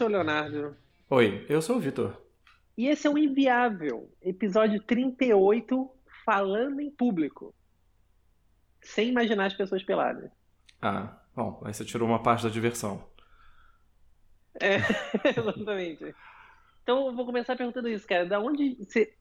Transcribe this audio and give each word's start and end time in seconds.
Oi, 0.00 0.04
eu 0.04 0.06
sou 0.06 0.06
o 0.06 0.10
Leonardo. 0.10 0.76
Oi, 1.10 1.46
eu 1.46 1.60
sou 1.60 1.76
o 1.76 1.78
Vitor. 1.78 2.16
E 2.74 2.88
esse 2.88 3.06
é 3.06 3.10
o 3.10 3.18
Inviável, 3.18 4.10
episódio 4.22 4.80
38, 4.82 5.90
falando 6.24 6.80
em 6.80 6.90
público. 6.90 7.54
Sem 8.80 9.10
imaginar 9.10 9.44
as 9.44 9.54
pessoas 9.54 9.82
peladas. 9.82 10.30
Ah, 10.80 11.20
bom, 11.36 11.60
aí 11.66 11.74
você 11.74 11.84
tirou 11.84 12.08
uma 12.08 12.22
parte 12.22 12.44
da 12.44 12.48
diversão. 12.48 13.06
É, 14.58 14.76
exatamente. 15.38 16.14
Então 16.82 17.08
eu 17.08 17.14
vou 17.14 17.26
começar 17.26 17.54
perguntando 17.54 17.90
isso, 17.90 18.06
cara. 18.06 18.24
Da 18.24 18.40
onde 18.40 18.76
você, 18.76 19.12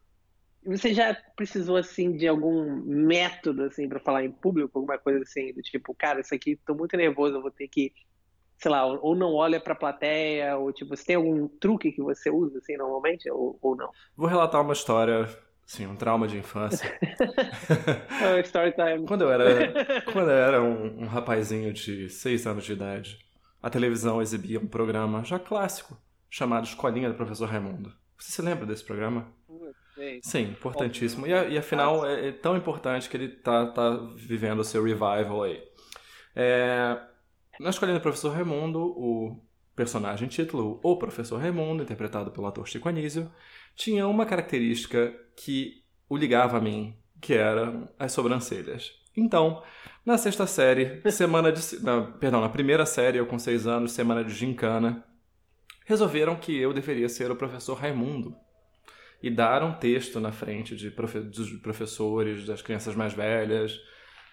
você 0.63 0.93
já 0.93 1.13
precisou 1.35 1.75
assim 1.75 2.15
de 2.15 2.25
algum 2.25 2.81
método 2.85 3.63
assim 3.63 3.89
para 3.89 3.99
falar 3.99 4.23
em 4.23 4.31
público, 4.31 4.79
alguma 4.79 4.97
coisa 4.97 5.23
assim 5.23 5.51
do 5.53 5.61
tipo, 5.61 5.93
cara, 5.93 6.21
isso 6.21 6.33
aqui 6.33 6.55
tô 6.65 6.73
muito 6.73 6.95
nervoso, 6.95 7.35
eu 7.35 7.41
vou 7.41 7.51
ter 7.51 7.67
que, 7.67 7.91
sei 8.59 8.69
lá, 8.69 8.85
ou 8.85 9.15
não 9.15 9.33
olha 9.33 9.59
para 9.59 9.73
a 9.73 9.75
plateia, 9.75 10.57
ou 10.57 10.71
tipo, 10.73 10.95
você 10.95 11.05
tem 11.05 11.15
algum 11.15 11.47
truque 11.47 11.91
que 11.91 12.01
você 12.01 12.29
usa 12.29 12.59
assim 12.59 12.75
normalmente 12.75 13.29
ou, 13.31 13.57
ou 13.61 13.75
não? 13.75 13.89
Vou 14.15 14.27
relatar 14.27 14.61
uma 14.61 14.73
história 14.73 15.27
Sim, 15.69 15.85
um 15.85 15.95
trauma 15.95 16.27
de 16.27 16.35
infância. 16.35 16.97
oh, 18.25 18.39
story 18.41 18.71
time. 18.71 19.05
Quando 19.05 19.21
eu 19.21 19.31
era, 19.31 20.01
quando 20.11 20.31
eu 20.31 20.35
era 20.35 20.63
um, 20.63 21.03
um, 21.03 21.05
rapazinho 21.05 21.71
de 21.71 22.09
6 22.09 22.47
anos 22.47 22.65
de 22.65 22.73
idade, 22.73 23.19
a 23.61 23.69
televisão 23.69 24.19
exibia 24.19 24.59
um 24.59 24.65
programa 24.65 25.23
já 25.23 25.37
clássico, 25.37 25.95
chamado 26.27 26.65
Escolinha 26.65 27.07
do 27.07 27.13
Professor 27.13 27.47
Raimundo. 27.47 27.93
Você 28.17 28.31
se 28.31 28.41
lembra 28.41 28.65
desse 28.65 28.83
programa? 28.83 29.27
Sim, 30.23 30.43
importantíssimo. 30.45 31.27
E, 31.27 31.29
e 31.29 31.57
afinal 31.57 32.03
é, 32.03 32.29
é, 32.29 32.31
tão 32.31 32.57
importante 32.57 33.07
que 33.07 33.15
ele 33.15 33.29
tá, 33.29 33.67
tá 33.67 33.91
vivendo 34.15 34.61
o 34.61 34.63
seu 34.63 34.83
revival 34.83 35.43
aí. 35.43 35.61
É, 36.35 36.99
na 37.59 37.69
Escolinha 37.69 37.99
do 37.99 38.01
Professor 38.01 38.33
Raimundo, 38.33 38.79
o 38.79 39.39
personagem 39.75 40.27
título, 40.27 40.79
o 40.81 40.97
Professor 40.97 41.39
Raimundo, 41.39 41.83
interpretado 41.83 42.31
pelo 42.31 42.47
ator 42.47 42.67
Chico 42.67 42.87
Anísio, 42.87 43.29
tinha 43.75 44.07
uma 44.07 44.25
característica 44.25 45.13
que 45.35 45.83
o 46.07 46.17
ligava 46.17 46.57
a 46.57 46.61
mim, 46.61 46.95
que 47.21 47.33
eram 47.33 47.87
as 47.99 48.13
sobrancelhas. 48.13 48.91
Então, 49.15 49.61
na 50.05 50.17
sexta 50.17 50.47
série, 50.47 51.01
semana 51.11 51.51
de. 51.51 51.83
Na, 51.83 52.01
perdão, 52.01 52.41
na 52.41 52.49
primeira 52.49 52.85
série, 52.85 53.17
eu 53.17 53.25
com 53.25 53.37
seis 53.37 53.67
anos, 53.67 53.91
semana 53.91 54.23
de 54.23 54.33
gincana, 54.33 55.03
resolveram 55.85 56.35
que 56.35 56.57
eu 56.57 56.73
deveria 56.73 57.09
ser 57.09 57.29
o 57.29 57.35
professor 57.35 57.75
Raimundo. 57.75 58.35
E 59.21 59.29
dar 59.29 59.63
um 59.63 59.73
texto 59.73 60.19
na 60.21 60.31
frente 60.31 60.77
de 60.77 60.89
profe 60.89 61.19
dos 61.19 61.51
professores, 61.61 62.45
das 62.45 62.61
crianças 62.61 62.95
mais 62.95 63.13
velhas, 63.13 63.77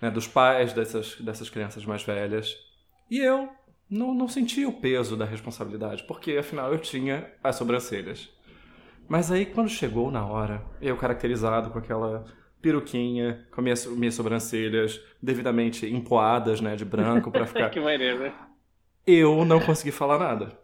né, 0.00 0.12
dos 0.12 0.28
pais 0.28 0.72
dessas, 0.72 1.20
dessas 1.20 1.50
crianças 1.50 1.84
mais 1.84 2.04
velhas. 2.04 2.54
E 3.10 3.18
eu 3.18 3.48
não, 3.88 4.14
não 4.14 4.28
sentia 4.28 4.68
o 4.68 4.72
peso 4.72 5.16
da 5.16 5.24
responsabilidade, 5.24 6.04
porque 6.04 6.32
afinal 6.32 6.72
eu 6.72 6.78
tinha 6.78 7.32
as 7.42 7.56
sobrancelhas. 7.56 8.28
Mas 9.08 9.30
aí, 9.30 9.46
quando 9.46 9.68
chegou 9.68 10.10
na 10.10 10.26
hora, 10.26 10.64
eu 10.80 10.96
caracterizado 10.96 11.70
com 11.70 11.78
aquela 11.78 12.24
peruquinha, 12.60 13.46
com 13.52 13.62
minhas, 13.62 13.86
minhas 13.86 14.14
sobrancelhas 14.14 15.00
devidamente 15.22 15.86
empoadas, 15.86 16.60
né, 16.60 16.74
de 16.74 16.84
branco 16.84 17.30
para 17.30 17.46
ficar. 17.46 17.70
que 17.70 17.78
maneiro, 17.78 18.18
né? 18.18 18.34
Eu 19.06 19.44
não 19.44 19.60
consegui 19.60 19.92
falar 19.92 20.18
nada. 20.18 20.58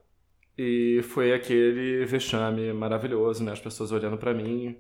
E 0.58 1.00
foi 1.04 1.32
aquele 1.32 2.04
vexame 2.04 2.72
maravilhoso, 2.72 3.44
né? 3.44 3.52
As 3.52 3.60
pessoas 3.60 3.92
olhando 3.92 4.18
para 4.18 4.34
mim. 4.34 4.76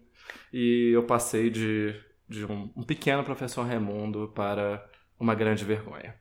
E 0.52 0.90
eu 0.92 1.04
passei 1.04 1.48
de, 1.48 1.94
de 2.28 2.44
um, 2.44 2.70
um 2.76 2.82
pequeno 2.82 3.22
professor 3.24 3.64
Raimundo 3.64 4.32
para 4.34 4.84
uma 5.18 5.34
grande 5.34 5.64
vergonha. 5.64 6.14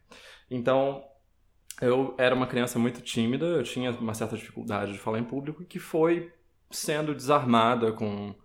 Então, 0.50 1.04
eu 1.82 2.14
era 2.18 2.36
uma 2.36 2.48
criança 2.48 2.78
muito 2.78 3.02
tímida, 3.02 3.46
eu 3.46 3.64
tinha 3.64 3.92
uma 3.92 4.14
certa 4.14 4.38
dificuldade 4.38 4.94
de 4.94 5.00
falar 5.00 5.20
em 5.20 5.24
público, 5.24 5.66
que 5.66 5.80
foi 5.80 6.32
sendo 6.70 7.16
desarmada 7.16 7.92
com, 7.92 8.36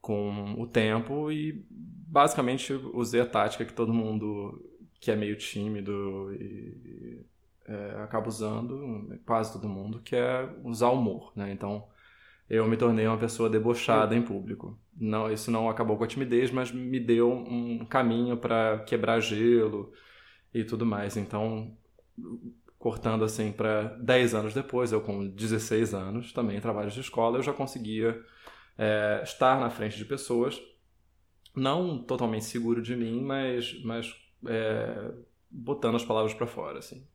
com 0.00 0.54
o 0.58 0.66
tempo 0.66 1.30
e 1.30 1.64
basicamente 1.70 2.72
usei 2.72 3.20
a 3.20 3.26
tática 3.26 3.64
que 3.64 3.72
todo 3.72 3.94
mundo 3.94 4.60
que 5.00 5.10
é 5.10 5.16
meio 5.16 5.36
tímido 5.36 6.32
e 6.34 7.24
é, 7.66 8.02
acaba 8.02 8.28
usando, 8.28 9.18
quase 9.24 9.52
todo 9.52 9.68
mundo, 9.68 10.00
que 10.00 10.16
é 10.16 10.48
usar 10.64 10.90
humor, 10.90 11.32
né? 11.36 11.52
Então 11.52 11.86
eu 12.48 12.66
me 12.68 12.76
tornei 12.76 13.06
uma 13.06 13.18
pessoa 13.18 13.48
debochada 13.48 14.14
em 14.14 14.22
público. 14.22 14.78
Não, 14.96 15.30
isso 15.30 15.50
não 15.50 15.68
acabou 15.68 15.96
com 15.96 16.04
a 16.04 16.06
timidez, 16.06 16.50
mas 16.50 16.72
me 16.72 17.00
deu 17.00 17.32
um 17.32 17.84
caminho 17.86 18.36
para 18.36 18.80
quebrar 18.80 19.20
gelo 19.20 19.92
e 20.52 20.64
tudo 20.64 20.84
mais. 20.84 21.16
Então 21.16 21.76
cortando 22.84 23.24
assim 23.24 23.50
para 23.50 23.84
10 23.98 24.34
anos 24.34 24.52
depois, 24.52 24.92
eu 24.92 25.00
com 25.00 25.26
16 25.26 25.94
anos, 25.94 26.34
também 26.34 26.58
em 26.58 26.60
trabalhos 26.60 26.92
de 26.92 27.00
escola, 27.00 27.38
eu 27.38 27.42
já 27.42 27.50
conseguia 27.50 28.22
é, 28.76 29.22
estar 29.24 29.58
na 29.58 29.70
frente 29.70 29.96
de 29.96 30.04
pessoas, 30.04 30.60
não 31.56 31.96
totalmente 31.96 32.44
seguro 32.44 32.82
de 32.82 32.94
mim, 32.94 33.22
mas, 33.22 33.82
mas 33.82 34.14
é, 34.46 35.12
botando 35.50 35.94
as 35.94 36.04
palavras 36.04 36.34
para 36.34 36.46
fora. 36.46 36.80
Assim. 36.80 37.08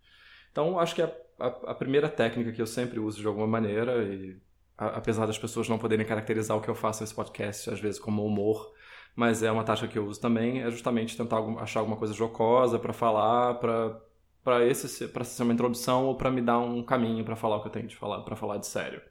Então, 0.52 0.80
acho 0.80 0.96
que 0.96 1.04
a, 1.04 1.16
a, 1.40 1.46
a, 1.46 1.76
primeira 1.76 2.10
técnica 2.10 2.52
que 2.52 2.62
eu 2.64 2.66
sempre 2.66 3.00
uso 3.00 3.22
de 3.22 3.28
alguma 3.28 3.46
maneira, 3.46 4.04
e 4.04 4.42
a, 4.76 4.98
apesar 4.98 5.28
das 5.28 5.38
pessoas 5.38 5.70
não 5.70 5.78
poderem 5.78 6.04
caracterizar 6.04 6.58
o 6.58 6.62
que 6.62 6.70
eu 6.70 6.74
faço 6.74 7.04
nesse 7.04 7.14
podcast, 7.14 7.70
às 7.70 7.80
vezes 7.80 8.00
como 8.00 8.26
humor, 8.26 8.74
mas 9.16 9.44
é 9.44 9.52
uma 9.52 9.64
tática 9.64 9.88
que 9.88 10.00
eu 10.00 10.08
uso 10.08 10.20
também, 10.20 10.64
é 10.64 10.72
justamente 10.72 11.16
tentar 11.16 11.38
achar 11.60 11.82
alguma 11.82 11.96
coisa 11.98 12.16
jocosa 12.16 12.80
para 12.80 12.92
falar, 12.92 13.54
para 13.60 14.09
para 14.44 14.66
esse 14.66 15.08
para 15.08 15.24
ser 15.24 15.44
uma 15.44 15.54
introdução 15.54 16.06
ou 16.06 16.16
para 16.16 16.32
me 16.32 16.42
dar 16.42 16.60
um 16.60 16.84
caminho 16.84 17.24
para 17.24 17.36
falar 17.36 17.58
o 17.58 17.62
que 17.62 17.68
eu 17.68 17.72
tenho 17.72 17.88
de 17.88 17.96
falar, 17.96 18.22
para 18.24 18.36
falar 18.36 18.58
de 18.58 18.68
sério. 18.68 19.02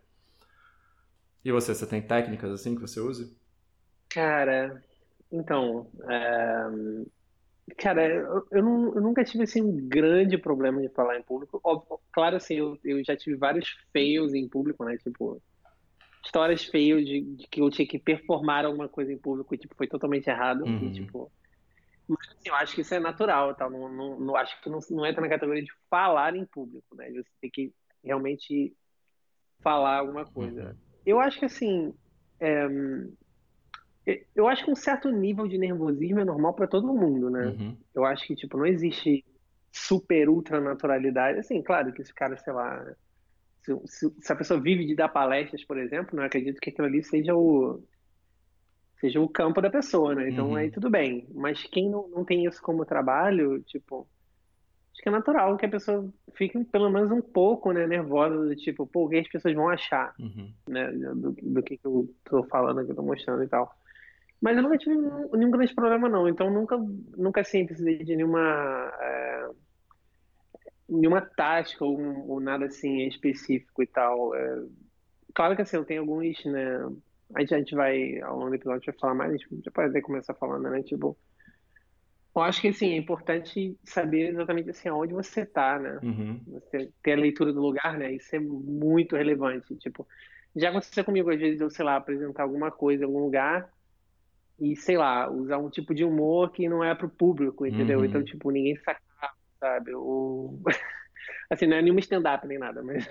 E 1.45 1.53
você, 1.53 1.75
você 1.75 1.87
tem 1.87 2.03
técnicas 2.03 2.51
assim 2.51 2.75
que 2.75 2.81
você 2.81 3.01
use? 3.01 3.37
Cara, 4.09 4.83
então, 5.31 5.87
é... 6.09 7.75
cara, 7.77 8.07
eu, 8.07 8.47
eu, 8.51 8.63
não, 8.63 8.95
eu, 8.95 9.01
nunca 9.01 9.25
tive 9.25 9.45
assim 9.45 9.63
um 9.63 9.89
grande 9.89 10.37
problema 10.39 10.81
de 10.81 10.89
falar 10.89 11.19
em 11.19 11.23
público. 11.23 11.61
Óbvio, 11.63 12.01
claro, 12.13 12.37
assim, 12.37 12.55
eu, 12.55 12.79
eu 12.85 13.05
já 13.05 13.17
tive 13.17 13.37
vários 13.37 13.77
fails 13.93 14.35
em 14.35 14.49
público, 14.49 14.85
né? 14.85 14.97
Tipo, 14.97 15.41
histórias 16.25 16.65
feias 16.65 17.05
de, 17.05 17.21
de, 17.21 17.47
que 17.49 17.61
eu 17.61 17.71
tinha 17.71 17.87
que 17.87 17.99
performar 17.99 18.65
alguma 18.65 18.89
coisa 18.89 19.13
em 19.13 19.19
público 19.19 19.55
e 19.55 19.59
tipo, 19.59 19.75
foi 19.75 19.87
totalmente 19.87 20.29
errado. 20.29 20.65
Uhum. 20.65 20.89
E, 20.89 20.93
tipo, 20.93 21.31
mas 22.09 22.29
assim, 22.29 22.49
eu 22.49 22.55
acho 22.55 22.75
que 22.75 22.81
isso 22.81 22.95
é 22.95 23.01
natural, 23.01 23.55
tá? 23.55 23.69
Não, 23.69 23.89
não, 23.89 24.19
não 24.19 24.37
acho 24.37 24.61
que 24.63 24.71
não, 24.71 24.79
não 24.91 25.07
entra 25.07 25.21
na 25.21 25.29
categoria 25.29 25.63
de 25.63 25.73
falar 25.91 26.35
em 26.35 26.47
público, 26.47 26.97
né? 26.97 27.11
Você 27.11 27.31
tem 27.41 27.51
que 27.51 27.73
realmente 28.03 28.75
falar 29.61 29.99
alguma 29.99 30.25
coisa. 30.25 30.71
Uhum. 30.71 30.75
Eu 31.05 31.21
acho 31.21 31.39
que 31.39 31.45
assim, 31.45 31.95
é, 32.41 32.67
eu 34.35 34.49
acho 34.49 34.65
que 34.65 34.71
um 34.71 34.77
certo 34.77 35.11
nível 35.11 35.47
de 35.47 35.59
nervosismo 35.59 36.21
é 36.21 36.25
normal 36.25 36.55
para 36.55 36.67
todo 36.67 36.95
mundo, 36.95 37.29
né? 37.29 37.47
Uhum. 37.47 37.77
Eu 37.95 38.05
acho 38.05 38.27
que 38.27 38.35
tipo 38.35 38.57
não 38.57 38.67
existe 38.67 39.25
super 39.71 40.29
ultra 40.29 40.61
naturalidade. 40.61 41.41
Assim, 41.41 41.63
claro 41.63 41.93
que 41.93 42.01
esse 42.01 42.15
cara, 42.15 42.37
sei 42.39 42.53
lá, 42.53 42.95
se, 43.63 43.79
se, 43.87 44.15
se 44.21 44.33
a 44.33 44.37
pessoa 44.37 44.61
vive 44.61 44.87
de 44.87 44.95
dar 44.95 45.09
palestras, 45.09 45.65
por 45.65 45.79
exemplo, 45.79 46.17
não 46.17 46.25
acredito 46.25 46.61
que 46.61 46.71
aquilo 46.71 46.87
ali 46.87 47.03
seja 47.03 47.35
o 47.35 47.83
seja 49.01 49.21
o 49.21 49.29
campo 49.29 49.61
da 49.61 49.71
pessoa, 49.71 50.15
né? 50.15 50.29
Então 50.29 50.49
uhum. 50.49 50.57
aí 50.57 50.71
tudo 50.71 50.91
bem. 50.91 51.27
Mas 51.35 51.63
quem 51.65 51.89
não, 51.89 52.09
não 52.09 52.25
tem 52.25 52.45
isso 52.45 52.61
como 52.61 52.85
trabalho, 52.85 53.61
tipo, 53.63 54.07
acho 54.93 55.03
que 55.03 55.09
é 55.09 55.13
natural 55.13 55.57
que 55.57 55.67
a 55.67 55.71
pessoa 55.71 56.09
fique 56.35 56.63
pelo 56.65 56.91
menos 56.91 57.11
um 57.11 57.21
pouco, 57.21 57.73
né, 57.73 57.87
nervosa, 57.87 58.37
do 58.37 58.57
tipo, 58.57 58.87
pô, 58.87 59.07
o 59.07 59.09
que 59.09 59.19
as 59.19 59.29
pessoas 59.29 59.55
vão 59.55 59.69
achar, 59.69 60.15
uhum. 60.19 60.53
né, 60.69 60.91
do, 60.91 61.33
do 61.33 61.63
que, 61.63 61.77
que 61.77 61.87
eu 61.87 62.13
tô 62.25 62.43
falando, 62.45 62.85
que 62.85 62.91
eu 62.91 62.97
tô 62.97 63.03
mostrando 63.03 63.43
e 63.43 63.49
tal. 63.49 63.73
Mas 64.41 64.57
eu 64.57 64.63
nunca 64.63 64.79
tive 64.79 64.97
nenhum, 64.97 65.31
nenhum 65.33 65.51
grande 65.51 65.75
problema, 65.75 66.09
não. 66.09 66.29
Então 66.29 66.51
nunca, 66.51 66.77
nunca 67.17 67.41
assim, 67.41 67.67
precisei 67.67 67.99
de 68.05 68.17
nenhuma. 68.17 68.93
É, 69.01 69.51
nenhuma 70.89 71.21
tática 71.21 71.85
ou, 71.85 72.29
ou, 72.29 72.41
nada 72.41 72.67
assim 72.67 73.07
específico 73.07 73.83
e 73.83 73.87
tal. 73.87 74.35
É, 74.35 74.65
claro 75.35 75.57
que 75.57 75.63
assim, 75.63 75.77
eu 75.77 75.85
tenho 75.85 76.01
alguns, 76.03 76.45
né, 76.45 76.89
a 77.35 77.41
gente, 77.41 77.55
a 77.55 77.59
gente 77.59 77.75
vai, 77.75 78.21
ao 78.21 78.37
longo 78.37 78.51
do 78.51 78.55
episódio, 78.55 78.87
vai 78.87 78.95
falar 78.99 79.15
mais, 79.15 79.33
a 79.33 79.37
gente 79.37 79.65
já 79.65 79.71
pode 79.71 80.01
começar 80.01 80.35
falando, 80.35 80.71
né? 80.71 80.83
Tipo, 80.83 81.17
eu 82.35 82.43
acho 82.43 82.61
que, 82.61 82.69
assim, 82.69 82.93
é 82.93 82.97
importante 82.97 83.77
saber 83.85 84.31
exatamente, 84.31 84.71
assim, 84.71 84.89
aonde 84.89 85.13
você 85.13 85.45
tá, 85.45 85.79
né? 85.79 85.99
Uhum. 86.03 86.41
Você 86.47 86.91
ter 87.03 87.13
a 87.13 87.17
leitura 87.17 87.53
do 87.53 87.61
lugar, 87.61 87.99
né? 87.99 88.13
Isso 88.13 88.35
é 88.35 88.39
muito 88.39 89.17
relevante. 89.17 89.75
Tipo, 89.77 90.07
já 90.55 90.71
aconteceu 90.71 91.05
comigo, 91.05 91.31
às 91.31 91.39
vezes, 91.39 91.61
eu, 91.61 91.71
sei 91.71 91.85
lá, 91.85 91.97
apresentar 91.97 92.45
alguma 92.45 92.71
coisa 92.71 93.03
em 93.03 93.07
algum 93.07 93.21
lugar 93.21 93.69
e, 94.59 94.77
sei 94.77 94.97
lá, 94.97 95.31
usar 95.31 95.59
um 95.59 95.69
tipo 95.69 95.95
de 95.95 96.05
humor 96.05 96.51
que 96.53 96.69
não 96.69 96.83
é 96.83 96.95
pro 96.95 97.09
público, 97.09 97.67
entendeu? 97.67 97.99
Uhum. 97.99 98.05
Então, 98.05 98.25
tipo, 98.25 98.51
ninguém 98.51 98.77
sacar, 98.77 99.35
sabe? 99.61 99.95
Ou... 99.95 100.61
assim, 101.51 101.67
não 101.67 101.77
é 101.77 101.83
nenhuma 101.83 102.01
stand-up 102.01 102.47
nem 102.47 102.59
nada, 102.59 102.83
mas... 102.83 103.09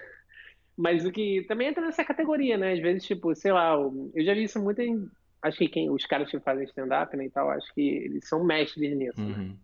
Mas 0.77 1.05
o 1.05 1.11
que 1.11 1.43
também 1.47 1.69
entra 1.69 1.83
nessa 1.83 2.05
categoria, 2.05 2.55
né? 2.55 2.73
Às 2.73 2.79
vezes, 2.79 3.03
tipo, 3.03 3.33
sei 3.33 3.51
lá, 3.51 3.73
eu 3.73 4.23
já 4.23 4.33
vi 4.33 4.43
isso 4.43 4.61
muito 4.61 4.79
em. 4.79 5.09
Acho 5.41 5.57
que 5.57 5.67
quem, 5.67 5.89
os 5.89 6.05
caras 6.05 6.29
que 6.29 6.39
fazem 6.39 6.65
stand-up 6.65 7.15
né, 7.17 7.25
e 7.25 7.29
tal, 7.29 7.49
acho 7.49 7.73
que 7.73 7.81
eles 7.81 8.27
são 8.27 8.43
mestres 8.43 8.95
nisso, 8.95 9.19
né? 9.19 9.35
uhum. 9.35 9.47
né? 9.47 9.55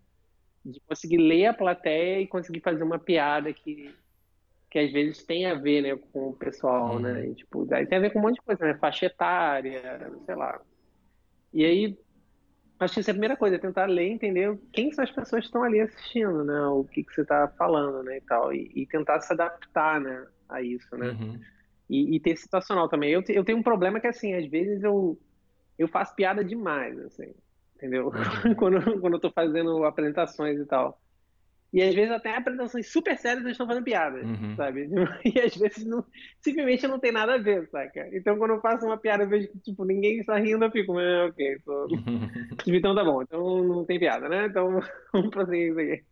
De 0.65 0.79
conseguir 0.81 1.17
ler 1.17 1.47
a 1.47 1.53
plateia 1.53 2.21
e 2.21 2.27
conseguir 2.27 2.61
fazer 2.61 2.83
uma 2.83 2.97
piada 2.97 3.51
que, 3.51 3.93
que 4.71 4.79
às 4.79 4.91
vezes 4.91 5.23
tem 5.23 5.45
a 5.45 5.55
ver, 5.55 5.81
né, 5.81 5.99
com 6.11 6.29
o 6.29 6.33
pessoal, 6.33 6.99
né? 6.99 7.13
Uhum. 7.13 7.31
E, 7.31 7.35
tipo, 7.35 7.73
aí 7.73 7.85
tem 7.85 7.97
a 7.97 8.01
ver 8.01 8.11
com 8.11 8.19
um 8.19 8.23
monte 8.23 8.35
de 8.35 8.41
coisa, 8.41 8.65
né? 8.65 8.73
Faixa 8.75 9.05
etária, 9.05 10.11
sei 10.25 10.35
lá. 10.35 10.59
E 11.53 11.63
aí, 11.63 11.97
acho 12.83 12.95
que 12.95 12.99
essa 12.99 13.09
é 13.09 13.13
a 13.13 13.15
primeira 13.15 13.37
coisa, 13.37 13.55
é 13.55 13.59
tentar 13.59 13.85
ler 13.85 14.07
e 14.07 14.11
entender 14.11 14.57
quem 14.71 14.91
são 14.91 15.03
as 15.03 15.11
pessoas 15.11 15.41
que 15.41 15.47
estão 15.47 15.63
ali 15.63 15.79
assistindo, 15.79 16.43
né? 16.43 16.65
O 16.67 16.83
que, 16.83 17.03
que 17.03 17.13
você 17.13 17.21
está 17.21 17.47
falando, 17.57 18.03
né? 18.03 18.17
E 18.17 18.21
tal. 18.21 18.53
E, 18.53 18.71
e, 18.75 18.85
tentar 18.85 19.19
se 19.21 19.33
adaptar, 19.33 19.99
né? 19.99 20.25
A 20.49 20.61
isso, 20.61 20.95
né? 20.95 21.09
Uhum. 21.09 21.39
E, 21.89 22.15
e, 22.15 22.19
ter 22.19 22.37
situacional 22.37 22.87
também. 22.87 23.11
Eu, 23.11 23.23
eu 23.29 23.43
tenho 23.43 23.57
um 23.57 23.63
problema 23.63 23.99
que, 23.99 24.07
assim, 24.07 24.33
às 24.33 24.45
vezes 24.47 24.83
eu, 24.83 25.19
eu 25.77 25.87
faço 25.87 26.15
piada 26.15 26.43
demais, 26.43 26.97
assim. 26.99 27.33
Entendeu? 27.75 28.07
Uhum. 28.07 28.55
quando, 28.55 28.99
quando 28.99 29.13
eu 29.13 29.19
tô 29.19 29.31
fazendo 29.31 29.83
apresentações 29.83 30.59
e 30.59 30.65
tal. 30.65 30.99
E 31.73 31.81
às 31.81 31.95
vezes 31.95 32.11
até 32.11 32.35
apresentações 32.35 32.91
super 32.91 33.17
sérias 33.17 33.41
eles 33.41 33.53
estão 33.53 33.65
fazendo 33.65 33.83
piada, 33.83 34.19
uhum. 34.19 34.55
sabe? 34.55 34.87
E 35.25 35.39
às 35.39 35.55
vezes 35.55 35.83
não, 35.85 36.05
simplesmente 36.39 36.87
não 36.87 36.99
tem 36.99 37.11
nada 37.11 37.33
a 37.33 37.37
ver, 37.39 37.67
saca? 37.69 38.07
Então 38.13 38.37
quando 38.37 38.51
eu 38.51 38.61
faço 38.61 38.85
uma 38.85 38.97
piada, 38.97 39.23
eu 39.23 39.29
vejo 39.29 39.47
que 39.47 39.57
tipo, 39.59 39.83
ninguém 39.83 40.19
está 40.19 40.37
rindo, 40.37 40.63
eu 40.63 40.71
fico, 40.71 40.97
ah, 40.99 41.25
ok, 41.25 41.57
tô... 41.65 41.87
então 42.67 42.93
tá 42.93 43.03
bom, 43.03 43.23
então 43.23 43.63
não 43.63 43.85
tem 43.85 43.99
piada, 43.99 44.29
né? 44.29 44.45
Então 44.45 44.79
vamos 45.11 45.31
prosseguir 45.31 45.71
isso 45.71 45.79
aqui. 45.79 46.03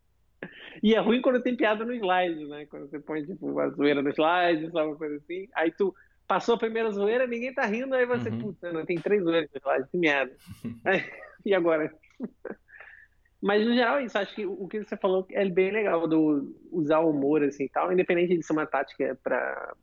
E 0.82 0.96
é 0.96 1.00
ruim 1.00 1.22
quando 1.22 1.44
tem 1.44 1.56
piada 1.56 1.86
no 1.86 1.94
slide, 1.94 2.48
né? 2.48 2.66
Quando 2.66 2.90
você 2.90 3.00
põe 3.00 3.24
tipo 3.24 3.52
uma 3.52 3.70
zoeira 3.70 4.02
no 4.02 4.10
slide, 4.10 4.72
sabe 4.72 4.88
uma 4.88 4.98
coisa 4.98 5.18
assim. 5.18 5.48
Aí 5.54 5.72
tu 5.72 5.94
passou 6.28 6.56
a 6.56 6.58
primeira 6.58 6.90
zoeira, 6.90 7.28
ninguém 7.28 7.54
tá 7.54 7.66
rindo, 7.68 7.94
aí 7.94 8.08
você, 8.08 8.30
uhum. 8.30 8.40
puta, 8.40 8.74
não, 8.74 8.84
tem 8.84 8.98
três 8.98 9.22
zoeiras 9.22 9.48
no 9.54 9.60
slide, 9.60 9.88
que 9.92 9.98
merda. 10.00 10.34
Aí, 10.86 11.04
e 11.46 11.54
agora? 11.54 11.94
Mas 13.42 13.66
no 13.66 13.74
geral 13.74 13.98
é 13.98 14.06
isso, 14.06 14.18
acho 14.18 14.36
que 14.36 14.46
o 14.46 14.68
que 14.68 14.84
você 14.84 14.96
falou 14.96 15.26
é 15.32 15.50
bem 15.50 15.72
legal 15.72 16.08
do 16.08 16.56
usar 16.72 17.00
o 17.00 17.10
humor 17.10 17.44
assim 17.44 17.68
tal, 17.68 17.92
independente 17.92 18.38
de 18.38 18.44
ser 18.44 18.54
uma 18.54 18.68
tática 18.68 19.18
para 19.24 19.76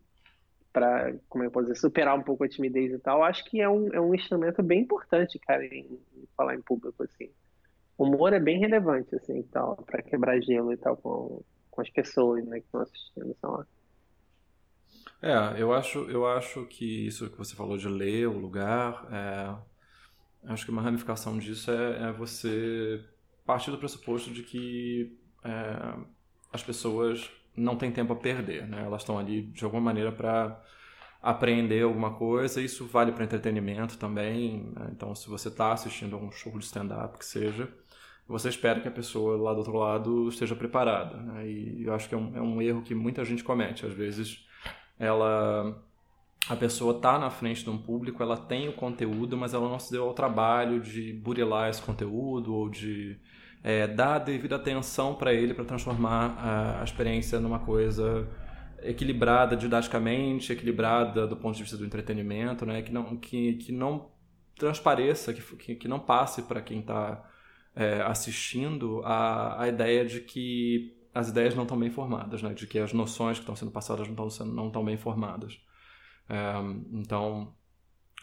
para 0.72 1.14
como 1.28 1.42
eu 1.42 1.50
posso 1.50 1.66
dizer, 1.66 1.80
superar 1.80 2.16
um 2.16 2.22
pouco 2.22 2.44
a 2.44 2.48
timidez 2.48 2.92
e 2.92 2.98
tal, 2.98 3.24
acho 3.24 3.44
que 3.46 3.60
é 3.60 3.68
um, 3.68 3.92
é 3.92 4.00
um 4.00 4.14
instrumento 4.14 4.62
bem 4.62 4.82
importante, 4.82 5.38
cara, 5.40 5.64
em, 5.64 5.98
em 6.14 6.28
falar 6.36 6.54
em 6.54 6.62
público 6.62 7.02
assim. 7.02 7.30
O 7.96 8.04
humor 8.04 8.32
é 8.32 8.38
bem 8.38 8.60
relevante 8.60 9.12
assim, 9.16 9.42
tal, 9.50 9.76
para 9.76 10.02
quebrar 10.02 10.40
gelo 10.40 10.72
e 10.72 10.76
tal 10.76 10.96
com, 10.96 11.42
com 11.68 11.80
as 11.80 11.90
pessoas, 11.90 12.44
né, 12.46 12.60
que 12.60 12.66
estão 12.66 12.82
assistindo, 12.82 13.36
sei 13.40 13.48
lá. 13.48 13.66
É, 15.20 15.60
eu 15.60 15.72
acho, 15.72 16.08
eu 16.08 16.26
acho 16.26 16.64
que 16.66 17.06
isso 17.08 17.28
que 17.28 17.38
você 17.38 17.56
falou 17.56 17.76
de 17.76 17.88
ler 17.88 18.28
o 18.28 18.38
lugar, 18.38 19.08
é, 19.10 20.52
acho 20.52 20.64
que 20.64 20.70
uma 20.70 20.82
ramificação 20.82 21.36
disso 21.38 21.72
é, 21.72 22.08
é 22.08 22.12
você 22.12 23.04
partir 23.48 23.70
do 23.70 23.78
pressuposto 23.78 24.30
de 24.30 24.42
que 24.42 25.18
é, 25.42 25.94
as 26.52 26.62
pessoas 26.62 27.30
não 27.56 27.76
têm 27.76 27.90
tempo 27.90 28.12
a 28.12 28.16
perder, 28.16 28.68
né? 28.68 28.82
Elas 28.84 29.00
estão 29.00 29.18
ali 29.18 29.40
de 29.40 29.64
alguma 29.64 29.80
maneira 29.80 30.12
para 30.12 30.62
aprender 31.22 31.82
alguma 31.82 32.12
coisa. 32.12 32.60
Isso 32.60 32.86
vale 32.86 33.10
para 33.10 33.24
entretenimento 33.24 33.96
também. 33.96 34.70
Né? 34.76 34.90
Então, 34.92 35.14
se 35.14 35.30
você 35.30 35.48
está 35.48 35.72
assistindo 35.72 36.14
a 36.14 36.18
um 36.18 36.30
show 36.30 36.58
de 36.58 36.64
stand-up 36.66 37.18
que 37.18 37.24
seja, 37.24 37.72
você 38.28 38.50
espera 38.50 38.80
que 38.80 38.88
a 38.88 38.90
pessoa 38.90 39.38
lá 39.38 39.54
do 39.54 39.60
outro 39.60 39.78
lado 39.78 40.28
esteja 40.28 40.54
preparada. 40.54 41.16
Né? 41.16 41.48
E 41.48 41.84
eu 41.84 41.94
acho 41.94 42.06
que 42.06 42.14
é 42.14 42.18
um, 42.18 42.36
é 42.36 42.42
um 42.42 42.60
erro 42.60 42.82
que 42.82 42.94
muita 42.94 43.24
gente 43.24 43.42
comete. 43.42 43.86
Às 43.86 43.94
vezes, 43.94 44.46
ela 44.98 45.74
a 46.48 46.56
pessoa 46.56 46.96
está 46.96 47.18
na 47.18 47.30
frente 47.30 47.64
de 47.64 47.70
um 47.70 47.76
público, 47.76 48.22
ela 48.22 48.36
tem 48.36 48.68
o 48.68 48.72
conteúdo, 48.72 49.36
mas 49.36 49.52
ela 49.52 49.68
não 49.68 49.78
se 49.78 49.90
deu 49.90 50.04
ao 50.04 50.14
trabalho 50.14 50.80
de 50.80 51.12
burilar 51.12 51.68
esse 51.68 51.82
conteúdo 51.82 52.54
ou 52.54 52.68
de 52.68 53.18
é, 53.62 53.86
dar 53.86 54.14
a 54.14 54.18
devida 54.18 54.56
atenção 54.56 55.14
para 55.14 55.32
ele 55.32 55.54
para 55.54 55.64
transformar 55.64 56.36
a, 56.38 56.80
a, 56.80 56.84
experiência 56.84 57.40
numa 57.40 57.58
coisa 57.58 58.28
equilibrada 58.82 59.56
didaticamente, 59.56 60.52
equilibrada 60.52 61.26
do 61.26 61.36
ponto 61.36 61.56
de 61.56 61.62
vista 61.62 61.76
do 61.76 61.84
entretenimento, 61.84 62.64
né? 62.64 62.82
que, 62.82 62.92
não, 62.92 63.16
que, 63.16 63.54
que 63.54 63.72
não 63.72 64.10
transpareça, 64.56 65.32
que, 65.32 65.42
que, 65.56 65.74
que 65.74 65.88
não 65.88 65.98
passe 65.98 66.42
para 66.42 66.60
quem 66.60 66.80
está 66.80 67.24
é, 67.74 68.00
assistindo 68.02 69.02
a, 69.04 69.62
a 69.62 69.68
ideia 69.68 70.04
de 70.04 70.20
que 70.20 70.96
as 71.12 71.28
ideias 71.28 71.54
não 71.54 71.64
estão 71.64 71.78
bem 71.78 71.90
formadas, 71.90 72.42
né? 72.42 72.54
de 72.54 72.66
que 72.66 72.78
as 72.78 72.92
noções 72.92 73.38
que 73.38 73.42
estão 73.42 73.56
sendo 73.56 73.72
passadas 73.72 74.06
não 74.06 74.12
estão, 74.12 74.30
sendo, 74.30 74.52
não 74.52 74.68
estão 74.68 74.84
bem 74.84 74.96
formadas. 74.96 75.60
É, 76.28 76.54
então, 76.92 77.52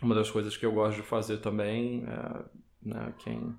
uma 0.01 0.15
das 0.15 0.31
coisas 0.31 0.55
que 0.55 0.65
eu 0.65 0.71
gosto 0.71 0.95
de 1.01 1.03
fazer 1.03 1.39
também, 1.39 2.05
é, 2.05 2.45
né, 2.81 3.13
quem 3.19 3.53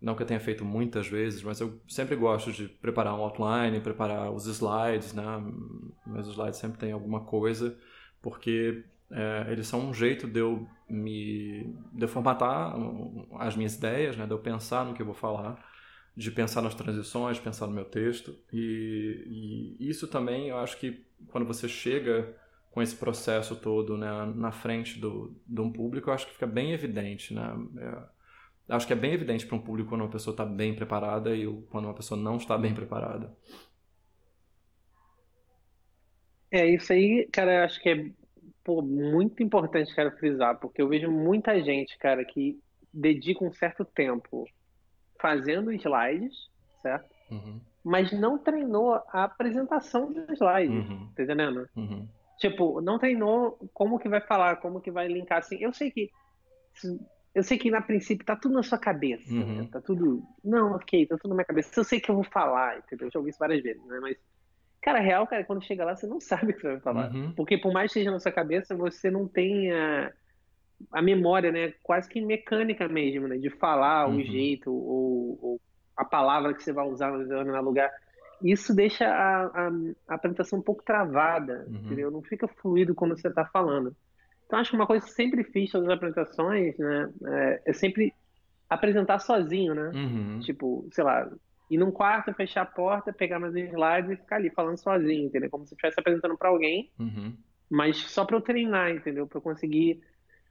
não 0.00 0.14
que 0.14 0.22
eu 0.22 0.26
tenha 0.26 0.40
feito 0.40 0.64
muitas 0.64 1.06
vezes, 1.06 1.42
mas 1.42 1.60
eu 1.60 1.80
sempre 1.86 2.16
gosto 2.16 2.50
de 2.52 2.68
preparar 2.68 3.14
um 3.14 3.22
outline, 3.22 3.80
preparar 3.80 4.32
os 4.32 4.46
slides, 4.46 5.12
né? 5.12 5.22
Meus 6.06 6.26
slides 6.28 6.58
sempre 6.58 6.78
tem 6.78 6.92
alguma 6.92 7.20
coisa, 7.20 7.78
porque 8.22 8.82
é, 9.10 9.46
eles 9.50 9.66
são 9.66 9.88
um 9.88 9.92
jeito 9.92 10.26
de 10.26 10.40
eu 10.40 10.66
me 10.88 11.74
de 11.92 12.04
eu 12.04 12.08
formatar 12.08 12.74
as 13.38 13.54
minhas 13.56 13.76
ideias, 13.76 14.16
né? 14.16 14.24
De 14.24 14.32
eu 14.32 14.38
pensar 14.38 14.86
no 14.86 14.94
que 14.94 15.02
eu 15.02 15.06
vou 15.06 15.14
falar, 15.14 15.62
de 16.16 16.30
pensar 16.30 16.62
nas 16.62 16.74
transições, 16.74 17.38
pensar 17.38 17.66
no 17.66 17.72
meu 17.72 17.84
texto 17.84 18.34
e, 18.52 19.76
e 19.78 19.88
isso 19.90 20.08
também 20.08 20.48
eu 20.48 20.58
acho 20.58 20.78
que 20.78 21.04
quando 21.28 21.46
você 21.46 21.68
chega 21.68 22.34
com 22.70 22.80
esse 22.80 22.96
processo 22.96 23.56
todo 23.56 23.96
né, 23.96 24.10
na 24.34 24.52
frente 24.52 24.98
do, 24.98 25.36
de 25.46 25.60
um 25.60 25.72
público, 25.72 26.08
eu 26.08 26.14
acho 26.14 26.26
que 26.26 26.32
fica 26.32 26.46
bem 26.46 26.72
evidente, 26.72 27.34
né? 27.34 27.52
É, 27.78 28.19
acho 28.70 28.86
que 28.86 28.92
é 28.92 28.96
bem 28.96 29.12
evidente 29.12 29.46
para 29.46 29.56
um 29.56 29.60
público 29.60 29.88
quando 29.88 30.02
uma 30.02 30.10
pessoa 30.10 30.32
está 30.32 30.44
bem 30.44 30.74
preparada 30.74 31.34
e 31.34 31.46
quando 31.70 31.86
uma 31.86 31.94
pessoa 31.94 32.20
não 32.20 32.36
está 32.36 32.56
bem 32.56 32.74
preparada. 32.74 33.34
É, 36.50 36.66
isso 36.66 36.92
aí, 36.92 37.28
cara, 37.32 37.58
eu 37.58 37.64
acho 37.64 37.80
que 37.80 37.88
é 37.88 38.10
pô, 38.64 38.82
muito 38.82 39.42
importante, 39.42 39.94
cara, 39.94 40.10
frisar, 40.12 40.58
porque 40.58 40.82
eu 40.82 40.88
vejo 40.88 41.10
muita 41.10 41.60
gente, 41.62 41.96
cara, 41.98 42.24
que 42.24 42.58
dedica 42.92 43.44
um 43.44 43.52
certo 43.52 43.84
tempo 43.84 44.46
fazendo 45.20 45.72
slides, 45.72 46.50
certo? 46.82 47.08
Uhum. 47.30 47.60
Mas 47.84 48.12
não 48.12 48.38
treinou 48.38 48.94
a 48.94 49.24
apresentação 49.24 50.12
dos 50.12 50.28
slides, 50.30 50.88
uhum. 50.88 51.08
tá 51.14 51.22
entendendo? 51.22 51.68
Uhum. 51.76 52.08
Tipo, 52.38 52.80
não 52.80 52.98
treinou 52.98 53.58
como 53.72 53.98
que 53.98 54.08
vai 54.08 54.20
falar, 54.20 54.56
como 54.56 54.80
que 54.80 54.90
vai 54.90 55.06
linkar, 55.08 55.38
assim. 55.38 55.58
Eu 55.60 55.72
sei 55.72 55.90
que 55.90 56.10
eu 57.34 57.42
sei 57.42 57.56
que 57.58 57.70
na 57.70 57.80
princípio 57.80 58.26
tá 58.26 58.34
tudo 58.34 58.54
na 58.54 58.62
sua 58.62 58.78
cabeça, 58.78 59.32
né? 59.32 59.40
uhum. 59.40 59.56
né? 59.62 59.68
tá 59.70 59.80
tudo, 59.80 60.22
não, 60.42 60.72
ok, 60.72 61.06
tá 61.06 61.16
tudo 61.16 61.30
na 61.30 61.36
minha 61.36 61.44
cabeça. 61.44 61.78
Eu 61.78 61.84
sei 61.84 62.00
que 62.00 62.10
eu 62.10 62.14
vou 62.16 62.24
falar, 62.24 62.78
entendeu? 62.78 63.06
Eu 63.06 63.12
já 63.12 63.18
ouvi 63.18 63.30
isso 63.30 63.38
várias 63.38 63.62
vezes, 63.62 63.84
né? 63.86 63.98
Mas, 64.00 64.16
cara, 64.82 64.98
real, 64.98 65.26
cara, 65.26 65.44
quando 65.44 65.64
chega 65.64 65.84
lá, 65.84 65.94
você 65.94 66.06
não 66.06 66.18
sabe 66.20 66.52
o 66.52 66.54
que 66.54 66.60
você 66.60 66.68
vai 66.72 66.80
falar. 66.80 67.12
Uhum. 67.12 67.32
Porque 67.32 67.56
por 67.56 67.72
mais 67.72 67.92
que 67.92 68.00
seja 68.00 68.10
na 68.10 68.18
sua 68.18 68.32
cabeça, 68.32 68.74
você 68.74 69.10
não 69.10 69.28
tem 69.28 69.72
a, 69.72 70.12
a 70.92 71.02
memória, 71.02 71.52
né? 71.52 71.72
Quase 71.82 72.08
que 72.08 72.20
mecânica 72.20 72.88
mesmo, 72.88 73.28
né? 73.28 73.36
De 73.36 73.48
falar 73.48 74.08
uhum. 74.08 74.16
o 74.16 74.24
jeito 74.24 74.72
ou, 74.72 75.38
ou, 75.40 75.60
a 75.96 76.04
palavra 76.04 76.52
que 76.52 76.62
você 76.62 76.72
vai 76.72 76.86
usar 76.88 77.12
no 77.12 77.62
lugar. 77.62 77.90
Isso 78.42 78.74
deixa 78.74 79.06
a, 79.06 79.44
a, 79.44 79.70
a 80.08 80.14
apresentação 80.14 80.58
um 80.58 80.62
pouco 80.62 80.82
travada, 80.82 81.64
uhum. 81.68 81.76
entendeu? 81.76 82.10
Não 82.10 82.22
fica 82.22 82.48
fluido 82.48 82.94
quando 82.94 83.16
você 83.16 83.30
tá 83.30 83.44
falando. 83.44 83.94
Então, 84.50 84.58
acho 84.58 84.70
que 84.70 84.76
uma 84.76 84.86
coisa 84.86 85.04
que 85.04 85.12
eu 85.12 85.14
sempre 85.14 85.44
fiz 85.44 85.72
nas 85.72 85.88
apresentações, 85.88 86.76
né, 86.76 87.08
é, 87.24 87.62
é, 87.66 87.72
sempre 87.72 88.12
apresentar 88.68 89.20
sozinho, 89.20 89.76
né? 89.76 89.92
Uhum. 89.94 90.40
Tipo, 90.40 90.88
sei 90.90 91.04
lá, 91.04 91.30
ir 91.70 91.78
num 91.78 91.92
quarto, 91.92 92.34
fechar 92.34 92.62
a 92.62 92.66
porta, 92.66 93.12
pegar 93.12 93.38
meus 93.38 93.54
slides 93.54 94.10
e 94.10 94.16
ficar 94.16 94.36
ali 94.36 94.50
falando 94.50 94.76
sozinho, 94.76 95.26
entendeu? 95.26 95.48
Como 95.50 95.64
se 95.64 95.74
estivesse 95.74 96.00
apresentando 96.00 96.36
para 96.36 96.48
alguém, 96.48 96.90
uhum. 96.98 97.32
mas 97.70 97.96
só 97.96 98.24
para 98.24 98.38
eu 98.38 98.40
treinar, 98.40 98.90
entendeu? 98.90 99.24
Para 99.24 99.38
eu 99.38 99.42
conseguir. 99.42 100.00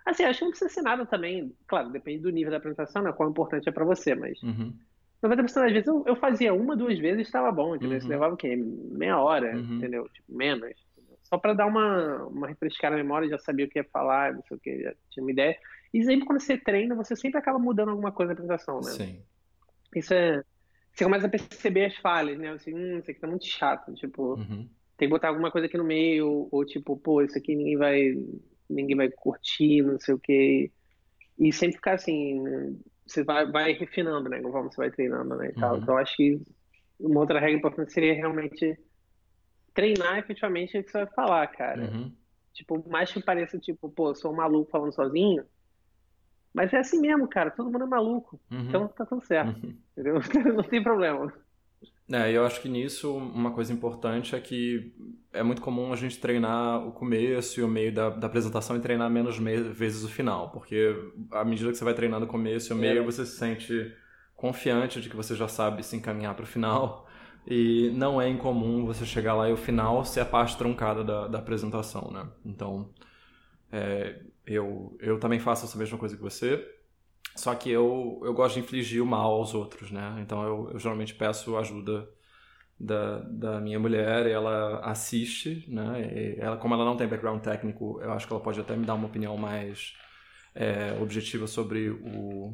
Assim, 0.06 0.24
acho 0.24 0.39
que 0.39 0.46
não 0.46 0.51
precisa 0.51 0.74
ser 0.74 0.82
nada 0.82 1.06
também, 1.06 1.53
claro, 1.68 1.89
depende 1.89 2.24
do 2.24 2.29
nível 2.29 2.51
da 2.51 2.58
apresentação, 2.58 3.01
né? 3.01 3.12
Qual 3.12 3.29
importante 3.29 3.68
é 3.68 3.72
para 3.72 3.84
você, 3.84 4.15
mas. 4.15 4.41
Uhum. 4.41 4.74
90% 5.22 5.53
das 5.56 5.74
vezes 5.74 5.88
eu, 5.88 6.06
eu, 6.08 6.15
fazia 6.15 6.53
uma, 6.53 6.77
duas 6.77 6.98
vezes 6.98 7.20
e 7.20 7.24
estava 7.24 7.51
bom, 7.51 7.75
entendeu? 7.75 7.91
Uhum. 7.91 7.98
Isso 7.98 8.08
levava 8.08 8.34
o 8.34 8.38
quê? 8.38 8.56
Meia 8.56 9.20
hora, 9.20 9.53
uhum. 9.58 9.75
entendeu? 9.75 10.08
Tipo, 10.08 10.34
menos 10.34 10.74
só 11.29 11.38
para 11.38 11.53
dar 11.53 11.67
uma, 11.67 12.25
uma 12.25 12.48
refrescar 12.48 12.89
na 12.89 12.98
memória, 12.98 13.29
já 13.29 13.38
sabia 13.38 13.65
o 13.65 13.69
que 13.69 13.77
ia 13.77 13.83
falar, 13.86 14.33
não 14.33 14.43
sei 14.43 14.57
o 14.57 14.59
que, 14.59 14.83
já 14.83 14.93
tinha 15.12 15.24
uma 15.24 15.31
ideia. 15.31 15.55
E 15.93 16.03
sempre 16.03 16.25
quando 16.25 16.39
você 16.39 16.57
treina, 16.57 16.95
você 16.95 17.15
sempre 17.15 17.39
acaba 17.39 17.59
mudando 17.59 17.89
alguma 17.89 18.12
coisa 18.12 18.29
na 18.29 18.33
apresentação, 18.33 18.77
né? 18.81 18.91
Sim. 18.91 19.24
Isso 19.95 20.13
é. 20.13 20.43
Você 20.93 21.03
começa 21.03 21.27
a 21.27 21.29
perceber 21.29 21.86
as 21.86 21.95
falhas, 21.98 22.38
né? 22.38 22.50
Assim, 22.50 22.74
hum, 22.74 23.00
isso 23.00 23.09
aqui 23.09 23.19
tá 23.19 23.27
muito 23.27 23.45
chato. 23.45 23.93
Tipo, 23.93 24.36
uhum. 24.36 24.67
tem 24.98 25.07
que 25.07 25.13
botar 25.13 25.29
alguma 25.29 25.51
coisa 25.51 25.67
aqui 25.67 25.77
no 25.77 25.83
meio, 25.83 26.48
ou 26.51 26.65
tipo, 26.65 26.98
pô, 26.98 27.21
isso 27.21 27.38
aqui 27.38 27.55
ninguém 27.55 27.77
vai. 27.77 28.13
ninguém 28.69 28.98
vai 28.98 29.09
curtir, 29.09 29.83
não 29.83 30.00
sei 30.00 30.15
o 30.15 30.19
que. 30.19 30.71
E 31.38 31.53
sempre 31.53 31.77
ficar 31.77 31.93
assim, 31.93 32.41
né? 32.41 32.74
você 33.05 33.24
vai, 33.24 33.50
vai 33.50 33.71
refinando, 33.74 34.29
né? 34.29 34.41
Conforme 34.41 34.71
você 34.71 34.77
vai 34.77 34.91
treinando, 34.91 35.36
né? 35.36 35.50
E 35.50 35.53
tal. 35.53 35.75
Uhum. 35.75 35.81
Então 35.81 35.98
acho 35.98 36.15
que 36.15 36.41
uma 37.00 37.21
outra 37.21 37.39
regra 37.39 37.57
importante 37.57 37.93
seria 37.93 38.13
realmente 38.13 38.77
treinar 39.79 40.19
efetivamente 40.19 40.77
o 40.77 40.83
que 40.83 40.91
você 40.91 41.05
vai 41.05 41.13
falar, 41.13 41.48
cara. 41.48 41.83
Uhum. 41.83 42.12
Tipo, 42.53 42.83
mais 42.89 43.09
que 43.12 43.24
pareça, 43.24 43.57
tipo, 43.57 43.89
pô, 43.89 44.13
sou 44.13 44.33
um 44.33 44.36
maluco 44.36 44.69
falando 44.69 44.93
sozinho. 44.93 45.45
Mas 46.53 46.74
é 46.74 46.79
assim 46.79 47.00
mesmo, 47.00 47.27
cara. 47.29 47.50
Todo 47.50 47.71
mundo 47.71 47.86
é 47.86 47.88
maluco. 47.88 48.38
Uhum. 48.51 48.67
Então 48.67 48.88
tá 48.89 49.05
tudo 49.05 49.25
certo. 49.25 49.63
Uhum. 49.63 49.77
Entendeu? 49.93 50.19
Não 50.53 50.63
tem 50.63 50.83
problema. 50.83 51.31
É, 52.12 52.31
eu 52.31 52.43
acho 52.45 52.62
que 52.62 52.67
nisso 52.67 53.15
uma 53.15 53.51
coisa 53.51 53.71
importante 53.71 54.36
é 54.36 54.39
que 54.41 54.93
é 55.31 55.43
muito 55.43 55.62
comum 55.62 55.93
a 55.93 55.95
gente 55.95 56.19
treinar 56.19 56.86
o 56.86 56.91
começo 56.91 57.59
e 57.59 57.63
o 57.63 57.67
meio 57.67 57.93
da, 57.93 58.09
da 58.09 58.27
apresentação 58.27 58.75
e 58.75 58.81
treinar 58.81 59.09
menos 59.12 59.38
vezes 59.38 60.03
o 60.03 60.09
final, 60.09 60.50
porque 60.50 60.91
à 61.31 61.45
medida 61.45 61.71
que 61.71 61.77
você 61.77 61.83
vai 61.83 61.93
treinando 61.93 62.25
o 62.25 62.27
começo 62.27 62.74
e 62.74 62.75
o 62.75 62.77
meio, 62.77 63.03
é. 63.03 63.05
você 63.05 63.27
se 63.27 63.38
sente 63.38 63.95
confiante 64.36 65.00
de 65.00 65.07
que 65.07 65.15
você 65.15 65.36
já 65.36 65.48
sabe 65.48 65.83
se 65.83 65.95
encaminhar 65.95 66.33
para 66.33 66.43
o 66.43 66.48
final 66.48 67.07
e 67.48 67.91
não 67.96 68.22
é 68.22 68.29
incomum 68.29 68.86
você 68.86 69.05
chegar 69.05 69.34
lá 69.34 69.50
e 69.50 69.53
o 69.53 69.58
final 69.58 70.05
ser 70.05 70.22
a 70.22 70.25
parte 70.25 70.58
truncada 70.58 71.03
da, 71.03 71.27
da 71.27 71.39
apresentação, 71.39 72.12
né? 72.12 72.27
Então, 72.46 72.89
é, 73.72 74.22
eu, 74.46 74.98
eu 75.00 75.19
também 75.19 75.39
faço 75.39 75.65
essa 75.65 75.77
mesma 75.77 75.98
coisa 75.98 76.15
que 76.15 76.22
você, 76.22 76.65
só 77.36 77.53
que 77.55 77.69
eu, 77.69 78.19
eu 78.24 78.34
gosto 78.34 78.55
de 78.55 78.62
infligir 78.62 79.01
o 79.01 79.05
mal 79.05 79.31
aos 79.34 79.53
outros, 79.53 79.91
né? 79.91 80.17
Então 80.22 80.43
eu, 80.43 80.72
eu 80.74 80.79
geralmente 80.79 81.13
peço 81.15 81.58
ajuda 81.58 82.10
da, 82.79 83.19
da 83.19 83.62
minha 83.62 83.79
mulher, 83.79 84.25
ela 84.27 84.79
assiste, 84.79 85.65
né? 85.67 86.36
Ela, 86.38 86.58
como 86.58 86.74
ela 86.74 86.86
não 86.86 86.96
tem 86.98 87.08
background 87.08 87.41
técnico, 87.41 88.00
eu 88.01 88.12
acho 88.12 88.27
que 88.27 88.34
ela 88.34 88.41
pode 88.41 88.60
até 88.60 88.75
me 88.75 88.86
dar 88.86 88.96
uma 88.96 89.08
opinião 89.08 89.38
mais 89.38 89.93
é, 90.55 90.98
objetiva 91.01 91.48
sobre 91.48 91.89
o, 91.89 92.53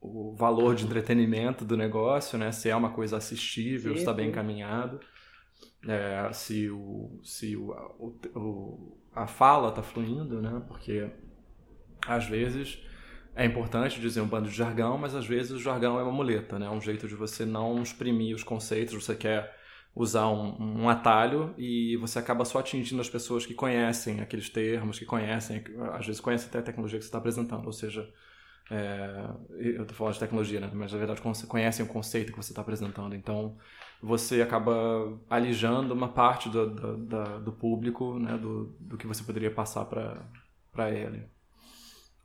o 0.00 0.34
valor 0.34 0.74
de 0.74 0.84
entretenimento 0.84 1.64
do 1.64 1.76
negócio, 1.76 2.38
né? 2.38 2.50
Se 2.52 2.70
é 2.70 2.76
uma 2.76 2.90
coisa 2.90 3.18
assistível, 3.18 3.92
se 3.94 4.00
está 4.00 4.12
bem 4.12 4.28
encaminhado, 4.28 4.98
é, 5.86 6.32
se, 6.32 6.70
o, 6.70 7.20
se 7.22 7.56
o, 7.56 7.70
o, 8.34 8.98
a 9.14 9.26
fala 9.26 9.68
está 9.68 9.82
fluindo, 9.82 10.40
né? 10.40 10.62
Porque 10.66 11.10
às 12.06 12.26
vezes 12.26 12.82
é 13.34 13.44
importante 13.44 14.00
dizer 14.00 14.20
um 14.20 14.26
bando 14.26 14.48
de 14.48 14.54
jargão, 14.54 14.96
mas 14.96 15.14
às 15.14 15.26
vezes 15.26 15.52
o 15.52 15.60
jargão 15.60 15.98
é 15.98 16.02
uma 16.02 16.12
muleta, 16.12 16.58
né? 16.58 16.66
É 16.66 16.70
um 16.70 16.80
jeito 16.80 17.06
de 17.06 17.14
você 17.14 17.44
não 17.44 17.82
exprimir 17.82 18.34
os 18.34 18.42
conceitos, 18.42 18.94
você 18.94 19.14
quer 19.14 19.54
usar 19.94 20.28
um, 20.28 20.82
um, 20.82 20.88
atalho 20.88 21.54
e 21.58 21.96
você 21.96 22.18
acaba 22.18 22.44
só 22.44 22.60
atingindo 22.60 23.00
as 23.00 23.10
pessoas 23.10 23.44
que 23.44 23.54
conhecem 23.54 24.20
aqueles 24.20 24.48
termos, 24.48 24.98
que 24.98 25.04
conhecem, 25.04 25.62
às 25.92 26.06
vezes 26.06 26.20
conhecem 26.20 26.48
até 26.48 26.58
a 26.58 26.62
tecnologia 26.62 26.98
que 26.98 27.04
você 27.04 27.08
está 27.08 27.18
apresentando, 27.18 27.66
ou 27.66 27.72
seja, 27.72 28.08
é, 28.70 29.28
eu 29.50 29.82
estou 29.82 29.96
falando 29.96 30.14
de 30.14 30.20
tecnologia, 30.20 30.60
né? 30.60 30.70
mas 30.72 30.92
na 30.92 30.98
verdade 30.98 31.20
conhecem 31.48 31.84
o 31.84 31.88
conceito 31.88 32.30
que 32.30 32.36
você 32.36 32.52
está 32.52 32.62
apresentando, 32.62 33.16
então 33.16 33.56
você 34.00 34.40
acaba 34.40 34.72
alijando 35.28 35.92
uma 35.92 36.08
parte 36.08 36.48
do, 36.48 36.70
do, 36.70 36.96
do, 36.96 37.40
do 37.40 37.52
público 37.52 38.18
né? 38.18 38.38
do, 38.38 38.76
do 38.78 38.96
que 38.96 39.08
você 39.08 39.24
poderia 39.24 39.50
passar 39.50 39.84
para 39.84 40.90
ele. 40.90 41.28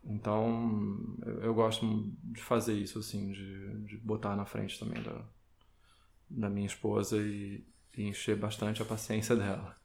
Então, 0.04 1.16
eu, 1.24 1.40
eu, 1.42 1.54
gosto 1.54 1.84
de 2.22 2.40
fazer 2.40 2.74
isso, 2.74 3.00
assim, 3.00 3.32
de, 3.32 3.84
de 3.84 3.96
botar 3.96 4.36
na 4.36 4.44
frente 4.44 4.78
também 4.78 5.02
da, 5.02 5.20
da 6.30 6.48
minha 6.48 6.66
esposa 6.66 7.16
e, 7.16 7.66
e 7.96 8.04
encher 8.04 8.36
bastante 8.36 8.80
a 8.80 8.84
paciência 8.84 9.34
dela. 9.36 9.76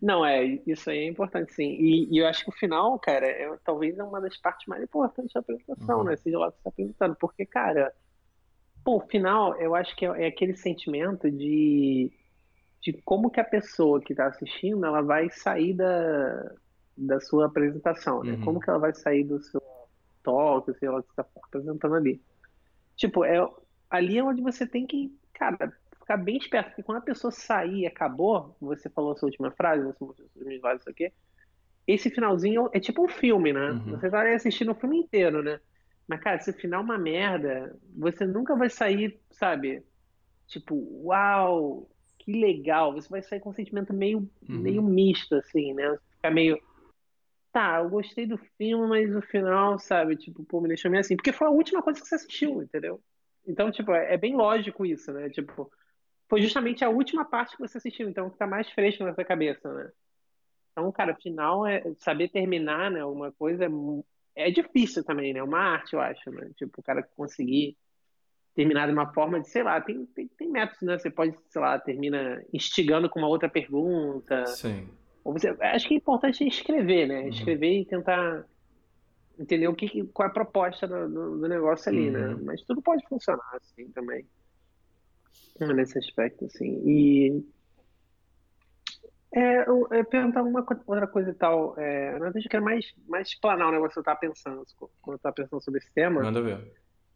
Não, 0.00 0.24
é, 0.24 0.44
isso 0.66 0.90
aí 0.90 0.98
é 0.98 1.08
importante, 1.08 1.52
sim. 1.52 1.76
E, 1.78 2.08
e 2.10 2.18
eu 2.18 2.26
acho 2.26 2.44
que 2.44 2.50
o 2.50 2.54
final, 2.54 2.98
cara, 2.98 3.26
é, 3.26 3.56
talvez 3.64 3.98
é 3.98 4.02
uma 4.02 4.20
das 4.20 4.36
partes 4.36 4.66
mais 4.66 4.82
importantes 4.82 5.32
da 5.32 5.40
apresentação, 5.40 5.98
uhum. 5.98 6.04
né? 6.04 6.16
Seja 6.16 6.38
lá 6.38 6.50
que 6.50 6.56
você 6.56 6.58
está 6.58 6.70
apresentando. 6.70 7.16
Porque, 7.16 7.46
cara, 7.46 7.92
pô, 8.84 8.96
o 8.96 9.08
final, 9.08 9.54
eu 9.60 9.74
acho 9.74 9.94
que 9.96 10.06
é, 10.06 10.24
é, 10.24 10.26
aquele 10.28 10.56
sentimento 10.56 11.30
de, 11.30 12.12
de 12.80 12.92
como 13.04 13.30
que 13.30 13.40
a 13.40 13.44
pessoa 13.44 14.00
que 14.00 14.12
está 14.12 14.26
assistindo, 14.26 14.84
ela 14.84 15.02
vai 15.02 15.30
sair 15.30 15.74
da, 15.74 16.52
da 16.96 17.20
sua 17.20 17.46
apresentação, 17.46 18.22
né? 18.22 18.32
Uhum. 18.32 18.44
Como 18.44 18.60
que 18.60 18.70
ela 18.70 18.78
vai 18.78 18.94
sair 18.94 19.24
do 19.24 19.40
seu 19.42 19.62
talk, 20.22 20.72
sei 20.78 20.88
lá, 20.88 21.02
que 21.02 21.08
você 21.08 21.20
está 21.20 21.26
apresentando 21.44 21.94
ali. 21.94 22.20
Tipo, 22.96 23.24
é, 23.24 23.38
ali 23.90 24.18
é 24.18 24.24
onde 24.24 24.42
você 24.42 24.66
tem 24.66 24.86
que, 24.86 25.16
cara, 25.34 25.72
ficar 26.08 26.16
bem 26.16 26.38
esperto, 26.38 26.68
porque 26.70 26.82
quando 26.82 26.98
a 26.98 27.02
pessoa 27.02 27.30
sair 27.30 27.80
e 27.80 27.86
acabou, 27.86 28.56
você 28.58 28.88
falou 28.88 29.12
a 29.12 29.16
sua 29.16 29.26
última 29.26 29.50
frase, 29.50 29.84
você 29.84 30.02
mostrou 30.02 30.30
os 30.34 30.46
últimos 30.46 30.80
isso 30.80 30.88
aqui, 30.88 31.12
esse 31.86 32.10
finalzinho 32.10 32.70
é 32.72 32.80
tipo 32.80 33.04
um 33.04 33.08
filme, 33.08 33.52
né? 33.52 33.72
Uhum. 33.72 33.90
Você 33.90 34.08
vai 34.08 34.34
assistindo 34.34 34.72
o 34.72 34.74
filme 34.74 34.98
inteiro, 34.98 35.42
né? 35.42 35.60
Mas, 36.06 36.20
cara, 36.20 36.38
se 36.38 36.50
o 36.50 36.54
final 36.54 36.80
é 36.80 36.84
uma 36.84 36.98
merda, 36.98 37.76
você 37.94 38.26
nunca 38.26 38.56
vai 38.56 38.70
sair, 38.70 39.20
sabe? 39.30 39.82
Tipo, 40.46 40.74
uau, 41.04 41.90
que 42.18 42.32
legal. 42.32 42.94
Você 42.94 43.08
vai 43.08 43.22
sair 43.22 43.40
com 43.40 43.50
um 43.50 43.54
sentimento 43.54 43.92
meio, 43.92 44.18
uhum. 44.48 44.58
meio 44.58 44.82
misto, 44.82 45.34
assim, 45.34 45.74
né? 45.74 45.90
Você 45.90 46.14
fica 46.16 46.30
meio, 46.30 46.58
tá, 47.52 47.80
eu 47.82 47.90
gostei 47.90 48.26
do 48.26 48.38
filme, 48.56 48.88
mas 48.88 49.14
o 49.14 49.20
final, 49.20 49.78
sabe, 49.78 50.16
tipo, 50.16 50.42
pô, 50.44 50.60
me 50.62 50.68
deixou 50.68 50.90
meio 50.90 51.02
assim. 51.02 51.16
Porque 51.16 51.32
foi 51.32 51.46
a 51.46 51.50
última 51.50 51.82
coisa 51.82 52.00
que 52.00 52.06
você 52.06 52.14
assistiu, 52.14 52.62
entendeu? 52.62 52.98
Então, 53.46 53.70
tipo, 53.70 53.92
é, 53.92 54.14
é 54.14 54.16
bem 54.16 54.34
lógico 54.34 54.86
isso, 54.86 55.12
né? 55.12 55.28
Tipo, 55.30 55.70
foi 56.28 56.42
justamente 56.42 56.84
a 56.84 56.90
última 56.90 57.24
parte 57.24 57.56
que 57.56 57.62
você 57.62 57.78
assistiu, 57.78 58.08
então 58.08 58.30
tá 58.30 58.46
mais 58.46 58.68
fresco 58.70 59.04
na 59.04 59.14
sua 59.14 59.24
cabeça, 59.24 59.72
né? 59.72 59.90
Então, 60.72 60.92
cara, 60.92 61.14
final 61.16 61.66
é 61.66 61.82
saber 61.98 62.28
terminar, 62.28 62.90
né? 62.90 63.04
Uma 63.04 63.32
coisa 63.32 63.64
é, 63.64 64.48
é 64.48 64.50
difícil 64.50 65.02
também, 65.02 65.32
né? 65.32 65.42
Uma 65.42 65.58
arte, 65.58 65.94
eu 65.94 66.00
acho, 66.00 66.30
né? 66.30 66.50
Tipo, 66.56 66.80
o 66.80 66.82
cara 66.82 67.02
conseguir 67.16 67.76
terminar 68.54 68.86
de 68.86 68.92
uma 68.92 69.12
forma 69.12 69.40
de, 69.40 69.48
sei 69.48 69.62
lá, 69.62 69.80
tem, 69.80 70.04
tem, 70.06 70.28
tem 70.28 70.48
métodos, 70.48 70.82
né? 70.82 70.98
Você 70.98 71.10
pode, 71.10 71.36
sei 71.48 71.60
lá, 71.60 71.78
termina 71.78 72.44
instigando 72.52 73.08
com 73.08 73.18
uma 73.18 73.28
outra 73.28 73.48
pergunta. 73.48 74.46
Sim. 74.46 74.88
Ou 75.24 75.32
você, 75.32 75.48
acho 75.48 75.88
que 75.88 75.94
é 75.94 75.96
importante 75.96 76.46
escrever, 76.46 77.08
né? 77.08 77.22
Uhum. 77.22 77.28
Escrever 77.28 77.80
e 77.80 77.84
tentar 77.84 78.44
entender 79.38 79.68
o 79.68 79.74
que, 79.74 80.04
qual 80.08 80.28
é 80.28 80.30
a 80.30 80.34
proposta 80.34 80.86
do, 80.86 81.38
do, 81.38 81.48
negócio 81.48 81.88
ali, 81.90 82.06
uhum. 82.06 82.12
né? 82.12 82.38
Mas 82.42 82.62
tudo 82.62 82.82
pode 82.82 83.06
funcionar 83.08 83.48
assim 83.54 83.88
também. 83.90 84.26
Nesse 85.60 85.98
aspecto, 85.98 86.44
assim. 86.44 86.80
E 86.86 87.44
é, 89.32 89.68
eu, 89.68 89.86
eu 89.90 90.04
perguntar 90.04 90.42
uma 90.42 90.64
outra 90.86 91.06
coisa 91.06 91.30
e 91.30 91.34
tal. 91.34 91.78
É, 91.78 92.12
na 92.12 92.18
verdade, 92.18 92.46
eu 92.46 92.50
quero 92.50 92.64
mais, 92.64 92.92
mais 93.06 93.28
explanar 93.28 93.68
o 93.68 93.72
negócio 93.72 93.92
que 93.92 93.98
eu 93.98 94.02
estava 94.02 94.18
pensando, 94.18 94.64
quando 94.76 95.14
eu 95.14 95.16
estava 95.16 95.34
pensando 95.34 95.62
sobre 95.62 95.80
esse 95.80 95.92
tema. 95.92 96.22
Manda 96.22 96.40
ver. 96.40 96.72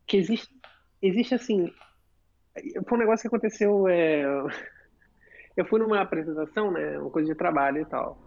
Que 0.06 0.18
existe, 0.18 0.54
existe 1.00 1.34
assim. 1.34 1.72
Foi 2.86 2.98
um 2.98 3.00
negócio 3.00 3.22
que 3.22 3.34
aconteceu. 3.34 3.88
É, 3.88 4.24
eu 5.56 5.64
fui 5.64 5.80
numa 5.80 6.00
apresentação, 6.00 6.70
né, 6.70 6.98
uma 6.98 7.10
coisa 7.10 7.32
de 7.32 7.38
trabalho 7.38 7.80
e 7.80 7.86
tal. 7.86 8.18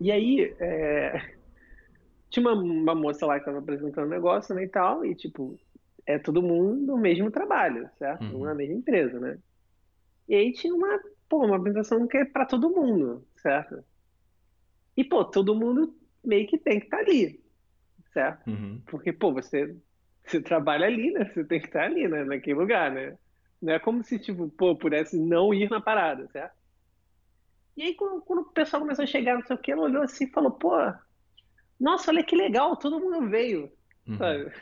E 0.00 0.10
aí, 0.10 0.54
é, 0.58 1.34
tinha 2.30 2.48
uma, 2.48 2.54
uma, 2.54 2.94
moça 2.94 3.26
lá 3.26 3.34
que 3.34 3.40
estava 3.40 3.58
apresentando 3.58 4.06
o 4.06 4.10
negócio, 4.10 4.54
né, 4.54 4.64
e 4.64 4.68
tal, 4.68 5.04
e 5.04 5.14
tipo, 5.14 5.58
é 6.06 6.18
todo 6.18 6.42
mundo 6.42 6.86
no 6.86 6.98
mesmo 6.98 7.30
trabalho, 7.30 7.90
certo? 7.98 8.24
Uhum. 8.24 8.44
Na 8.44 8.54
mesma 8.54 8.74
empresa, 8.74 9.20
né? 9.20 9.38
E 10.28 10.34
aí 10.34 10.52
tinha 10.52 10.74
uma, 10.74 11.00
pô, 11.28 11.44
uma 11.44 11.56
apresentação 11.56 12.06
que 12.06 12.16
é 12.16 12.24
para 12.24 12.46
todo 12.46 12.70
mundo, 12.70 13.26
certo? 13.36 13.84
E, 14.96 15.04
pô, 15.04 15.24
todo 15.24 15.54
mundo 15.54 15.94
meio 16.24 16.46
que 16.46 16.58
tem 16.58 16.78
que 16.78 16.86
estar 16.86 16.98
tá 16.98 17.02
ali, 17.02 17.42
certo? 18.12 18.48
Uhum. 18.48 18.80
Porque, 18.86 19.12
pô, 19.12 19.32
você, 19.32 19.76
você 20.24 20.40
trabalha 20.40 20.86
ali, 20.86 21.12
né? 21.12 21.24
Você 21.26 21.44
tem 21.44 21.60
que 21.60 21.66
estar 21.66 21.80
tá 21.80 21.86
ali, 21.86 22.08
né? 22.08 22.24
Naquele 22.24 22.58
lugar, 22.58 22.90
né? 22.90 23.18
Não 23.60 23.72
é 23.72 23.78
como 23.78 24.02
se, 24.02 24.18
tipo, 24.18 24.48
pô, 24.50 24.76
pudesse 24.76 25.18
não 25.18 25.52
ir 25.52 25.70
na 25.70 25.80
parada, 25.80 26.28
certo? 26.28 26.54
E 27.76 27.82
aí, 27.82 27.94
quando, 27.94 28.22
quando, 28.22 28.40
o 28.40 28.52
pessoal 28.52 28.80
começou 28.80 29.02
a 29.02 29.06
chegar, 29.06 29.34
não 29.34 29.42
sei 29.42 29.56
o 29.56 29.58
que, 29.58 29.72
ela 29.72 29.82
olhou 29.82 30.02
assim 30.02 30.24
e 30.24 30.30
falou, 30.30 30.52
pô, 30.52 30.70
nossa, 31.78 32.10
olha 32.10 32.22
que 32.22 32.36
legal, 32.36 32.76
todo 32.76 33.00
mundo 33.00 33.28
veio, 33.28 33.70
uhum. 34.06 34.16
sabe? 34.16 34.52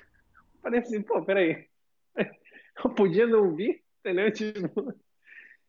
Falei 0.63 0.81
assim, 0.81 1.03
pô, 1.03 1.23
peraí, 1.23 1.69
eu 2.85 2.91
podia 2.95 3.27
não 3.27 3.55
vir, 3.55 3.83
entendeu? 4.01 4.33
Tipo... 4.33 4.95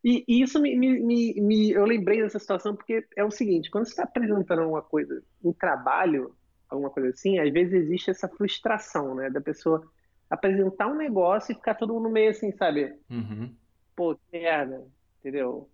E, 0.04 0.24
e, 0.28 0.42
isso 0.42 0.60
me, 0.62 0.76
me, 0.76 1.00
me, 1.00 1.34
me, 1.42 1.72
eu 1.72 1.86
lembrei 1.86 2.22
dessa 2.22 2.38
situação 2.38 2.76
porque 2.76 3.06
é 3.16 3.24
o 3.24 3.32
seguinte, 3.32 3.72
quando 3.72 3.86
você 3.86 3.92
está 3.92 4.04
apresentando 4.04 4.62
alguma 4.62 4.82
coisa, 4.82 5.24
um 5.44 5.54
trabalho, 5.54 6.36
alguma 6.70 6.90
coisa 6.90 7.10
assim, 7.10 7.40
às 7.40 7.52
vezes 7.54 7.74
existe 7.74 8.12
essa 8.12 8.28
frustração, 8.28 9.16
né, 9.16 9.30
da 9.30 9.40
pessoa 9.40 9.82
apresentar 10.30 10.88
um 10.88 10.96
negócio 10.96 11.52
e 11.52 11.56
ficar 11.56 11.76
todo 11.76 11.94
mundo 11.94 12.10
meio 12.10 12.32
assim, 12.32 12.52
sabe? 12.52 12.94
Uhum. 13.10 13.56
Pô, 13.96 14.18
merda, 14.32 14.86
entendeu? 15.20 15.70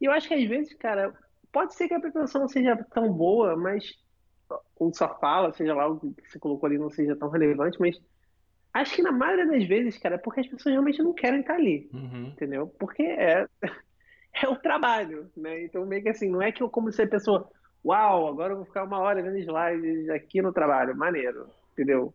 E 0.00 0.04
eu 0.04 0.12
acho 0.12 0.28
que 0.28 0.34
às 0.34 0.44
vezes, 0.44 0.74
cara, 0.74 1.12
pode 1.50 1.74
ser 1.74 1.88
que 1.88 1.94
a 1.94 1.96
apresentação 1.96 2.42
não 2.42 2.48
seja 2.48 2.76
tão 2.92 3.12
boa, 3.12 3.56
mas 3.56 3.98
ou 4.76 4.92
só 4.94 5.18
fala, 5.18 5.52
seja 5.52 5.74
lá 5.74 5.88
o 5.88 5.98
que 5.98 6.30
você 6.30 6.38
colocou 6.38 6.66
ali 6.66 6.78
não 6.78 6.90
seja 6.90 7.16
tão 7.16 7.28
relevante, 7.28 7.80
mas 7.80 7.98
acho 8.74 8.94
que 8.94 9.02
na 9.02 9.12
maioria 9.12 9.46
das 9.46 9.64
vezes, 9.64 9.96
cara, 9.96 10.16
é 10.16 10.18
porque 10.18 10.40
as 10.40 10.46
pessoas 10.46 10.72
realmente 10.72 11.02
não 11.02 11.14
querem 11.14 11.40
estar 11.40 11.54
ali, 11.54 11.88
uhum. 11.92 12.26
entendeu? 12.26 12.66
Porque 12.78 13.02
é, 13.02 13.46
é 14.42 14.48
o 14.48 14.56
trabalho, 14.56 15.30
né? 15.36 15.64
Então 15.64 15.86
meio 15.86 16.02
que 16.02 16.10
assim, 16.10 16.28
não 16.28 16.42
é 16.42 16.52
que 16.52 16.62
eu 16.62 16.68
como 16.68 16.92
ser 16.92 17.08
pessoa, 17.08 17.48
uau, 17.84 18.28
agora 18.28 18.52
eu 18.52 18.56
vou 18.58 18.66
ficar 18.66 18.84
uma 18.84 18.98
hora 18.98 19.22
vendo 19.22 19.38
slides 19.38 20.10
aqui 20.10 20.42
no 20.42 20.52
trabalho, 20.52 20.96
maneiro, 20.96 21.48
entendeu? 21.72 22.12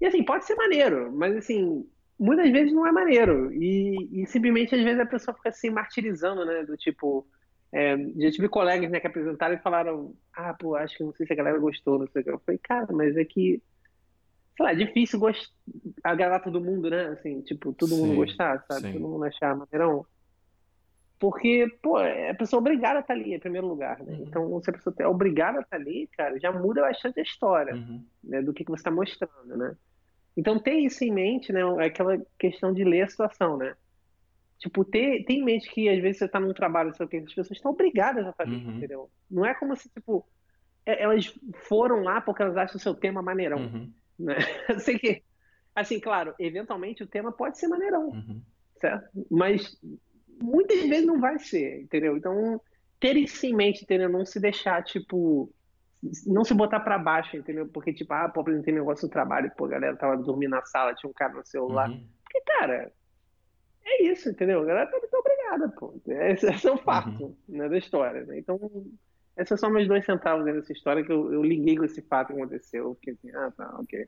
E 0.00 0.06
assim, 0.06 0.24
pode 0.24 0.46
ser 0.46 0.54
maneiro, 0.54 1.12
mas 1.12 1.36
assim, 1.36 1.86
muitas 2.18 2.50
vezes 2.50 2.72
não 2.72 2.86
é 2.86 2.92
maneiro. 2.92 3.52
E, 3.52 4.22
e 4.22 4.26
simplesmente, 4.26 4.74
às 4.74 4.82
vezes, 4.82 5.00
a 5.00 5.06
pessoa 5.06 5.34
fica 5.34 5.48
assim, 5.48 5.70
martirizando, 5.70 6.44
né? 6.44 6.64
Do 6.64 6.76
tipo. 6.76 7.26
É, 7.72 7.96
já 8.16 8.30
tive 8.30 8.48
colegas 8.48 8.88
né, 8.88 9.00
que 9.00 9.06
apresentaram 9.06 9.54
e 9.54 9.62
falaram: 9.62 10.14
Ah, 10.32 10.54
pô, 10.54 10.76
acho 10.76 10.96
que 10.96 11.04
não 11.04 11.12
sei 11.12 11.26
se 11.26 11.32
a 11.32 11.36
galera 11.36 11.58
gostou, 11.58 11.98
não 11.98 12.06
sei 12.08 12.22
o 12.22 12.24
que. 12.24 12.30
Eu 12.30 12.40
falei, 12.40 12.60
cara, 12.62 12.86
mas 12.92 13.16
é 13.16 13.24
que. 13.24 13.62
Sei 14.56 14.64
lá, 14.64 14.72
é 14.72 14.74
difícil 14.74 15.18
gost... 15.18 15.52
agradar 16.02 16.42
todo 16.42 16.60
mundo, 16.60 16.88
né? 16.90 17.08
Assim, 17.08 17.40
tipo, 17.42 17.72
todo 17.72 17.90
sim, 17.90 18.00
mundo 18.00 18.16
gostar, 18.16 18.64
sabe? 18.68 18.88
Sim. 18.88 18.92
Todo 18.94 19.08
mundo 19.08 19.24
achar 19.24 19.56
maneirão. 19.56 20.06
Porque, 21.18 21.66
pô, 21.82 21.98
é 21.98 22.30
a 22.30 22.34
pessoa 22.34 22.60
obrigada 22.60 22.98
a 22.98 23.00
estar 23.00 23.14
ali, 23.14 23.34
em 23.34 23.40
primeiro 23.40 23.66
lugar, 23.66 24.02
né? 24.02 24.12
Uhum. 24.12 24.24
Então, 24.26 24.62
se 24.62 24.70
a 24.70 24.72
pessoa 24.72 24.94
é 24.98 25.06
obrigada 25.06 25.58
a 25.58 25.62
estar 25.62 25.76
ali, 25.76 26.08
cara, 26.16 26.38
já 26.38 26.52
muda 26.52 26.82
bastante 26.82 27.20
a 27.20 27.22
história, 27.22 27.74
uhum. 27.74 28.04
né? 28.22 28.42
Do 28.42 28.52
que, 28.52 28.64
que 28.64 28.70
você 28.70 28.80
está 28.80 28.90
mostrando, 28.90 29.56
né? 29.56 29.76
Então, 30.36 30.58
ter 30.58 30.74
isso 30.74 31.04
em 31.04 31.12
mente, 31.12 31.52
né? 31.52 31.60
É 31.78 31.86
aquela 31.86 32.20
questão 32.38 32.72
de 32.72 32.84
ler 32.84 33.02
a 33.02 33.08
situação, 33.08 33.56
né? 33.56 33.74
Tipo, 34.58 34.84
ter, 34.84 35.24
ter 35.24 35.34
em 35.34 35.44
mente 35.44 35.70
que 35.70 35.88
às 35.88 36.00
vezes 36.00 36.18
você 36.18 36.24
está 36.24 36.40
num 36.40 36.52
trabalho, 36.52 36.94
sei 36.94 37.06
o 37.06 37.08
que, 37.08 37.18
as 37.18 37.34
pessoas 37.34 37.50
estão 37.52 37.72
obrigadas 37.72 38.26
a 38.26 38.30
estar 38.30 38.44
ali, 38.44 38.56
uhum. 38.56 38.76
entendeu? 38.76 39.10
Não 39.30 39.44
é 39.44 39.54
como 39.54 39.76
se, 39.76 39.88
tipo, 39.88 40.26
é, 40.86 41.02
elas 41.02 41.34
foram 41.68 42.02
lá 42.02 42.20
porque 42.20 42.42
elas 42.42 42.56
acham 42.56 42.76
o 42.76 42.80
seu 42.80 42.94
tema 42.94 43.22
maneirão, 43.22 43.58
uhum. 43.58 43.92
Né? 44.18 44.36
Assim 44.68 44.98
que, 44.98 45.22
assim, 45.74 46.00
claro, 46.00 46.34
eventualmente 46.38 47.02
o 47.02 47.06
tema 47.06 47.32
pode 47.32 47.58
ser 47.58 47.68
maneirão, 47.68 48.08
uhum. 48.08 48.42
certo? 48.80 49.08
Mas 49.30 49.78
muitas 50.40 50.80
vezes 50.82 51.06
não 51.06 51.20
vai 51.20 51.38
ser, 51.38 51.82
entendeu? 51.82 52.16
Então, 52.16 52.60
ter 53.00 53.16
isso 53.16 53.44
em 53.46 53.54
mente, 53.54 53.82
entendeu? 53.82 54.08
Não 54.08 54.24
se 54.24 54.40
deixar, 54.40 54.82
tipo, 54.84 55.52
não 56.26 56.44
se 56.44 56.54
botar 56.54 56.80
para 56.80 56.98
baixo, 56.98 57.36
entendeu? 57.36 57.66
Porque, 57.68 57.92
tipo, 57.92 58.12
ah, 58.12 58.28
pobre 58.28 58.54
não 58.54 58.62
tem 58.62 58.74
negócio 58.74 59.06
no 59.06 59.12
trabalho, 59.12 59.50
pô, 59.56 59.66
a 59.66 59.70
galera 59.70 59.96
tava 59.96 60.16
dormindo 60.16 60.50
na 60.50 60.62
sala, 60.62 60.94
tinha 60.94 61.10
um 61.10 61.14
cara 61.14 61.32
no 61.34 61.46
celular. 61.46 61.88
Uhum. 61.88 62.06
Porque, 62.22 62.40
cara, 62.42 62.92
é 63.84 64.02
isso, 64.04 64.28
entendeu? 64.28 64.60
A 64.60 64.64
galera 64.64 64.90
tá 64.90 64.98
muito 64.98 65.14
obrigada, 65.14 65.68
pô. 65.76 66.00
Esse, 66.06 66.46
esse 66.46 66.66
é 66.66 66.72
o 66.72 66.78
fato 66.78 67.24
uhum. 67.24 67.36
né, 67.48 67.68
da 67.68 67.78
história, 67.78 68.24
né? 68.24 68.38
Então, 68.38 68.58
esses 69.36 69.58
são 69.58 69.70
meus 69.70 69.88
dois 69.88 70.04
centavos 70.04 70.44
nessa 70.44 70.72
história 70.72 71.04
que 71.04 71.12
eu, 71.12 71.32
eu 71.32 71.42
liguei 71.42 71.76
com 71.76 71.84
esse 71.84 72.02
fato 72.02 72.28
que 72.28 72.40
aconteceu. 72.40 72.84
Eu 72.84 72.94
fiquei 72.94 73.14
assim, 73.14 73.30
ah, 73.34 73.52
tá, 73.56 73.76
ok. 73.78 74.06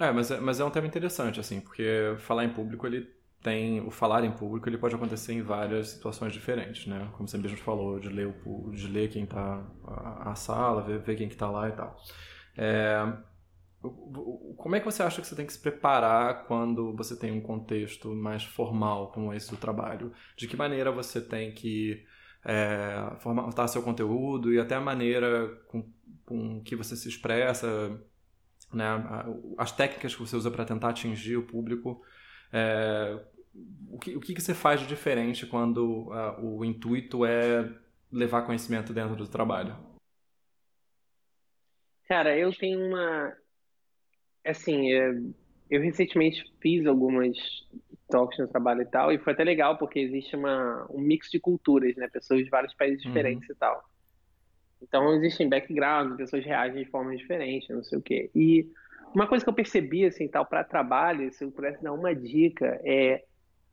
É, 0.00 0.10
mas 0.10 0.30
é, 0.30 0.40
mas 0.40 0.60
é 0.60 0.64
um 0.64 0.70
tema 0.70 0.86
interessante, 0.86 1.38
assim, 1.38 1.60
porque 1.60 2.16
falar 2.18 2.44
em 2.44 2.52
público, 2.52 2.86
ele 2.86 3.08
tem 3.44 3.80
o 3.86 3.90
falar 3.90 4.24
em 4.24 4.32
público 4.32 4.68
ele 4.68 4.78
pode 4.78 4.94
acontecer 4.94 5.34
em 5.34 5.42
várias 5.42 5.90
situações 5.90 6.32
diferentes, 6.32 6.86
né? 6.86 7.10
Como 7.12 7.28
você 7.28 7.36
mesmo 7.36 7.58
falou, 7.58 8.00
de 8.00 8.08
ler, 8.08 8.34
o, 8.44 8.70
de 8.72 8.88
ler 8.88 9.10
quem 9.10 9.24
está 9.24 9.62
a, 9.86 10.30
a, 10.30 10.34
sala, 10.34 10.82
ver, 10.82 10.98
ver 11.00 11.14
quem 11.14 11.28
que 11.28 11.34
está 11.34 11.50
lá 11.50 11.68
e 11.68 11.72
tal. 11.72 11.96
É, 12.56 13.12
como 14.56 14.74
é 14.74 14.80
que 14.80 14.86
você 14.86 15.02
acha 15.02 15.20
que 15.20 15.26
você 15.26 15.36
tem 15.36 15.44
que 15.44 15.52
se 15.52 15.60
preparar 15.60 16.46
quando 16.46 16.96
você 16.96 17.14
tem 17.18 17.30
um 17.32 17.40
contexto 17.40 18.14
mais 18.14 18.42
formal 18.42 19.12
como 19.12 19.32
esse 19.34 19.50
do 19.50 19.58
trabalho? 19.58 20.10
De 20.36 20.48
que 20.48 20.56
maneira 20.56 20.90
você 20.90 21.20
tem 21.20 21.52
que 21.52 22.02
é, 22.44 23.16
formatar 23.20 23.68
seu 23.68 23.82
conteúdo 23.82 24.52
e 24.52 24.58
até 24.58 24.74
a 24.74 24.80
maneira 24.80 25.48
com, 25.68 25.90
com 26.24 26.62
que 26.62 26.76
você 26.76 26.96
se 26.96 27.08
expressa, 27.08 28.00
né? 28.72 28.86
as 29.56 29.72
técnicas 29.72 30.14
que 30.14 30.20
você 30.20 30.36
usa 30.36 30.50
para 30.50 30.64
tentar 30.64 30.90
atingir 30.90 31.36
o 31.36 31.46
público 31.46 32.02
é, 32.52 33.18
o 33.90 33.98
que, 33.98 34.16
o 34.16 34.20
que 34.20 34.40
você 34.40 34.54
faz 34.54 34.80
de 34.80 34.86
diferente 34.86 35.46
quando 35.46 36.08
uh, 36.08 36.40
o 36.40 36.64
intuito 36.64 37.24
é 37.24 37.72
levar 38.10 38.42
conhecimento 38.42 38.92
dentro 38.92 39.16
do 39.16 39.28
trabalho? 39.28 39.76
Cara, 42.06 42.36
eu 42.36 42.52
tenho 42.52 42.78
uma. 42.86 43.36
Assim, 44.44 44.92
é, 44.92 45.10
eu 45.70 45.80
recentemente 45.80 46.44
fiz 46.60 46.86
algumas 46.86 47.36
talks 48.14 48.38
no 48.38 48.46
trabalho 48.46 48.82
e 48.82 48.86
tal, 48.86 49.12
e 49.12 49.18
foi 49.18 49.32
até 49.32 49.42
legal 49.42 49.76
porque 49.76 49.98
existe 49.98 50.36
uma, 50.36 50.86
um 50.88 51.00
mix 51.00 51.28
de 51.28 51.40
culturas, 51.40 51.96
né? 51.96 52.06
Pessoas 52.06 52.44
de 52.44 52.48
vários 52.48 52.72
países 52.72 53.04
uhum. 53.04 53.10
diferentes 53.10 53.48
uhum. 53.48 53.54
e 53.56 53.58
tal. 53.58 53.84
Então 54.80 55.14
existem 55.14 55.48
backgrounds, 55.48 56.16
pessoas 56.16 56.44
reagem 56.44 56.84
de 56.84 56.90
formas 56.90 57.18
diferentes, 57.18 57.68
não 57.68 57.82
sei 57.82 57.98
o 57.98 58.02
quê. 58.02 58.30
E 58.32 58.70
uma 59.12 59.26
coisa 59.26 59.44
que 59.44 59.48
eu 59.48 59.54
percebi, 59.54 60.04
assim, 60.04 60.28
tal, 60.28 60.46
para 60.46 60.62
trabalho, 60.62 61.32
se 61.32 61.42
eu 61.42 61.50
pudesse 61.50 61.82
dar 61.82 61.92
uma 61.92 62.14
dica, 62.14 62.80
é 62.84 63.24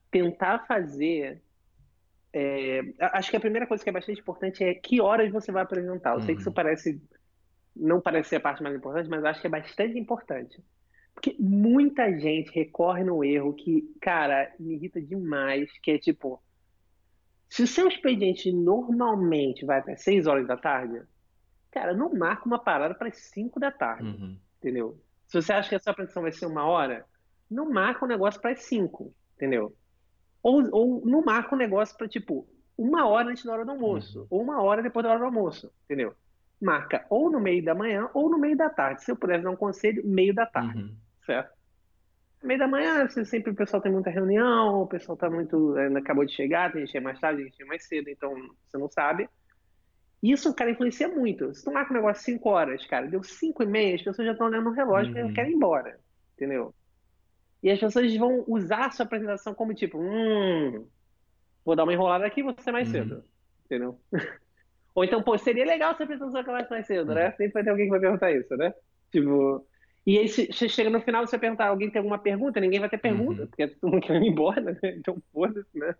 tentar 0.10 0.66
fazer. 0.66 1.40
É, 2.34 2.82
acho 3.14 3.30
que 3.30 3.38
a 3.38 3.42
primeira 3.42 3.68
coisa 3.68 3.84
que 3.84 3.90
é 3.90 3.94
bastante 3.94 4.22
importante 4.22 4.64
é 4.64 4.74
que 4.74 5.02
horas 5.02 5.32
você 5.32 5.52
vai 5.52 5.62
apresentar. 5.62 6.12
Eu 6.12 6.16
uhum. 6.16 6.22
sei 6.22 6.34
que 6.34 6.42
isso 6.42 6.50
uhum. 6.50 6.56
parece. 6.56 7.00
Não 7.76 8.02
parece 8.02 8.30
ser 8.30 8.38
a 8.38 8.42
parte 8.42 8.64
mais 8.64 8.76
importante, 8.76 9.08
mas 9.08 9.24
acho 9.24 9.40
que 9.40 9.48
é 9.48 9.50
bastante 9.50 10.00
importante. 10.00 10.62
Porque 11.14 11.36
muita 11.40 12.18
gente 12.20 12.52
recorre 12.52 13.04
no 13.04 13.24
erro 13.24 13.54
que, 13.54 13.94
cara, 14.02 14.54
me 14.60 14.76
irrita 14.76 15.02
demais, 15.02 15.72
que 15.80 15.92
é 15.92 15.98
tipo. 15.98 16.42
Se 17.50 17.64
o 17.64 17.68
seu 17.68 17.88
expediente 17.88 18.52
normalmente 18.52 19.66
vai 19.66 19.80
até 19.80 19.96
6 19.96 20.26
horas 20.26 20.48
da 20.48 20.56
tarde, 20.56 21.02
cara, 21.70 21.94
não 21.94 22.14
marca 22.14 22.46
uma 22.46 22.58
parada 22.58 22.96
para 22.96 23.10
as 23.10 23.18
5 23.18 23.60
da 23.60 23.72
tarde. 23.72 24.06
Uhum. 24.06 24.38
Entendeu? 24.58 24.98
Se 25.28 25.42
você 25.42 25.54
acha 25.54 25.70
que 25.70 25.76
a 25.76 25.80
sua 25.80 25.92
apresentação 25.92 26.24
vai 26.24 26.32
ser 26.32 26.46
uma 26.46 26.66
hora, 26.66 27.06
não 27.50 27.70
marca 27.70 28.06
um 28.06 28.08
negócio 28.08 28.40
para 28.40 28.52
as 28.52 28.62
5, 28.64 29.14
entendeu? 29.36 29.76
Ou, 30.42 30.68
ou 30.72 31.06
não 31.06 31.22
marca 31.22 31.54
um 31.54 31.58
negócio 31.58 31.96
para, 31.98 32.08
tipo, 32.08 32.48
uma 32.78 33.08
hora 33.08 33.30
antes 33.30 33.44
da 33.44 33.54
hora 33.54 33.66
do 33.66 33.72
almoço, 33.72 34.22
uhum. 34.22 34.28
ou 34.30 34.42
uma 34.42 34.62
hora 34.62 34.82
depois 34.82 35.04
da 35.04 35.10
hora 35.10 35.20
do 35.20 35.26
almoço, 35.26 35.72
entendeu? 35.86 36.16
Marca 36.62 37.06
ou 37.10 37.32
no 37.32 37.40
meio 37.40 37.64
da 37.64 37.74
manhã 37.74 38.10
ou 38.14 38.30
no 38.30 38.38
meio 38.38 38.56
da 38.56 38.70
tarde. 38.70 39.04
Se 39.04 39.12
eu 39.12 39.16
pudesse 39.16 39.44
dar 39.44 39.50
um 39.50 39.56
conselho, 39.56 40.06
meio 40.06 40.34
da 40.34 40.46
tarde, 40.46 40.84
uhum. 40.84 40.96
certo? 41.26 41.52
Meio 42.44 42.60
da 42.60 42.68
manhã, 42.68 43.08
sempre 43.10 43.52
o 43.52 43.56
pessoal 43.56 43.82
tem 43.82 43.92
muita 43.92 44.10
reunião, 44.10 44.82
o 44.82 44.88
pessoal 44.88 45.18
tá 45.18 45.30
muito. 45.30 45.78
Eh, 45.78 45.98
acabou 45.98 46.26
de 46.26 46.34
chegar, 46.34 46.72
tem 46.72 46.86
gente 46.86 46.98
é 46.98 47.00
mais 47.00 47.20
tarde, 47.20 47.42
tem 47.42 47.52
gente 47.52 47.62
é 47.62 47.66
mais 47.66 47.84
cedo, 47.88 48.10
então 48.10 48.34
você 48.68 48.78
não 48.78 48.90
sabe. 48.90 49.30
Isso, 50.22 50.54
cara, 50.54 50.72
influencia 50.72 51.08
muito. 51.08 51.54
Se 51.54 51.64
tu 51.64 51.72
marca 51.72 51.92
um 51.92 51.96
negócio 51.96 52.24
5 52.24 52.50
horas, 52.50 52.86
cara, 52.86 53.08
deu 53.08 53.24
5 53.24 53.64
e 53.64 53.66
meia, 53.66 53.96
as 53.96 54.04
pessoas 54.04 54.26
já 54.26 54.32
estão 54.34 54.48
olhando 54.48 54.66
no 54.66 54.72
relógio 54.72 55.16
uhum. 55.16 55.30
e 55.30 55.34
querem 55.34 55.52
ir 55.52 55.56
embora, 55.56 56.00
entendeu? 56.36 56.74
E 57.64 57.70
as 57.70 57.80
pessoas 57.80 58.16
vão 58.16 58.44
usar 58.48 58.88
a 58.88 58.92
sua 58.92 59.06
apresentação 59.06 59.54
como 59.54 59.74
tipo, 59.74 60.00
hum, 60.00 60.88
vou 61.64 61.76
dar 61.76 61.84
uma 61.84 61.94
enrolada 61.94 62.26
aqui 62.26 62.40
e 62.40 62.44
vou 62.44 62.56
ser 62.60 62.72
mais 62.72 62.88
uhum. 62.88 62.94
cedo. 62.94 63.24
Entendeu? 63.66 64.00
Ou 64.94 65.04
então, 65.04 65.22
pô, 65.22 65.38
seria 65.38 65.66
legal 65.66 65.96
se 65.96 66.02
a 66.02 66.06
apresentação 66.06 66.42
acabasse 66.42 66.70
mais 66.70 66.86
cedo, 66.86 67.14
né? 67.14 67.28
Uhum. 67.28 67.32
Sempre 67.32 67.54
vai 67.54 67.64
ter 67.64 67.70
alguém 67.70 67.86
que 67.86 67.92
vai 67.92 68.00
perguntar 68.00 68.32
isso, 68.32 68.56
né? 68.58 68.74
Tipo. 69.12 69.66
E 70.06 70.18
aí, 70.18 70.28
se 70.28 70.52
chega 70.68 70.90
no 70.90 71.00
final, 71.02 71.26
você 71.26 71.38
perguntar, 71.38 71.68
alguém 71.68 71.90
tem 71.90 72.00
alguma 72.00 72.18
pergunta? 72.18 72.60
Ninguém 72.60 72.80
vai 72.80 72.90
ter 72.90 72.98
pergunta, 72.98 73.44
uhum. 73.44 73.48
porque 73.48 73.68
todo 73.68 73.92
mundo 73.92 74.02
querendo 74.02 74.26
ir 74.26 74.30
embora, 74.30 74.62
né? 74.62 74.78
Então, 74.98 75.22
foda-se, 75.32 75.78
né? 75.78 75.96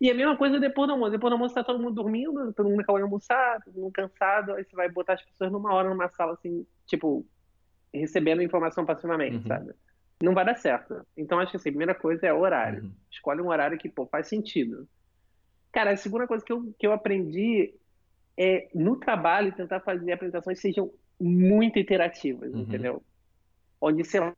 E 0.00 0.10
a 0.10 0.14
mesma 0.14 0.36
coisa 0.36 0.58
depois 0.58 0.88
do 0.88 0.94
almoço. 0.94 1.12
Depois 1.12 1.30
do 1.30 1.34
almoço 1.34 1.54
tá 1.54 1.62
todo 1.62 1.80
mundo 1.80 1.94
dormindo, 1.94 2.52
todo 2.52 2.68
mundo 2.68 2.80
acabou 2.80 2.98
de 2.98 3.04
almoçar, 3.04 3.60
todo 3.62 3.78
mundo 3.78 3.92
cansado, 3.92 4.54
aí 4.54 4.64
você 4.64 4.74
vai 4.74 4.88
botar 4.88 5.12
as 5.12 5.22
pessoas 5.22 5.52
numa 5.52 5.72
hora 5.72 5.88
numa 5.88 6.08
sala, 6.08 6.32
assim, 6.32 6.66
tipo, 6.86 7.24
recebendo 7.94 8.42
informação 8.42 8.84
passivamente, 8.84 9.36
uhum. 9.36 9.46
sabe? 9.46 9.74
não 10.22 10.34
vai 10.34 10.44
dar 10.44 10.56
certo. 10.56 11.06
Então, 11.16 11.38
acho 11.40 11.50
que 11.50 11.56
assim, 11.56 11.70
a 11.70 11.72
primeira 11.72 11.94
coisa 11.94 12.26
é 12.26 12.32
o 12.32 12.40
horário. 12.40 12.84
Uhum. 12.84 12.92
Escolhe 13.10 13.40
um 13.40 13.48
horário 13.48 13.78
que, 13.78 13.88
pô, 13.88 14.06
faz 14.06 14.28
sentido. 14.28 14.86
Cara, 15.72 15.92
a 15.92 15.96
segunda 15.96 16.26
coisa 16.26 16.44
que 16.44 16.52
eu, 16.52 16.74
que 16.78 16.86
eu 16.86 16.92
aprendi 16.92 17.74
é, 18.36 18.68
no 18.74 18.96
trabalho, 18.96 19.54
tentar 19.54 19.80
fazer 19.80 20.12
apresentações 20.12 20.58
que 20.58 20.68
sejam 20.68 20.92
muito 21.20 21.78
interativas, 21.78 22.52
uhum. 22.52 22.60
entendeu? 22.60 23.02
Onde, 23.80 24.04
sei 24.04 24.20
lá, 24.20 24.34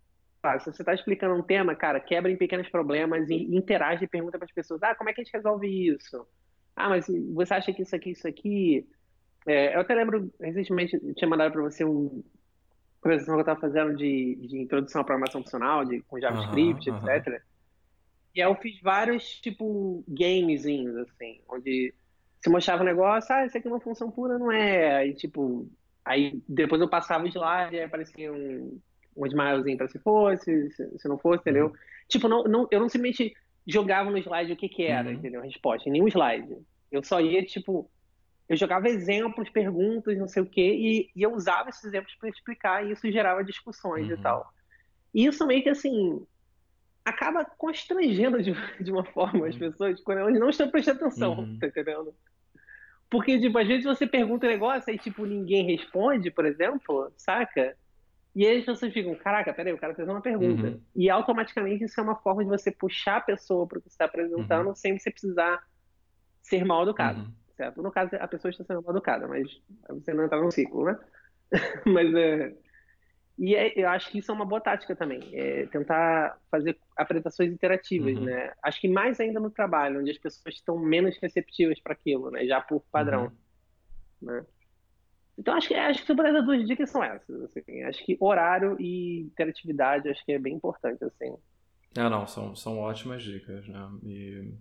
se 0.58 0.66
você 0.66 0.82
está 0.82 0.92
explicando 0.92 1.34
um 1.34 1.42
tema, 1.42 1.74
cara, 1.74 2.00
quebra 2.00 2.30
em 2.30 2.36
pequenos 2.36 2.68
problemas 2.68 3.28
e 3.30 3.54
interage 3.54 4.04
e 4.04 4.08
pergunta 4.08 4.38
para 4.38 4.46
as 4.46 4.52
pessoas, 4.52 4.82
ah, 4.82 4.94
como 4.94 5.08
é 5.08 5.12
que 5.12 5.20
a 5.20 5.24
gente 5.24 5.32
resolve 5.32 5.68
isso? 5.68 6.26
Ah, 6.74 6.88
mas 6.88 7.06
você 7.32 7.54
acha 7.54 7.72
que 7.72 7.82
isso 7.82 7.94
aqui, 7.94 8.10
isso 8.10 8.26
aqui... 8.26 8.86
É, 9.46 9.74
eu 9.74 9.80
até 9.80 9.94
lembro, 9.94 10.32
recentemente, 10.40 10.94
eu 10.94 11.14
tinha 11.14 11.28
mandado 11.28 11.52
para 11.52 11.62
você 11.62 11.84
um, 11.84 12.22
apresentação 13.02 13.34
que 13.34 13.40
eu 13.40 13.52
estava 13.52 13.60
fazendo 13.60 13.96
de, 13.96 14.36
de 14.36 14.58
introdução 14.60 15.00
à 15.00 15.04
programação 15.04 15.42
funcional, 15.42 15.84
de, 15.84 16.00
com 16.02 16.20
JavaScript, 16.20 16.88
uhum, 16.88 16.96
etc. 17.10 17.26
Uhum. 17.26 17.38
E 18.34 18.40
aí 18.40 18.48
eu 18.48 18.54
fiz 18.56 18.80
vários, 18.80 19.40
tipo, 19.40 20.02
gamezinhos, 20.08 20.96
assim, 20.96 21.40
onde 21.48 21.94
se 22.40 22.50
mostrava 22.50 22.82
um 22.82 22.86
negócio, 22.86 23.32
ah, 23.34 23.46
isso 23.46 23.56
aqui 23.56 23.68
é 23.68 23.70
uma 23.70 23.80
função 23.80 24.10
pura, 24.10 24.38
não 24.38 24.50
é? 24.50 24.96
Aí, 24.96 25.14
tipo, 25.14 25.68
aí 26.04 26.42
depois 26.48 26.80
eu 26.80 26.88
passava 26.88 27.24
o 27.24 27.28
slide, 27.28 27.76
aí 27.76 27.84
aparecia 27.84 28.32
um, 28.32 28.80
um 29.16 29.26
smilezinho 29.26 29.76
para 29.76 29.88
se 29.88 29.98
fosse, 29.98 30.70
se, 30.72 30.98
se, 30.98 31.08
não 31.08 31.18
fosse, 31.18 31.42
entendeu? 31.42 31.66
Uhum. 31.66 31.72
Tipo, 32.08 32.28
não, 32.28 32.42
não, 32.44 32.68
eu 32.70 32.80
não 32.80 32.88
simplesmente 32.88 33.32
jogava 33.66 34.10
no 34.10 34.18
slide 34.18 34.52
o 34.52 34.56
que 34.56 34.68
que 34.68 34.84
era, 34.84 35.08
uhum. 35.08 35.14
entendeu? 35.14 35.40
A 35.40 35.44
resposta, 35.44 35.88
em 35.88 35.92
nenhum 35.92 36.08
slide. 36.08 36.56
Eu 36.90 37.04
só 37.04 37.20
ia, 37.20 37.44
tipo, 37.44 37.88
eu 38.48 38.56
jogava 38.56 38.88
exemplos, 38.88 39.48
perguntas, 39.48 40.18
não 40.18 40.26
sei 40.26 40.42
o 40.42 40.46
quê, 40.46 40.74
e, 40.74 41.10
e 41.14 41.22
eu 41.22 41.32
usava 41.32 41.68
esses 41.68 41.84
exemplos 41.84 42.14
para 42.16 42.28
explicar, 42.28 42.84
e 42.84 42.92
isso 42.92 43.10
gerava 43.12 43.44
discussões 43.44 44.08
uhum. 44.08 44.14
e 44.14 44.18
tal. 44.18 44.52
E 45.14 45.26
isso 45.26 45.46
meio 45.46 45.62
que 45.62 45.68
assim 45.68 46.26
acaba 47.04 47.44
constrangendo 47.44 48.42
de, 48.42 48.52
de 48.82 48.92
uma 48.92 49.04
forma 49.04 49.40
uhum. 49.40 49.46
as 49.46 49.56
pessoas 49.56 50.00
quando 50.00 50.18
elas 50.18 50.38
não 50.38 50.50
estão 50.50 50.70
prestando 50.70 51.04
atenção, 51.04 51.38
uhum. 51.38 51.58
tá 51.58 51.66
entendendo? 51.66 52.14
Porque, 53.10 53.38
tipo, 53.38 53.58
às 53.58 53.68
vezes 53.68 53.84
você 53.84 54.06
pergunta 54.06 54.46
um 54.46 54.50
negócio 54.50 54.92
e, 54.92 54.96
tipo, 54.96 55.26
ninguém 55.26 55.66
responde, 55.66 56.30
por 56.30 56.46
exemplo, 56.46 57.12
saca? 57.16 57.76
E 58.34 58.46
aí 58.46 58.60
as 58.60 58.64
pessoas 58.64 58.90
ficam, 58.90 59.14
caraca, 59.14 59.52
peraí, 59.52 59.74
o 59.74 59.78
cara 59.78 59.94
fez 59.94 60.08
uma 60.08 60.22
pergunta. 60.22 60.68
Uhum. 60.68 60.80
E 60.96 61.10
automaticamente 61.10 61.84
isso 61.84 62.00
é 62.00 62.02
uma 62.02 62.16
forma 62.16 62.42
de 62.42 62.48
você 62.48 62.70
puxar 62.70 63.18
a 63.18 63.20
pessoa 63.20 63.66
para 63.66 63.78
o 63.78 63.82
que 63.82 63.90
você 63.90 63.94
está 63.94 64.06
apresentando 64.06 64.68
uhum. 64.68 64.74
sem 64.74 64.98
você 64.98 65.10
precisar 65.10 65.62
ser 66.40 66.64
mal 66.64 66.84
educado. 66.84 67.20
Uhum 67.20 67.42
certo? 67.62 67.82
No 67.82 67.92
caso, 67.92 68.16
a 68.16 68.26
pessoa 68.26 68.50
está 68.50 68.64
sendo 68.64 68.82
mal 68.82 68.92
educada, 68.92 69.28
mas 69.28 69.48
você 69.88 70.12
não 70.12 70.24
entrar 70.24 70.40
no 70.40 70.50
ciclo, 70.50 70.84
né? 70.84 70.98
mas 71.86 72.12
é. 72.14 72.54
E 73.42 73.56
é, 73.56 73.72
eu 73.76 73.88
acho 73.88 74.08
que 74.08 74.20
isso 74.20 74.30
é 74.30 74.34
uma 74.36 74.44
boa 74.44 74.60
tática 74.60 74.94
também, 74.94 75.20
é 75.32 75.66
tentar 75.66 76.38
fazer 76.48 76.78
apresentações 76.96 77.52
interativas, 77.52 78.16
uhum. 78.16 78.26
né? 78.26 78.52
Acho 78.62 78.80
que 78.80 78.86
mais 78.86 79.18
ainda 79.18 79.40
no 79.40 79.50
trabalho, 79.50 79.98
onde 79.98 80.12
as 80.12 80.16
pessoas 80.16 80.54
estão 80.54 80.78
menos 80.78 81.18
receptivas 81.20 81.80
para 81.80 81.92
aquilo, 81.92 82.30
né? 82.30 82.46
Já 82.46 82.60
por 82.60 82.84
padrão, 82.92 83.32
uhum. 84.22 84.28
né? 84.28 84.46
Então 85.36 85.54
acho 85.56 85.66
que 85.66 85.74
acho 85.74 86.06
que 86.06 86.12
as 86.12 86.44
duas 86.44 86.64
dicas 86.68 86.88
são 86.88 87.02
essas, 87.02 87.42
assim. 87.42 87.82
Acho 87.82 88.04
que 88.04 88.16
horário 88.20 88.76
e 88.78 89.22
interatividade 89.22 90.08
acho 90.08 90.24
que 90.24 90.30
é 90.30 90.38
bem 90.38 90.54
importante, 90.54 91.02
assim. 91.02 91.36
Ah, 91.98 92.08
não, 92.08 92.28
são, 92.28 92.54
são 92.54 92.78
ótimas 92.78 93.24
dicas, 93.24 93.66
né? 93.66 93.90
E 94.04 94.54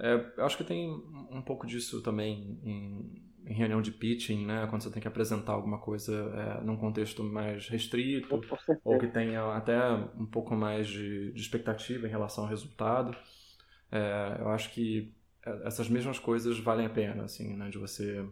é, 0.00 0.32
eu 0.38 0.44
acho 0.46 0.56
que 0.56 0.64
tem 0.64 0.90
um 1.30 1.42
pouco 1.42 1.66
disso 1.66 2.02
também 2.02 2.58
em, 2.64 3.22
em, 3.46 3.54
reunião 3.54 3.82
de 3.82 3.90
pitching, 3.90 4.46
né? 4.46 4.66
Quando 4.68 4.82
você 4.82 4.90
tem 4.90 5.02
que 5.02 5.08
apresentar 5.08 5.52
alguma 5.52 5.78
coisa 5.78 6.14
é, 6.14 6.64
num 6.64 6.76
contexto 6.76 7.22
mais 7.22 7.68
restrito, 7.68 8.40
ou 8.82 8.98
que 8.98 9.06
tenha 9.08 9.44
até 9.54 9.78
um 9.92 10.26
pouco 10.26 10.54
mais 10.56 10.88
de, 10.88 11.32
de 11.32 11.40
expectativa 11.40 12.06
em 12.06 12.10
relação 12.10 12.44
ao 12.44 12.50
resultado. 12.50 13.14
É, 13.92 14.36
eu 14.40 14.48
acho 14.48 14.72
que 14.72 15.14
é, 15.44 15.66
essas 15.66 15.88
mesmas 15.88 16.18
coisas 16.18 16.58
valem 16.58 16.86
a 16.86 16.90
pena, 16.90 17.24
assim, 17.24 17.54
né? 17.54 17.68
De 17.68 17.76
você 17.76 18.26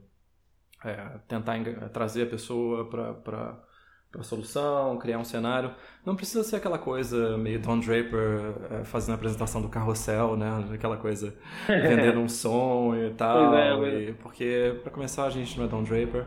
é, 0.85 1.19
tentar 1.29 1.59
trazer 1.91 2.23
a 2.23 2.31
pessoa 2.31 2.89
para 2.89 3.63
para 4.11 4.23
solução, 4.23 4.97
criar 4.99 5.19
um 5.19 5.25
cenário. 5.25 5.75
Não 6.05 6.17
precisa 6.17 6.43
ser 6.43 6.57
aquela 6.57 6.79
coisa 6.79 7.37
meio 7.37 7.61
Don 7.61 7.79
Draper 7.79 8.55
é, 8.71 8.85
fazendo 8.85 9.13
a 9.13 9.15
apresentação 9.17 9.61
do 9.61 9.69
carrossel, 9.69 10.37
né? 10.37 10.49
Aquela 10.73 10.97
coisa 10.97 11.35
vendendo 11.69 12.21
um 12.21 12.29
som 12.29 12.95
e 12.95 13.11
tal. 13.15 13.55
É, 13.55 14.09
e, 14.09 14.15
porque, 14.15 14.81
para 14.83 14.91
começar, 14.91 15.25
a 15.25 15.31
gente 15.31 15.59
não 15.59 15.67
é 15.67 15.69
Don 15.69 15.83
Draper. 15.83 16.27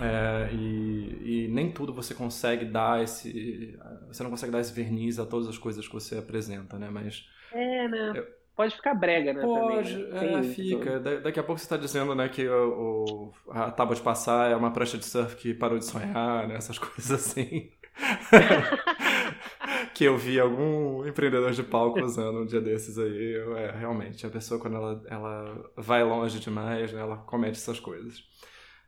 É, 0.00 0.48
e, 0.52 1.46
e, 1.46 1.48
nem 1.48 1.70
tudo 1.72 1.92
você 1.92 2.14
consegue 2.14 2.64
dar 2.64 3.02
esse. 3.02 3.78
Você 4.08 4.22
não 4.22 4.30
consegue 4.30 4.52
dar 4.52 4.60
esse 4.60 4.72
verniz 4.72 5.18
a 5.18 5.26
todas 5.26 5.48
as 5.48 5.58
coisas 5.58 5.86
que 5.86 5.92
você 5.92 6.16
apresenta, 6.16 6.78
né? 6.78 6.88
Mas. 6.90 7.26
É, 7.52 7.88
né? 7.88 8.12
Eu, 8.14 8.39
pode 8.60 8.76
ficar 8.76 8.94
brega, 8.94 9.32
né? 9.32 9.40
Pode, 9.40 10.04
também, 10.04 10.32
né? 10.32 10.40
é, 10.40 10.42
fica. 10.42 11.00
Da, 11.00 11.14
daqui 11.20 11.40
a 11.40 11.42
pouco 11.42 11.58
você 11.58 11.64
está 11.64 11.78
dizendo, 11.78 12.14
né, 12.14 12.28
que 12.28 12.46
o, 12.46 13.32
o, 13.46 13.50
a 13.50 13.70
tábua 13.70 13.96
de 13.96 14.02
passar 14.02 14.50
é 14.50 14.56
uma 14.56 14.70
prancha 14.70 14.98
de 14.98 15.04
surf 15.06 15.34
que 15.36 15.54
parou 15.54 15.78
de 15.78 15.86
sonhar, 15.86 16.46
né? 16.46 16.56
Essas 16.56 16.76
coisas 16.78 17.10
assim. 17.10 17.70
que 19.94 20.04
eu 20.04 20.18
vi 20.18 20.38
algum 20.38 21.06
empreendedor 21.06 21.52
de 21.52 21.62
palco 21.62 22.00
usando 22.00 22.42
um 22.42 22.46
dia 22.46 22.60
desses 22.60 22.98
aí. 22.98 23.34
É, 23.56 23.70
realmente, 23.78 24.26
a 24.26 24.30
pessoa 24.30 24.60
quando 24.60 24.76
ela, 24.76 25.02
ela 25.08 25.70
vai 25.74 26.04
longe 26.04 26.38
demais, 26.38 26.92
né, 26.92 27.00
ela 27.00 27.16
comete 27.16 27.56
essas 27.58 27.80
coisas. 27.80 28.22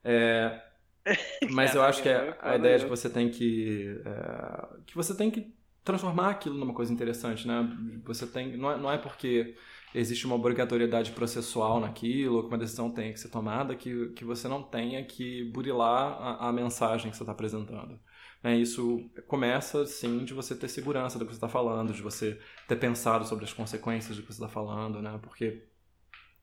É, 0.04 0.60
mas 1.50 1.74
eu 1.74 1.82
acho 1.82 2.02
que 2.02 2.10
a, 2.10 2.36
a 2.42 2.56
ideia 2.56 2.76
de 2.76 2.84
que 2.84 2.90
você 2.90 3.08
tem 3.08 3.30
que. 3.30 3.98
É, 4.04 4.66
que 4.84 4.94
você 4.94 5.16
tem 5.16 5.30
que 5.30 5.61
transformar 5.84 6.30
aquilo 6.30 6.56
numa 6.56 6.74
coisa 6.74 6.92
interessante, 6.92 7.46
né? 7.46 7.68
Você 8.04 8.26
tem, 8.26 8.56
não 8.56 8.70
é, 8.70 8.76
não 8.78 8.90
é 8.90 8.98
porque 8.98 9.56
existe 9.94 10.26
uma 10.26 10.36
obrigatoriedade 10.36 11.12
processual 11.12 11.80
naquilo, 11.80 12.36
ou 12.36 12.42
que 12.42 12.48
uma 12.48 12.58
decisão 12.58 12.90
tenha 12.90 13.12
que 13.12 13.20
ser 13.20 13.28
tomada, 13.28 13.74
que, 13.74 14.08
que 14.10 14.24
você 14.24 14.48
não 14.48 14.62
tenha 14.62 15.04
que 15.04 15.44
burilar 15.52 16.12
a, 16.20 16.48
a 16.48 16.52
mensagem 16.52 17.10
que 17.10 17.16
você 17.16 17.22
está 17.22 17.32
apresentando. 17.32 17.98
É, 18.44 18.56
isso 18.56 19.08
começa, 19.28 19.86
sim, 19.86 20.24
de 20.24 20.34
você 20.34 20.54
ter 20.54 20.68
segurança 20.68 21.18
do 21.18 21.24
que 21.24 21.32
você 21.32 21.36
está 21.36 21.48
falando, 21.48 21.92
de 21.92 22.02
você 22.02 22.40
ter 22.66 22.76
pensado 22.76 23.24
sobre 23.24 23.44
as 23.44 23.52
consequências 23.52 24.16
do 24.16 24.22
que 24.22 24.32
você 24.32 24.42
está 24.42 24.48
falando, 24.48 25.00
né? 25.00 25.18
Porque 25.22 25.64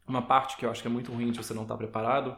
uma 0.07 0.21
parte 0.21 0.57
que 0.57 0.65
eu 0.65 0.71
acho 0.71 0.81
que 0.81 0.87
é 0.87 0.91
muito 0.91 1.11
ruim 1.11 1.31
de 1.31 1.37
você 1.37 1.53
não 1.53 1.63
estar 1.63 1.75
tá 1.75 1.77
preparado 1.77 2.37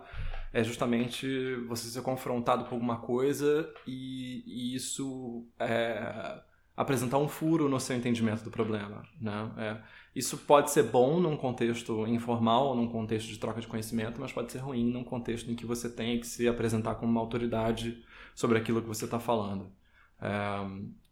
é 0.53 0.63
justamente 0.63 1.55
você 1.67 1.87
ser 1.87 2.01
confrontado 2.01 2.65
com 2.65 2.75
alguma 2.75 2.99
coisa 2.99 3.71
e, 3.87 4.43
e 4.45 4.75
isso 4.75 5.47
é, 5.59 6.41
apresentar 6.75 7.17
um 7.17 7.27
furo 7.27 7.67
no 7.67 7.79
seu 7.79 7.95
entendimento 7.95 8.43
do 8.43 8.51
problema. 8.51 9.03
Né? 9.19 9.51
É, 9.57 9.81
isso 10.15 10.37
pode 10.37 10.71
ser 10.71 10.83
bom 10.83 11.19
num 11.19 11.37
contexto 11.37 12.07
informal, 12.07 12.75
num 12.75 12.87
contexto 12.87 13.27
de 13.27 13.37
troca 13.37 13.61
de 13.61 13.67
conhecimento, 13.67 14.19
mas 14.19 14.31
pode 14.31 14.51
ser 14.51 14.59
ruim 14.59 14.91
num 14.91 15.03
contexto 15.03 15.49
em 15.51 15.55
que 15.55 15.65
você 15.65 15.89
tem 15.89 16.19
que 16.19 16.27
se 16.27 16.47
apresentar 16.47 16.95
como 16.95 17.11
uma 17.11 17.21
autoridade 17.21 18.03
sobre 18.33 18.57
aquilo 18.57 18.81
que 18.81 18.87
você 18.87 19.05
está 19.05 19.19
falando. 19.19 19.71
É, 20.19 20.29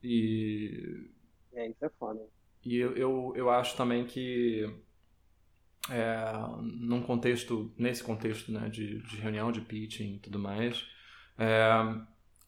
e... 0.03 1.09
É, 1.53 1.67
isso 1.67 1.85
é 1.85 1.89
foda. 1.99 2.21
E 2.65 2.75
eu, 2.75 2.95
eu, 2.95 3.33
eu 3.35 3.49
acho 3.49 3.75
também 3.75 4.05
que 4.05 4.65
é, 5.89 6.31
num 6.61 7.01
contexto, 7.01 7.73
nesse 7.77 8.03
contexto 8.03 8.51
né, 8.51 8.69
de, 8.69 8.99
de 8.99 9.17
reunião, 9.17 9.51
de 9.51 9.61
pitching 9.61 10.15
e 10.15 10.19
tudo 10.19 10.37
mais, 10.37 10.85
é, 11.37 11.69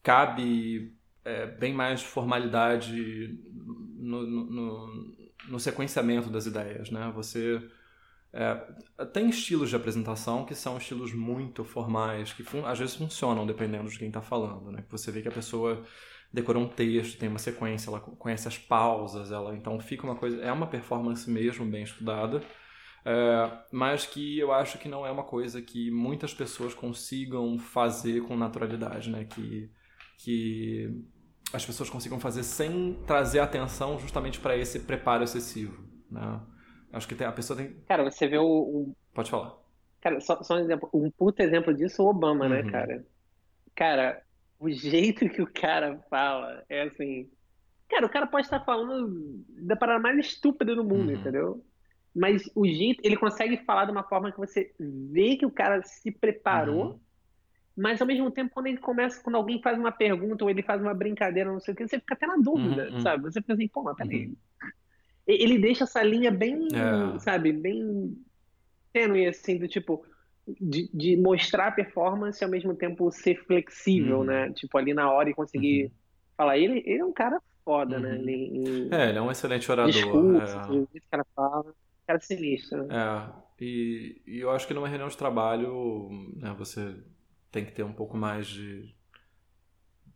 cabe 0.02 0.94
é, 1.24 1.46
bem 1.46 1.72
mais 1.72 2.02
formalidade 2.02 3.38
no, 3.98 4.22
no, 4.26 5.14
no, 5.48 5.60
sequenciamento 5.60 6.28
das 6.28 6.46
ideias, 6.46 6.90
né? 6.90 7.12
Você 7.14 7.62
é, 8.32 8.54
tem 9.12 9.28
estilos 9.28 9.70
de 9.70 9.76
apresentação 9.76 10.44
que 10.44 10.54
são 10.54 10.76
estilos 10.76 11.12
muito 11.12 11.64
formais, 11.64 12.32
que 12.32 12.44
às 12.64 12.78
vezes 12.78 12.96
funcionam 12.96 13.46
dependendo 13.46 13.88
de 13.88 13.98
quem 13.98 14.08
está 14.08 14.22
falando, 14.22 14.72
né? 14.72 14.84
Você 14.90 15.12
vê 15.12 15.22
que 15.22 15.28
a 15.28 15.32
pessoa 15.32 15.82
decorou 16.32 16.62
um 16.62 16.68
texto, 16.68 17.18
tem 17.18 17.28
uma 17.28 17.38
sequência, 17.38 17.90
ela 17.90 18.00
conhece 18.00 18.48
as 18.48 18.58
pausas, 18.58 19.30
ela 19.30 19.54
então 19.54 19.78
fica 19.78 20.04
uma 20.04 20.16
coisa, 20.16 20.42
é 20.42 20.50
uma 20.50 20.66
performance 20.66 21.30
mesmo 21.30 21.64
bem 21.66 21.82
estudada. 21.84 22.42
É, 23.04 23.50
mas 23.72 24.06
que 24.06 24.38
eu 24.38 24.52
acho 24.52 24.78
que 24.78 24.88
não 24.88 25.04
é 25.04 25.10
uma 25.10 25.24
coisa 25.24 25.60
que 25.60 25.90
muitas 25.90 26.32
pessoas 26.32 26.72
consigam 26.72 27.58
fazer 27.58 28.22
com 28.22 28.36
naturalidade, 28.36 29.10
né? 29.10 29.24
Que, 29.24 29.70
que 30.22 31.04
as 31.52 31.66
pessoas 31.66 31.90
consigam 31.90 32.20
fazer 32.20 32.42
sem 32.44 32.94
trazer 33.06 33.40
atenção 33.40 33.98
justamente 33.98 34.40
para 34.40 34.56
esse 34.56 34.80
preparo 34.80 35.24
excessivo, 35.24 35.82
né? 36.10 36.40
Acho 36.92 37.08
que 37.08 37.14
tem, 37.14 37.26
a 37.26 37.32
pessoa 37.32 37.56
tem... 37.56 37.74
Cara, 37.88 38.04
você 38.04 38.28
vê 38.28 38.38
o... 38.38 38.44
o... 38.44 38.96
Pode 39.14 39.30
falar. 39.30 39.56
Cara, 40.00 40.20
só, 40.20 40.42
só, 40.42 40.54
um 40.54 40.58
exemplo. 40.58 40.88
Um 40.92 41.10
puto 41.10 41.42
exemplo 41.42 41.74
disso 41.74 42.02
é 42.02 42.04
o 42.04 42.08
Obama, 42.08 42.48
né, 42.48 42.60
uhum. 42.60 42.66
né, 42.66 42.70
cara? 42.70 43.06
Cara, 43.74 44.22
o 44.60 44.70
jeito 44.70 45.28
que 45.28 45.42
o 45.42 45.50
cara 45.50 45.98
fala 46.10 46.62
é 46.68 46.82
assim... 46.82 47.30
Cara, 47.88 48.06
o 48.06 48.10
cara 48.10 48.26
pode 48.26 48.46
estar 48.46 48.60
falando 48.60 49.42
da 49.48 49.76
parada 49.76 50.00
mais 50.00 50.18
estúpida 50.18 50.74
do 50.74 50.84
mundo, 50.84 51.08
uhum. 51.08 51.18
entendeu? 51.18 51.64
Mas 52.14 52.42
o 52.54 52.66
jeito... 52.66 53.00
Ele 53.02 53.16
consegue 53.16 53.56
falar 53.64 53.86
de 53.86 53.92
uma 53.92 54.04
forma 54.04 54.30
que 54.30 54.38
você 54.38 54.74
vê 54.78 55.36
que 55.36 55.46
o 55.46 55.50
cara 55.50 55.82
se 55.82 56.10
preparou 56.10 56.92
uhum 56.92 57.00
mas 57.76 58.00
ao 58.00 58.06
mesmo 58.06 58.30
tempo, 58.30 58.52
quando 58.52 58.66
ele 58.66 58.78
começa, 58.78 59.22
quando 59.22 59.36
alguém 59.36 59.60
faz 59.62 59.78
uma 59.78 59.92
pergunta 59.92 60.44
ou 60.44 60.50
ele 60.50 60.62
faz 60.62 60.80
uma 60.80 60.92
brincadeira, 60.92 61.50
não 61.50 61.60
sei 61.60 61.72
o 61.72 61.76
que, 61.76 61.88
você 61.88 61.98
fica 61.98 62.14
até 62.14 62.26
na 62.26 62.36
dúvida, 62.36 62.88
uhum, 62.88 62.94
uhum. 62.94 63.00
sabe? 63.00 63.22
Você 63.24 63.40
fica 63.40 63.54
assim, 63.54 63.68
pô, 63.68 63.82
mas 63.82 63.96
peraí. 63.96 64.26
Uhum. 64.26 64.36
Ele 65.26 65.58
deixa 65.58 65.84
essa 65.84 66.02
linha 66.02 66.30
bem, 66.30 66.68
é. 66.74 67.18
sabe, 67.20 67.52
bem 67.52 68.16
tênue, 68.92 69.26
assim, 69.26 69.56
do 69.56 69.68
tipo, 69.68 70.04
de, 70.60 70.90
de 70.92 71.16
mostrar 71.16 71.68
a 71.68 71.72
performance 71.72 72.42
e 72.42 72.44
ao 72.44 72.50
mesmo 72.50 72.74
tempo 72.74 73.10
ser 73.10 73.36
flexível, 73.44 74.18
uhum. 74.18 74.24
né? 74.24 74.52
Tipo, 74.52 74.76
ali 74.76 74.92
na 74.92 75.10
hora 75.10 75.30
e 75.30 75.34
conseguir 75.34 75.84
uhum. 75.84 75.90
falar. 76.36 76.58
Ele, 76.58 76.82
ele 76.84 76.98
é 76.98 77.04
um 77.04 77.12
cara 77.12 77.40
foda, 77.64 77.98
né? 77.98 78.16
Ele, 78.16 78.32
ele, 78.32 78.94
é, 78.94 79.08
ele 79.08 79.18
é 79.18 79.22
um 79.22 79.30
excelente 79.30 79.70
orador. 79.70 79.92
Discurso, 79.92 80.56
é. 80.56 80.62
o 80.72 80.86
que 80.86 80.98
o 80.98 81.02
cara 81.10 81.24
fala. 81.34 81.74
Cara 82.06 82.20
sinistro. 82.20 82.82
Né? 82.84 82.96
É, 82.96 83.64
e, 83.64 84.20
e 84.26 84.40
eu 84.40 84.50
acho 84.50 84.66
que 84.66 84.74
numa 84.74 84.88
reunião 84.88 85.08
de 85.08 85.16
trabalho, 85.16 86.08
né, 86.36 86.52
você 86.58 86.96
tem 87.52 87.66
que 87.66 87.72
ter 87.72 87.84
um 87.84 87.92
pouco 87.92 88.16
mais 88.16 88.46
de 88.46 88.92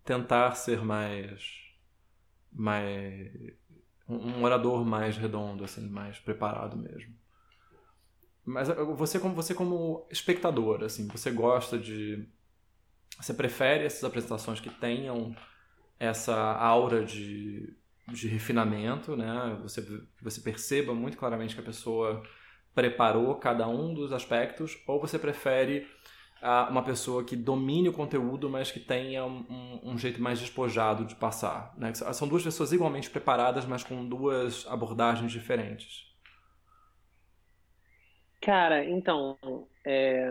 tentar 0.05 0.53
ser 0.53 0.83
mais 0.83 1.55
mais 2.51 3.31
um 4.09 4.43
orador 4.43 4.85
mais 4.85 5.17
redondo 5.19 5.63
assim 5.63 5.87
mais 5.89 6.19
preparado 6.19 6.77
mesmo. 6.77 7.15
Mas 8.45 8.69
você 8.97 9.21
como 9.21 9.35
você 9.35 9.55
como 9.55 10.09
espectador 10.11 10.83
assim 10.83 11.07
você 11.09 11.31
gosta 11.31 11.79
de 11.79 12.27
você 13.21 13.35
prefere 13.35 13.85
essas 13.85 14.05
apresentações 14.05 14.61
que 14.61 14.71
tenham 14.71 15.37
essa 15.99 16.35
aura 16.35 17.05
de, 17.05 17.77
de 18.09 18.29
refinamento 18.29 19.15
né? 19.15 19.59
Você 19.63 19.87
você 20.23 20.41
perceba 20.41 20.95
muito 20.95 21.19
claramente 21.19 21.55
que 21.55 21.61
a 21.61 21.65
pessoa 21.65 22.23
preparou 22.75 23.35
cada 23.37 23.69
um 23.69 23.93
dos 23.93 24.13
aspectos 24.13 24.79
ou 24.87 25.01
você 25.01 25.19
prefere 25.19 25.87
uma 26.71 26.83
pessoa 26.83 27.25
que 27.25 27.35
domine 27.35 27.89
o 27.89 27.93
conteúdo, 27.93 28.49
mas 28.49 28.71
que 28.71 28.79
tenha 28.79 29.25
um, 29.25 29.81
um, 29.83 29.99
jeito 29.99 30.21
mais 30.21 30.39
despojado 30.39 31.05
de 31.05 31.15
passar. 31.15 31.75
Né? 31.77 31.93
São 31.95 32.29
duas 32.29 32.43
pessoas 32.43 32.73
igualmente 32.73 33.11
preparadas, 33.11 33.65
mas 33.65 33.83
com 33.83 34.07
duas 34.07 34.67
abordagens 34.69 35.33
diferentes. 35.33 36.07
Cara, 38.41 38.85
então, 38.85 39.37
é, 39.85 40.31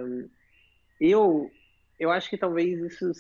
eu, 1.02 1.52
eu 2.00 2.12
acho 2.12 2.30
que 2.30 2.38
talvez 2.38 2.80
isso, 2.80 3.12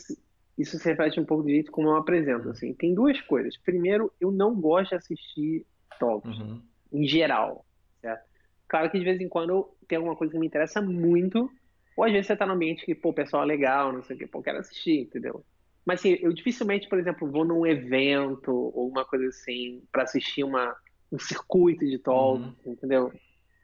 isso 0.57 0.77
se 0.77 0.87
reflete 0.87 1.19
um 1.19 1.25
pouco 1.25 1.43
do 1.43 1.49
jeito 1.49 1.71
como 1.71 1.89
eu 1.89 1.97
apresento. 1.97 2.49
Assim. 2.49 2.73
Tem 2.73 2.93
duas 2.93 3.19
coisas. 3.21 3.57
Primeiro, 3.57 4.11
eu 4.21 4.31
não 4.31 4.55
gosto 4.55 4.91
de 4.91 4.95
assistir 4.95 5.65
talks, 5.99 6.37
uhum. 6.37 6.61
em 6.93 7.05
geral. 7.05 7.65
Certo? 7.99 8.23
Claro 8.67 8.89
que 8.89 8.99
de 8.99 9.05
vez 9.05 9.19
em 9.19 9.27
quando 9.27 9.69
tem 9.87 9.97
alguma 9.97 10.15
coisa 10.15 10.31
que 10.31 10.39
me 10.39 10.47
interessa 10.47 10.81
muito, 10.81 11.51
ou 11.95 12.03
às 12.03 12.11
vezes 12.11 12.27
você 12.27 12.35
tá 12.35 12.45
num 12.45 12.53
ambiente 12.53 12.85
que, 12.85 12.93
pô, 12.93 13.09
o 13.09 13.13
pessoal 13.13 13.43
é 13.43 13.45
legal, 13.45 13.93
não 13.93 14.03
sei 14.03 14.15
o 14.15 14.19
que, 14.19 14.27
pô, 14.27 14.41
quero 14.41 14.59
assistir, 14.59 15.01
entendeu? 15.01 15.43
Mas 15.85 15.99
assim, 15.99 16.17
eu 16.21 16.33
dificilmente, 16.33 16.89
por 16.89 16.97
exemplo, 16.97 17.29
vou 17.29 17.45
num 17.45 17.65
evento 17.65 18.51
ou 18.51 18.89
uma 18.89 19.05
coisa 19.05 19.27
assim 19.27 19.83
para 19.91 20.03
assistir 20.03 20.43
uma, 20.43 20.75
um 21.11 21.19
circuito 21.19 21.85
de 21.85 21.99
talk, 21.99 22.43
uhum. 22.43 22.73
entendeu? 22.73 23.11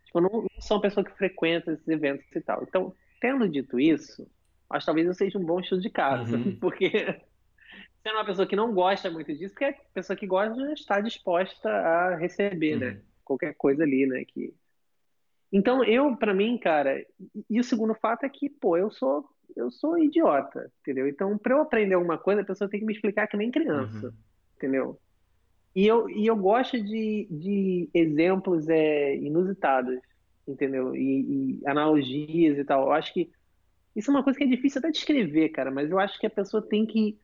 Tipo, 0.05 0.19
eu 0.19 0.21
não, 0.21 0.29
não 0.29 0.61
sou 0.61 0.77
uma 0.77 0.83
pessoa 0.83 1.03
que 1.03 1.17
frequenta 1.17 1.71
esses 1.71 1.87
eventos 1.87 2.25
e 2.33 2.41
tal. 2.41 2.63
Então, 2.63 2.93
tendo 3.19 3.49
dito 3.49 3.79
isso, 3.79 4.27
acho 4.69 4.83
que 4.83 4.85
talvez 4.85 5.07
eu 5.07 5.13
seja 5.13 5.39
um 5.39 5.45
bom 5.45 5.59
estudo 5.59 5.81
de 5.81 5.89
casa, 5.89 6.37
uhum. 6.37 6.55
porque 6.61 6.89
sendo 8.03 8.15
uma 8.15 8.25
pessoa 8.25 8.47
que 8.47 8.55
não 8.55 8.73
gosta 8.73 9.09
muito 9.09 9.33
disso, 9.33 9.53
porque 9.53 9.65
a 9.65 9.75
pessoa 9.93 10.15
que 10.15 10.27
gosta 10.27 10.55
já 10.55 10.73
está 10.73 11.01
disposta 11.01 11.69
a 11.69 12.15
receber, 12.15 12.77
né? 12.77 12.87
uhum. 12.87 12.93
né? 12.93 13.01
Qualquer 13.23 13.55
coisa 13.55 13.83
ali, 13.83 14.05
né? 14.05 14.23
Que... 14.25 14.53
Então, 15.51 15.83
eu, 15.83 16.15
para 16.15 16.33
mim, 16.33 16.57
cara, 16.57 17.05
e 17.49 17.59
o 17.59 17.63
segundo 17.63 17.93
fato 17.93 18.25
é 18.25 18.29
que, 18.29 18.49
pô, 18.49 18.77
eu 18.77 18.89
sou 18.89 19.25
eu 19.55 19.69
sou 19.69 19.97
idiota, 19.97 20.71
entendeu? 20.81 21.07
Então, 21.07 21.37
para 21.37 21.55
eu 21.55 21.61
aprender 21.61 21.95
alguma 21.95 22.17
coisa, 22.17 22.41
a 22.41 22.45
pessoa 22.45 22.69
tem 22.69 22.79
que 22.79 22.85
me 22.85 22.93
explicar 22.93 23.27
que 23.27 23.37
nem 23.37 23.51
criança, 23.51 24.07
uhum. 24.07 24.13
entendeu? 24.55 24.99
E 25.75 25.87
eu, 25.87 26.09
e 26.09 26.27
eu 26.27 26.35
gosto 26.35 26.81
de, 26.81 27.27
de 27.29 27.89
exemplos 27.93 28.67
é, 28.67 29.15
inusitados, 29.17 29.99
entendeu? 30.47 30.95
E, 30.95 31.59
e, 31.59 31.67
analogias 31.67 32.57
e 32.57 32.63
tal. 32.63 32.85
Eu 32.85 32.91
acho 32.91 33.13
que 33.13 33.29
isso 33.95 34.11
é 34.11 34.13
uma 34.13 34.23
coisa 34.23 34.37
que 34.37 34.45
é 34.45 34.47
difícil 34.47 34.79
até 34.79 34.91
descrever, 34.91 35.49
cara, 35.49 35.71
mas 35.71 35.89
eu 35.89 35.99
acho 35.99 36.19
que 36.19 36.27
a 36.27 36.29
pessoa 36.29 36.61
tem 36.61 36.85
que 36.85 37.17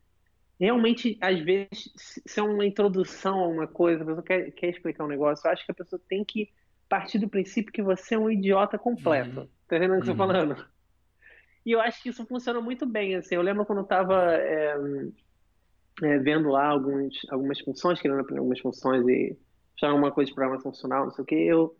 realmente, 0.60 1.18
às 1.22 1.40
vezes, 1.40 1.92
se 1.96 2.40
é 2.40 2.44
uma 2.44 2.66
introdução 2.66 3.40
a 3.40 3.48
uma 3.48 3.68
coisa, 3.68 4.02
a 4.04 4.06
pessoa 4.06 4.24
quer, 4.24 4.52
quer 4.52 4.70
explicar 4.70 5.06
um 5.06 5.10
negócio, 5.10 5.46
eu 5.48 5.52
acho 5.52 5.66
que 5.66 5.72
a 5.72 5.76
pessoa 5.76 6.02
tem 6.10 6.26
que 6.26 6.50
partir 6.88 7.20
do 7.20 7.30
princípio 7.30 7.72
que 7.72 7.82
você 7.82 8.16
é 8.16 8.20
um 8.20 8.30
idiota 8.30 8.78
completo. 8.78 9.42
Uhum. 9.42 9.48
Tá 9.68 9.76
entendendo 9.76 10.00
o 10.00 10.02
que 10.02 10.02
eu 10.02 10.06
tô 10.06 10.12
uhum. 10.12 10.18
falando? 10.18 10.66
E 11.66 11.72
eu 11.72 11.82
acho 11.82 12.02
que 12.02 12.10
isso 12.10 12.26
funciona 12.26 12.62
muito 12.62 12.86
bem, 12.86 13.16
assim. 13.16 13.36
Eu 13.36 13.42
lembro 13.42 13.66
quando 13.66 13.80
eu 13.80 13.84
estava 13.84 14.34
é, 14.36 14.76
é, 16.04 16.18
vendo 16.20 16.50
lá 16.50 16.68
alguns, 16.68 17.14
algumas 17.30 17.60
funções, 17.60 18.00
querendo 18.00 18.22
aprender 18.22 18.40
algumas 18.40 18.60
funções 18.60 19.06
e 19.08 19.38
achar 19.76 19.90
alguma 19.90 20.12
coisa 20.12 20.30
de 20.30 20.36
programação 20.36 20.72
funcional, 20.72 21.06
não 21.06 21.12
sei 21.12 21.24
o 21.24 21.26
que, 21.26 21.36
eu... 21.36 21.76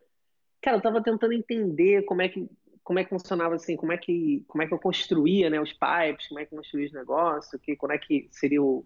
Cara, 0.62 0.76
eu 0.76 0.80
estava 0.80 1.02
tentando 1.02 1.34
entender 1.34 2.04
como 2.04 2.22
é 2.22 2.30
que 2.30 2.50
como 2.84 3.00
é 3.00 3.04
que 3.04 3.10
funcionava 3.10 3.56
assim, 3.56 3.76
como 3.76 3.92
é 3.92 3.98
que 3.98 4.46
como 4.48 4.64
é 4.64 4.66
que 4.66 4.74
eu 4.74 4.80
construía, 4.80 5.50
né, 5.50 5.60
os 5.60 5.74
pipes, 5.74 6.30
como 6.30 6.40
é 6.40 6.46
que 6.46 6.54
eu 6.54 6.58
construía 6.58 6.86
os 6.86 6.94
negócios, 6.94 7.62
que 7.62 7.76
como 7.76 7.92
é 7.92 7.98
que 7.98 8.30
seria 8.32 8.64
o, 8.64 8.86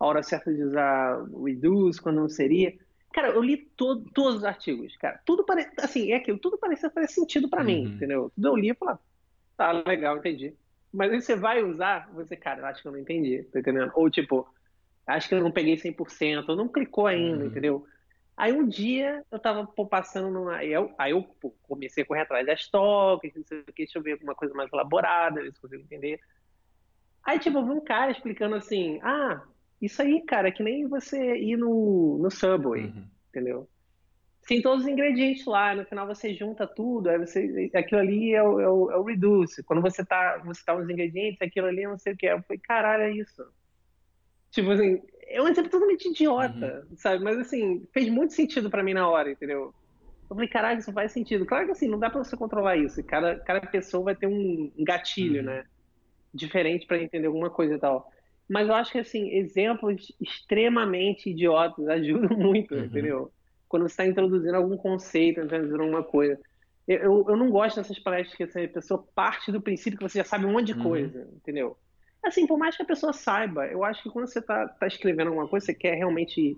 a 0.00 0.06
hora 0.06 0.24
certa 0.24 0.52
de 0.52 0.60
usar 0.60 1.22
o 1.30 1.44
reduce, 1.44 2.02
quando 2.02 2.16
não 2.16 2.28
seria. 2.28 2.76
Cara, 3.12 3.28
eu 3.28 3.42
li 3.42 3.56
todo, 3.76 4.10
todos 4.12 4.36
os 4.36 4.44
artigos, 4.44 4.96
cara. 4.96 5.20
Tudo 5.24 5.44
parece 5.44 5.70
assim, 5.78 6.12
é 6.12 6.16
aquilo, 6.16 6.38
tudo 6.38 6.58
parecia 6.58 6.90
fazer 6.90 7.08
sentido 7.08 7.48
para 7.48 7.60
uhum. 7.60 7.66
mim, 7.66 7.82
entendeu? 7.84 8.32
Tudo 8.34 8.48
eu 8.48 8.56
li 8.56 8.70
e 8.70 8.74
falava, 8.74 9.00
Tá, 9.56 9.70
legal, 9.86 10.16
entendi. 10.16 10.54
Mas 10.92 11.12
aí 11.12 11.20
você 11.20 11.36
vai 11.36 11.62
usar, 11.62 12.10
você, 12.12 12.36
cara, 12.36 12.68
acho 12.68 12.82
que 12.82 12.88
eu 12.88 12.92
não 12.92 12.98
entendi, 12.98 13.42
tá 13.44 13.60
entendendo? 13.60 13.92
Ou 13.94 14.10
tipo, 14.10 14.46
acho 15.06 15.28
que 15.28 15.34
eu 15.34 15.42
não 15.42 15.50
peguei 15.50 15.76
100%, 15.76 16.48
ou 16.48 16.56
não 16.56 16.68
clicou 16.68 17.06
ainda, 17.06 17.44
uhum. 17.44 17.46
entendeu? 17.46 17.86
Aí 18.36 18.52
um 18.52 18.66
dia 18.66 19.24
eu 19.30 19.38
tava 19.38 19.66
pô, 19.66 19.86
passando 19.86 20.30
numa. 20.30 20.56
Aí 20.56 20.72
eu, 20.72 20.92
aí 20.98 21.12
eu 21.12 21.22
pô, 21.22 21.54
comecei 21.62 22.02
a 22.02 22.06
correr 22.06 22.22
atrás 22.22 22.46
das 22.46 22.66
toques, 22.66 23.34
não 23.34 23.44
sei 23.44 23.60
o 23.60 23.64
que, 23.66 23.84
deixa 23.84 23.98
eu 23.98 24.02
ver 24.02 24.12
alguma 24.12 24.34
coisa 24.34 24.54
mais 24.54 24.72
elaborada, 24.72 25.42
ver 25.42 25.52
se 25.52 25.60
consigo 25.60 25.82
entender. 25.82 26.18
Aí, 27.22 27.38
tipo, 27.38 27.58
eu 27.58 27.64
vi 27.64 27.70
um 27.70 27.84
cara 27.84 28.10
explicando 28.10 28.56
assim: 28.56 28.98
ah, 29.02 29.42
isso 29.82 30.00
aí, 30.00 30.22
cara, 30.22 30.48
é 30.48 30.52
que 30.52 30.62
nem 30.62 30.86
você 30.86 31.36
ir 31.36 31.56
no, 31.56 32.18
no 32.18 32.30
Subway, 32.30 32.84
uhum. 32.84 33.04
entendeu? 33.28 33.68
tem 34.46 34.60
todos 34.60 34.84
os 34.84 34.90
ingredientes 34.90 35.44
lá, 35.46 35.74
no 35.74 35.84
final 35.84 36.06
você 36.06 36.34
junta 36.34 36.66
tudo, 36.66 37.08
aí 37.08 37.18
você, 37.18 37.70
aquilo 37.74 38.00
ali 38.00 38.34
é 38.34 38.42
o, 38.42 38.60
é 38.60 38.68
o, 38.68 38.90
é 38.90 38.96
o 38.96 39.02
reduce. 39.02 39.62
Quando 39.62 39.80
você 39.80 40.04
tá, 40.04 40.42
você 40.44 40.64
tá 40.64 40.74
os 40.74 40.88
ingredientes, 40.90 41.40
aquilo 41.40 41.68
ali 41.68 41.84
é 41.84 41.88
não 41.88 41.98
sei 41.98 42.12
o 42.12 42.16
que. 42.16 42.26
Eu 42.26 42.42
falei, 42.42 42.58
caralho, 42.58 43.04
é 43.04 43.12
isso. 43.12 43.44
Tipo 44.50 44.72
assim, 44.72 45.00
é 45.28 45.40
um 45.40 45.48
exemplo 45.48 45.70
totalmente 45.70 46.08
idiota, 46.08 46.86
uhum. 46.90 46.96
sabe? 46.96 47.22
Mas 47.22 47.38
assim, 47.38 47.86
fez 47.92 48.08
muito 48.08 48.32
sentido 48.32 48.68
para 48.68 48.82
mim 48.82 48.94
na 48.94 49.08
hora, 49.08 49.30
entendeu? 49.30 49.72
Eu 50.28 50.34
falei, 50.34 50.48
caralho, 50.48 50.80
isso 50.80 50.92
faz 50.92 51.12
sentido. 51.12 51.46
Claro 51.46 51.66
que 51.66 51.72
assim, 51.72 51.88
não 51.88 51.98
dá 51.98 52.10
pra 52.10 52.22
você 52.22 52.36
controlar 52.36 52.76
isso. 52.76 53.02
Cada, 53.04 53.38
cada 53.38 53.60
pessoa 53.60 54.04
vai 54.04 54.16
ter 54.16 54.26
um 54.26 54.72
gatilho, 54.78 55.40
uhum. 55.40 55.46
né? 55.46 55.64
Diferente 56.34 56.86
para 56.86 57.00
entender 57.00 57.28
alguma 57.28 57.48
coisa 57.48 57.74
e 57.74 57.78
tal. 57.78 58.10
Mas 58.48 58.68
eu 58.68 58.74
acho 58.74 58.92
que 58.92 58.98
assim, 58.98 59.30
exemplos 59.30 60.12
extremamente 60.20 61.30
idiotas 61.30 61.88
ajudam 61.88 62.36
muito, 62.38 62.74
uhum. 62.74 62.84
entendeu? 62.84 63.32
quando 63.72 63.88
você 63.88 63.92
está 63.94 64.06
introduzindo 64.06 64.54
algum 64.54 64.76
conceito, 64.76 65.40
introduzindo 65.40 65.80
alguma 65.80 66.02
coisa. 66.02 66.38
Eu, 66.86 67.24
eu 67.26 67.36
não 67.38 67.50
gosto 67.50 67.76
dessas 67.76 67.98
palestras 67.98 68.36
que 68.36 68.42
assim, 68.42 68.64
a 68.64 68.68
pessoa 68.68 69.02
parte 69.14 69.50
do 69.50 69.62
princípio 69.62 69.98
que 69.98 70.04
você 70.04 70.18
já 70.18 70.24
sabe 70.24 70.44
um 70.44 70.52
monte 70.52 70.66
de 70.66 70.72
uhum. 70.74 70.82
coisa, 70.82 71.26
entendeu? 71.34 71.78
Assim, 72.22 72.46
por 72.46 72.58
mais 72.58 72.76
que 72.76 72.82
a 72.82 72.86
pessoa 72.86 73.14
saiba, 73.14 73.66
eu 73.66 73.82
acho 73.82 74.02
que 74.02 74.10
quando 74.10 74.26
você 74.26 74.40
está 74.40 74.68
tá 74.68 74.86
escrevendo 74.86 75.28
alguma 75.28 75.48
coisa, 75.48 75.64
você 75.64 75.72
quer 75.74 75.94
realmente 75.94 76.54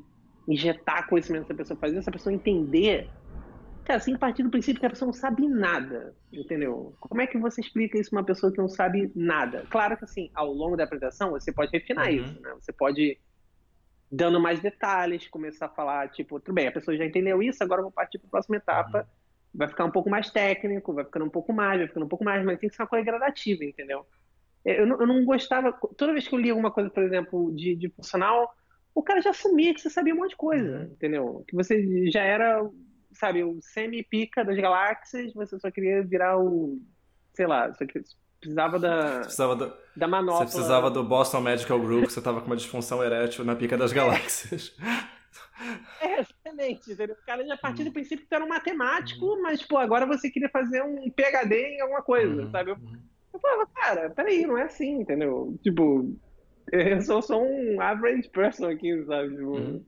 injetar 0.48 1.08
conhecimento 1.08 1.46
da 1.46 1.54
pessoa 1.54 1.78
fazer, 1.78 1.98
essa 1.98 2.10
pessoa 2.10 2.34
entender, 2.34 3.08
cara, 3.84 3.98
assim, 3.98 4.16
partir 4.16 4.42
do 4.42 4.50
princípio 4.50 4.80
que 4.80 4.86
a 4.86 4.90
pessoa 4.90 5.06
não 5.06 5.12
sabe 5.12 5.46
nada, 5.48 6.14
entendeu? 6.32 6.94
Como 7.00 7.20
é 7.20 7.26
que 7.26 7.38
você 7.38 7.60
explica 7.60 7.98
isso 7.98 8.10
para 8.10 8.20
uma 8.20 8.26
pessoa 8.26 8.52
que 8.52 8.58
não 8.58 8.68
sabe 8.68 9.12
nada? 9.14 9.64
Claro 9.70 9.96
que, 9.96 10.04
assim, 10.04 10.30
ao 10.34 10.52
longo 10.52 10.76
da 10.76 10.84
apresentação, 10.84 11.30
você 11.30 11.52
pode 11.52 11.70
refinar 11.72 12.08
uhum. 12.08 12.14
isso, 12.14 12.40
né? 12.40 12.54
Você 12.58 12.72
pode 12.72 13.18
dando 14.10 14.40
mais 14.40 14.60
detalhes, 14.60 15.26
começar 15.28 15.66
a 15.66 15.70
falar, 15.70 16.08
tipo, 16.08 16.38
tudo 16.38 16.54
bem, 16.54 16.68
a 16.68 16.72
pessoa 16.72 16.96
já 16.96 17.04
entendeu 17.04 17.42
isso, 17.42 17.62
agora 17.62 17.80
eu 17.80 17.84
vou 17.84 17.92
partir 17.92 18.18
para 18.18 18.28
a 18.28 18.30
próxima 18.30 18.56
etapa. 18.56 18.98
Uhum. 18.98 19.04
Vai 19.54 19.68
ficar 19.68 19.84
um 19.84 19.90
pouco 19.90 20.10
mais 20.10 20.30
técnico, 20.30 20.92
vai 20.92 21.04
ficando 21.04 21.26
um 21.26 21.30
pouco 21.30 21.52
mais, 21.52 21.78
vai 21.78 21.88
ficando 21.88 22.06
um 22.06 22.08
pouco 22.08 22.24
mais, 22.24 22.44
mas 22.44 22.58
tem 22.58 22.68
que 22.68 22.76
ser 22.76 22.82
uma 22.82 22.88
coisa 22.88 23.04
gradativa, 23.04 23.64
entendeu? 23.64 24.06
Eu 24.64 24.86
não, 24.86 25.00
eu 25.00 25.06
não 25.06 25.24
gostava, 25.24 25.72
toda 25.96 26.12
vez 26.12 26.26
que 26.26 26.34
eu 26.34 26.38
li 26.38 26.50
alguma 26.50 26.70
coisa, 26.70 26.88
por 26.90 27.02
exemplo, 27.02 27.54
de, 27.54 27.76
de 27.76 27.88
funcional, 27.90 28.54
o 28.94 29.02
cara 29.02 29.20
já 29.20 29.30
assumia 29.30 29.74
que 29.74 29.80
você 29.80 29.90
sabia 29.90 30.14
um 30.14 30.18
monte 30.18 30.30
de 30.30 30.36
coisa, 30.36 30.78
uhum. 30.78 30.84
entendeu? 30.84 31.44
Que 31.46 31.54
você 31.54 32.10
já 32.10 32.22
era, 32.22 32.62
sabe, 33.14 33.44
o 33.44 33.58
semi-pica 33.60 34.44
das 34.44 34.56
galáxias, 34.56 35.32
você 35.32 35.58
só 35.58 35.70
queria 35.70 36.02
virar 36.02 36.38
o, 36.38 36.80
sei 37.34 37.46
lá, 37.46 37.72
só 37.74 37.84
queria, 37.86 38.06
precisava 38.40 38.78
da, 38.78 39.20
precisava 39.20 39.56
do, 39.56 39.72
da 39.96 40.06
manopla. 40.08 40.46
Você 40.46 40.56
precisava 40.56 40.90
do 40.90 41.02
Boston 41.02 41.40
Medical 41.40 41.80
Group, 41.80 42.10
você 42.10 42.20
tava 42.20 42.40
com 42.40 42.46
uma 42.46 42.56
disfunção 42.56 43.02
erétil 43.02 43.44
na 43.44 43.56
pica 43.56 43.76
das 43.76 43.92
galáxias. 43.92 44.76
É, 46.00 46.20
exatamente. 46.20 46.92
O 46.92 47.26
cara 47.26 47.46
já 47.46 47.56
partiu 47.56 47.84
do 47.84 47.88
uhum. 47.88 47.92
princípio 47.92 48.24
que 48.24 48.28
tu 48.28 48.34
era 48.34 48.44
um 48.44 48.48
matemático, 48.48 49.24
uhum. 49.24 49.42
mas, 49.42 49.62
pô, 49.62 49.78
agora 49.78 50.06
você 50.06 50.30
queria 50.30 50.48
fazer 50.48 50.82
um 50.82 51.10
PHD 51.10 51.76
em 51.76 51.80
alguma 51.80 52.02
coisa, 52.02 52.42
uhum. 52.42 52.50
sabe? 52.50 52.70
Eu, 52.70 52.76
uhum. 52.76 52.98
eu 53.32 53.40
falava, 53.40 53.66
cara, 53.74 54.10
peraí, 54.10 54.46
não 54.46 54.58
é 54.58 54.64
assim, 54.64 55.00
entendeu? 55.00 55.58
Tipo, 55.62 56.14
eu 56.72 57.00
sou 57.02 57.22
só 57.22 57.40
um 57.40 57.80
average 57.80 58.28
person 58.30 58.68
aqui, 58.68 59.04
sabe? 59.04 59.30
Tipo, 59.30 59.56
uhum. 59.56 59.84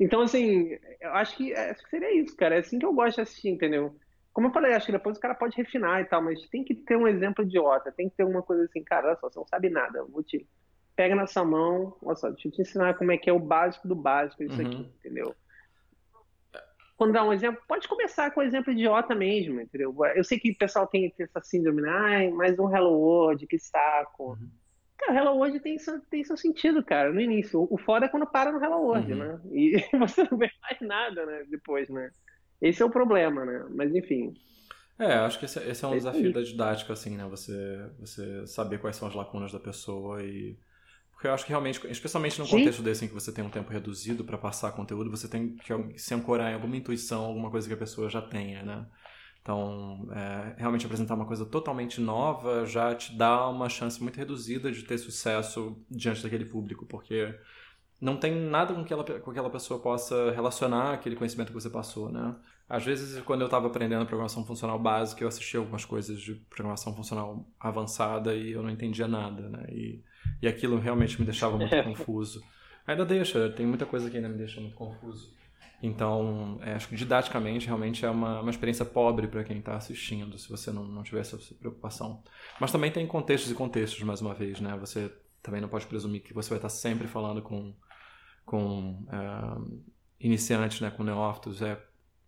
Então, 0.00 0.22
assim, 0.22 0.78
eu 0.98 1.12
acho 1.12 1.36
que, 1.36 1.52
acho 1.52 1.84
que 1.84 1.90
seria 1.90 2.18
isso, 2.18 2.34
cara. 2.34 2.54
É 2.54 2.58
assim 2.60 2.78
que 2.78 2.86
eu 2.86 2.94
gosto 2.94 3.16
de 3.16 3.20
assistir, 3.20 3.50
entendeu? 3.50 3.94
Como 4.32 4.46
eu 4.46 4.52
falei, 4.52 4.72
acho 4.72 4.86
que 4.86 4.92
depois 4.92 5.18
o 5.18 5.20
cara 5.20 5.34
pode 5.34 5.56
refinar 5.56 6.00
e 6.00 6.06
tal, 6.06 6.22
mas 6.22 6.48
tem 6.48 6.64
que 6.64 6.74
ter 6.74 6.96
um 6.96 7.06
exemplo 7.06 7.44
idiota, 7.44 7.92
tem 7.92 8.08
que 8.08 8.16
ter 8.16 8.24
uma 8.24 8.42
coisa 8.42 8.64
assim, 8.64 8.82
cara, 8.82 9.08
olha 9.08 9.16
só, 9.16 9.28
você 9.28 9.38
não 9.38 9.46
sabe 9.46 9.68
nada, 9.68 10.02
vou 10.04 10.22
te. 10.22 10.48
Pega 10.96 11.14
na 11.14 11.26
sua 11.26 11.44
mão, 11.44 11.96
olha 12.02 12.16
só, 12.16 12.30
deixa 12.30 12.48
eu 12.48 12.52
te 12.52 12.62
ensinar 12.62 12.94
como 12.94 13.12
é 13.12 13.18
que 13.18 13.28
é 13.28 13.32
o 13.32 13.38
básico 13.38 13.86
do 13.86 13.94
básico, 13.94 14.42
isso 14.42 14.60
uhum. 14.60 14.66
aqui, 14.66 14.90
entendeu? 14.98 15.34
Quando 16.96 17.12
dá 17.12 17.24
um 17.24 17.32
exemplo, 17.32 17.62
pode 17.66 17.88
começar 17.88 18.30
com 18.30 18.40
um 18.40 18.44
exemplo 18.44 18.72
idiota 18.72 19.14
mesmo, 19.14 19.60
entendeu? 19.60 19.94
Eu 20.14 20.24
sei 20.24 20.38
que 20.38 20.50
o 20.50 20.58
pessoal 20.58 20.86
tem, 20.86 21.12
essa 21.18 21.40
síndrome, 21.42 21.82
né? 21.82 21.90
ai, 21.90 22.30
mais 22.30 22.58
um 22.58 22.74
Hello 22.74 22.92
World, 22.92 23.46
que 23.46 23.58
saco. 23.58 24.32
Uhum. 24.32 24.50
Cara, 25.00 25.18
Hello 25.18 25.36
World 25.36 25.60
tem 25.60 25.78
seu, 25.78 25.98
tem 26.10 26.22
seu 26.22 26.36
sentido, 26.36 26.84
cara, 26.84 27.12
no 27.12 27.20
início. 27.20 27.66
O 27.70 27.78
foda 27.78 28.04
é 28.04 28.08
quando 28.08 28.26
para 28.26 28.52
no 28.52 28.62
Hello 28.62 28.82
World, 28.82 29.12
uhum. 29.12 29.18
né? 29.18 29.40
E 29.52 29.84
você 29.98 30.28
não 30.30 30.36
vê 30.36 30.50
mais 30.62 30.80
nada, 30.80 31.24
né, 31.24 31.44
depois, 31.48 31.88
né? 31.88 32.10
Esse 32.60 32.82
é 32.82 32.84
o 32.84 32.90
problema, 32.90 33.44
né? 33.44 33.66
Mas 33.70 33.94
enfim. 33.94 34.34
É, 34.98 35.14
acho 35.14 35.38
que 35.38 35.46
esse, 35.46 35.58
esse 35.60 35.82
é 35.82 35.88
um 35.88 35.94
é 35.94 35.96
desafio 35.96 36.32
da 36.32 36.42
didática, 36.42 36.92
assim, 36.92 37.16
né? 37.16 37.26
Você, 37.30 37.90
você 37.98 38.46
saber 38.46 38.78
quais 38.78 38.96
são 38.96 39.08
as 39.08 39.14
lacunas 39.14 39.50
da 39.50 39.58
pessoa 39.58 40.22
e. 40.22 40.58
Porque 41.12 41.26
eu 41.26 41.32
acho 41.32 41.44
que 41.44 41.50
realmente, 41.50 41.86
especialmente 41.90 42.38
num 42.38 42.46
contexto 42.46 42.78
Sim. 42.78 42.84
desse 42.84 43.04
em 43.04 43.08
que 43.08 43.14
você 43.14 43.32
tem 43.32 43.44
um 43.44 43.50
tempo 43.50 43.70
reduzido 43.70 44.24
para 44.24 44.38
passar 44.38 44.72
conteúdo, 44.72 45.10
você 45.10 45.28
tem 45.28 45.54
que 45.56 45.98
se 45.98 46.14
ancorar 46.14 46.50
em 46.50 46.54
alguma 46.54 46.76
intuição, 46.76 47.24
alguma 47.24 47.50
coisa 47.50 47.68
que 47.68 47.74
a 47.74 47.78
pessoa 47.78 48.08
já 48.08 48.22
tenha, 48.22 48.62
né? 48.62 48.86
Então, 49.42 50.06
é, 50.12 50.54
realmente 50.58 50.84
apresentar 50.84 51.14
uma 51.14 51.24
coisa 51.24 51.46
totalmente 51.46 52.00
nova 52.00 52.66
já 52.66 52.94
te 52.94 53.16
dá 53.16 53.48
uma 53.48 53.68
chance 53.68 54.02
muito 54.02 54.16
reduzida 54.16 54.70
de 54.70 54.82
ter 54.82 54.98
sucesso 54.98 55.82
diante 55.90 56.22
daquele 56.22 56.44
público, 56.44 56.84
porque 56.84 57.34
não 58.00 58.16
tem 58.16 58.34
nada 58.34 58.74
com 58.74 58.84
que, 58.84 58.92
ela, 58.92 59.02
com 59.04 59.12
que 59.24 59.30
aquela 59.30 59.50
pessoa 59.50 59.80
possa 59.80 60.30
relacionar 60.32 60.94
aquele 60.94 61.16
conhecimento 61.16 61.48
que 61.48 61.54
você 61.54 61.70
passou, 61.70 62.10
né? 62.10 62.36
Às 62.68 62.84
vezes, 62.84 63.20
quando 63.22 63.40
eu 63.40 63.46
estava 63.46 63.66
aprendendo 63.66 64.06
programação 64.06 64.44
funcional 64.44 64.78
básica, 64.78 65.24
eu 65.24 65.28
assistia 65.28 65.58
algumas 65.58 65.84
coisas 65.84 66.20
de 66.20 66.34
programação 66.34 66.94
funcional 66.94 67.44
avançada 67.58 68.34
e 68.34 68.52
eu 68.52 68.62
não 68.62 68.70
entendia 68.70 69.08
nada, 69.08 69.48
né? 69.48 69.64
E, 69.70 70.04
e 70.40 70.46
aquilo 70.46 70.78
realmente 70.78 71.18
me 71.18 71.24
deixava 71.24 71.56
muito 71.56 71.74
confuso. 71.82 72.40
Ainda 72.86 73.04
deixa, 73.04 73.50
tem 73.50 73.66
muita 73.66 73.84
coisa 73.86 74.08
que 74.08 74.16
ainda 74.16 74.28
me 74.28 74.38
deixa 74.38 74.60
muito 74.60 74.76
confuso. 74.76 75.34
Então, 75.82 76.58
é, 76.62 76.74
acho 76.74 76.88
que 76.88 76.96
didaticamente, 76.96 77.66
realmente 77.66 78.04
é 78.04 78.10
uma, 78.10 78.40
uma 78.40 78.50
experiência 78.50 78.84
pobre 78.84 79.26
para 79.26 79.42
quem 79.42 79.58
está 79.58 79.76
assistindo, 79.76 80.38
se 80.38 80.48
você 80.48 80.70
não, 80.70 80.84
não 80.84 81.02
tiver 81.02 81.20
essa 81.20 81.38
preocupação. 81.54 82.22
Mas 82.60 82.70
também 82.70 82.92
tem 82.92 83.06
contextos 83.06 83.50
e 83.50 83.54
contextos, 83.54 84.02
mais 84.02 84.20
uma 84.20 84.34
vez, 84.34 84.60
né? 84.60 84.76
Você 84.78 85.10
também 85.42 85.60
não 85.60 85.68
pode 85.68 85.86
presumir 85.86 86.22
que 86.22 86.34
você 86.34 86.50
vai 86.50 86.58
estar 86.58 86.68
sempre 86.68 87.08
falando 87.08 87.40
com, 87.40 87.74
com 88.44 89.06
é, 89.10 90.26
iniciantes, 90.26 90.82
né, 90.82 90.90
com 90.90 91.02
neófitos. 91.02 91.62
É, 91.62 91.82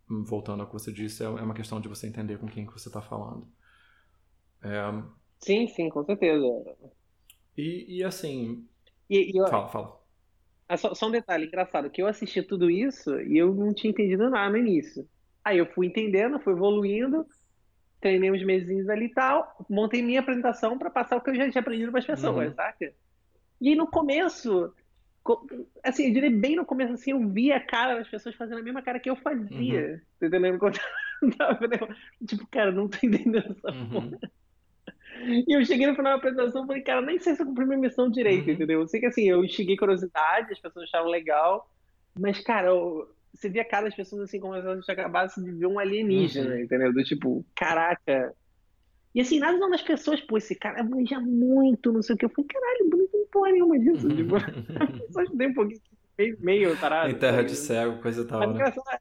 voltando 0.08 0.60
ao 0.60 0.66
que 0.66 0.72
você 0.72 0.92
disse, 0.92 1.22
é, 1.22 1.26
é 1.26 1.42
uma 1.42 1.54
questão 1.54 1.80
de 1.80 1.88
você 1.88 2.06
entender 2.06 2.38
com 2.38 2.46
quem 2.46 2.66
que 2.66 2.72
você 2.72 2.88
está 2.88 3.02
falando. 3.02 3.46
É... 4.62 4.82
Sim, 5.38 5.66
sim, 5.66 5.88
com 5.88 6.04
certeza. 6.04 6.44
E, 7.56 7.98
e 7.98 8.04
assim. 8.04 8.66
E, 9.10 9.32
e 9.34 9.38
eu... 9.38 9.46
Fala, 9.48 9.68
fala. 9.68 10.01
Ah, 10.72 10.76
só, 10.78 10.94
só, 10.94 11.08
um 11.08 11.10
detalhe 11.10 11.48
engraçado, 11.48 11.90
que 11.90 12.00
eu 12.00 12.06
assisti 12.06 12.42
tudo 12.42 12.70
isso 12.70 13.20
e 13.20 13.36
eu 13.36 13.52
não 13.52 13.74
tinha 13.74 13.90
entendido 13.90 14.30
nada 14.30 14.48
no 14.48 14.56
início. 14.56 15.06
Aí 15.44 15.58
eu 15.58 15.66
fui 15.66 15.86
entendendo, 15.86 16.40
fui 16.40 16.54
evoluindo, 16.54 17.26
treinei 18.00 18.30
uns 18.30 18.42
meses 18.42 18.88
ali 18.88 19.04
e 19.04 19.12
tal, 19.12 19.54
montei 19.68 20.00
minha 20.00 20.20
apresentação 20.20 20.78
para 20.78 20.88
passar 20.88 21.18
o 21.18 21.20
que 21.20 21.28
eu 21.28 21.34
já 21.34 21.50
tinha 21.50 21.60
aprendido 21.60 21.90
para 21.90 22.00
as 22.00 22.06
pessoas, 22.06 22.48
uhum. 22.48 22.54
saca? 22.54 22.90
E 23.60 23.68
aí 23.68 23.74
no 23.74 23.86
começo, 23.86 24.72
assim, 25.84 26.06
eu 26.06 26.14
diria 26.14 26.30
bem 26.30 26.56
no 26.56 26.64
começo, 26.64 26.94
assim, 26.94 27.10
eu 27.10 27.28
via 27.28 27.56
a 27.56 27.60
cara 27.60 27.96
das 27.96 28.08
pessoas 28.08 28.34
fazendo 28.34 28.60
a 28.60 28.62
mesma 28.62 28.80
cara 28.80 28.98
que 28.98 29.10
eu 29.10 29.16
fazia. 29.16 30.02
Uhum. 30.22 30.26
Entendendo? 30.26 30.58
tipo, 32.26 32.46
cara, 32.46 32.72
não 32.72 32.88
tô 32.88 32.96
entendendo 33.06 33.36
essa 33.36 33.76
uhum. 33.76 33.90
porra. 33.90 34.18
E 35.22 35.56
eu 35.56 35.64
cheguei 35.64 35.86
no 35.86 35.94
final 35.94 36.12
da 36.12 36.18
apresentação 36.18 36.64
e 36.64 36.66
falei, 36.66 36.82
cara, 36.82 37.00
nem 37.00 37.18
sei 37.18 37.34
se 37.34 37.42
eu 37.42 37.46
cumpri 37.46 37.64
minha 37.64 37.78
missão 37.78 38.10
direito, 38.10 38.48
uhum. 38.48 38.54
entendeu? 38.54 38.80
Eu 38.80 38.88
sei 38.88 39.00
que 39.00 39.06
assim, 39.06 39.28
eu 39.28 39.44
enxerguei 39.44 39.76
curiosidade, 39.76 40.52
as 40.52 40.58
pessoas 40.58 40.84
acharam 40.88 41.08
legal, 41.08 41.68
mas, 42.18 42.40
cara, 42.40 42.68
eu, 42.68 43.08
você 43.32 43.48
via 43.48 43.64
cara 43.64 43.84
das 43.84 43.94
pessoas 43.94 44.22
assim, 44.22 44.40
como 44.40 44.54
se 44.54 44.60
elas 44.60 44.88
acabassem 44.88 45.42
de 45.44 45.52
ver 45.52 45.66
um 45.66 45.78
alienígena, 45.78 46.54
uhum. 46.54 46.60
entendeu? 46.60 46.92
Do 46.92 47.02
tipo, 47.04 47.44
caraca. 47.54 48.34
E 49.14 49.20
assim, 49.20 49.38
na 49.38 49.52
visão 49.52 49.70
das 49.70 49.82
pessoas, 49.82 50.20
pô, 50.20 50.38
esse 50.38 50.54
cara 50.54 50.82
manja 50.82 51.20
muito, 51.20 51.92
não 51.92 52.02
sei 52.02 52.14
o 52.14 52.18
que. 52.18 52.24
Eu 52.24 52.30
falei, 52.30 52.48
caralho, 52.48 52.90
bonito 52.90 53.16
não 53.16 53.26
porra 53.26 53.52
nenhuma 53.52 53.78
disso. 53.78 54.08
Tipo, 54.16 54.36
pessoas 55.06 55.28
têm 55.30 55.48
um 55.48 55.54
pouquinho 55.54 55.80
meio, 56.16 56.38
meio 56.40 56.76
tarado. 56.78 57.10
Em 57.10 57.14
terra 57.14 57.42
de 57.42 57.54
cego, 57.54 58.00
coisa 58.00 58.26
tal, 58.26 58.40
mas, 58.40 58.74
né? 58.74 58.98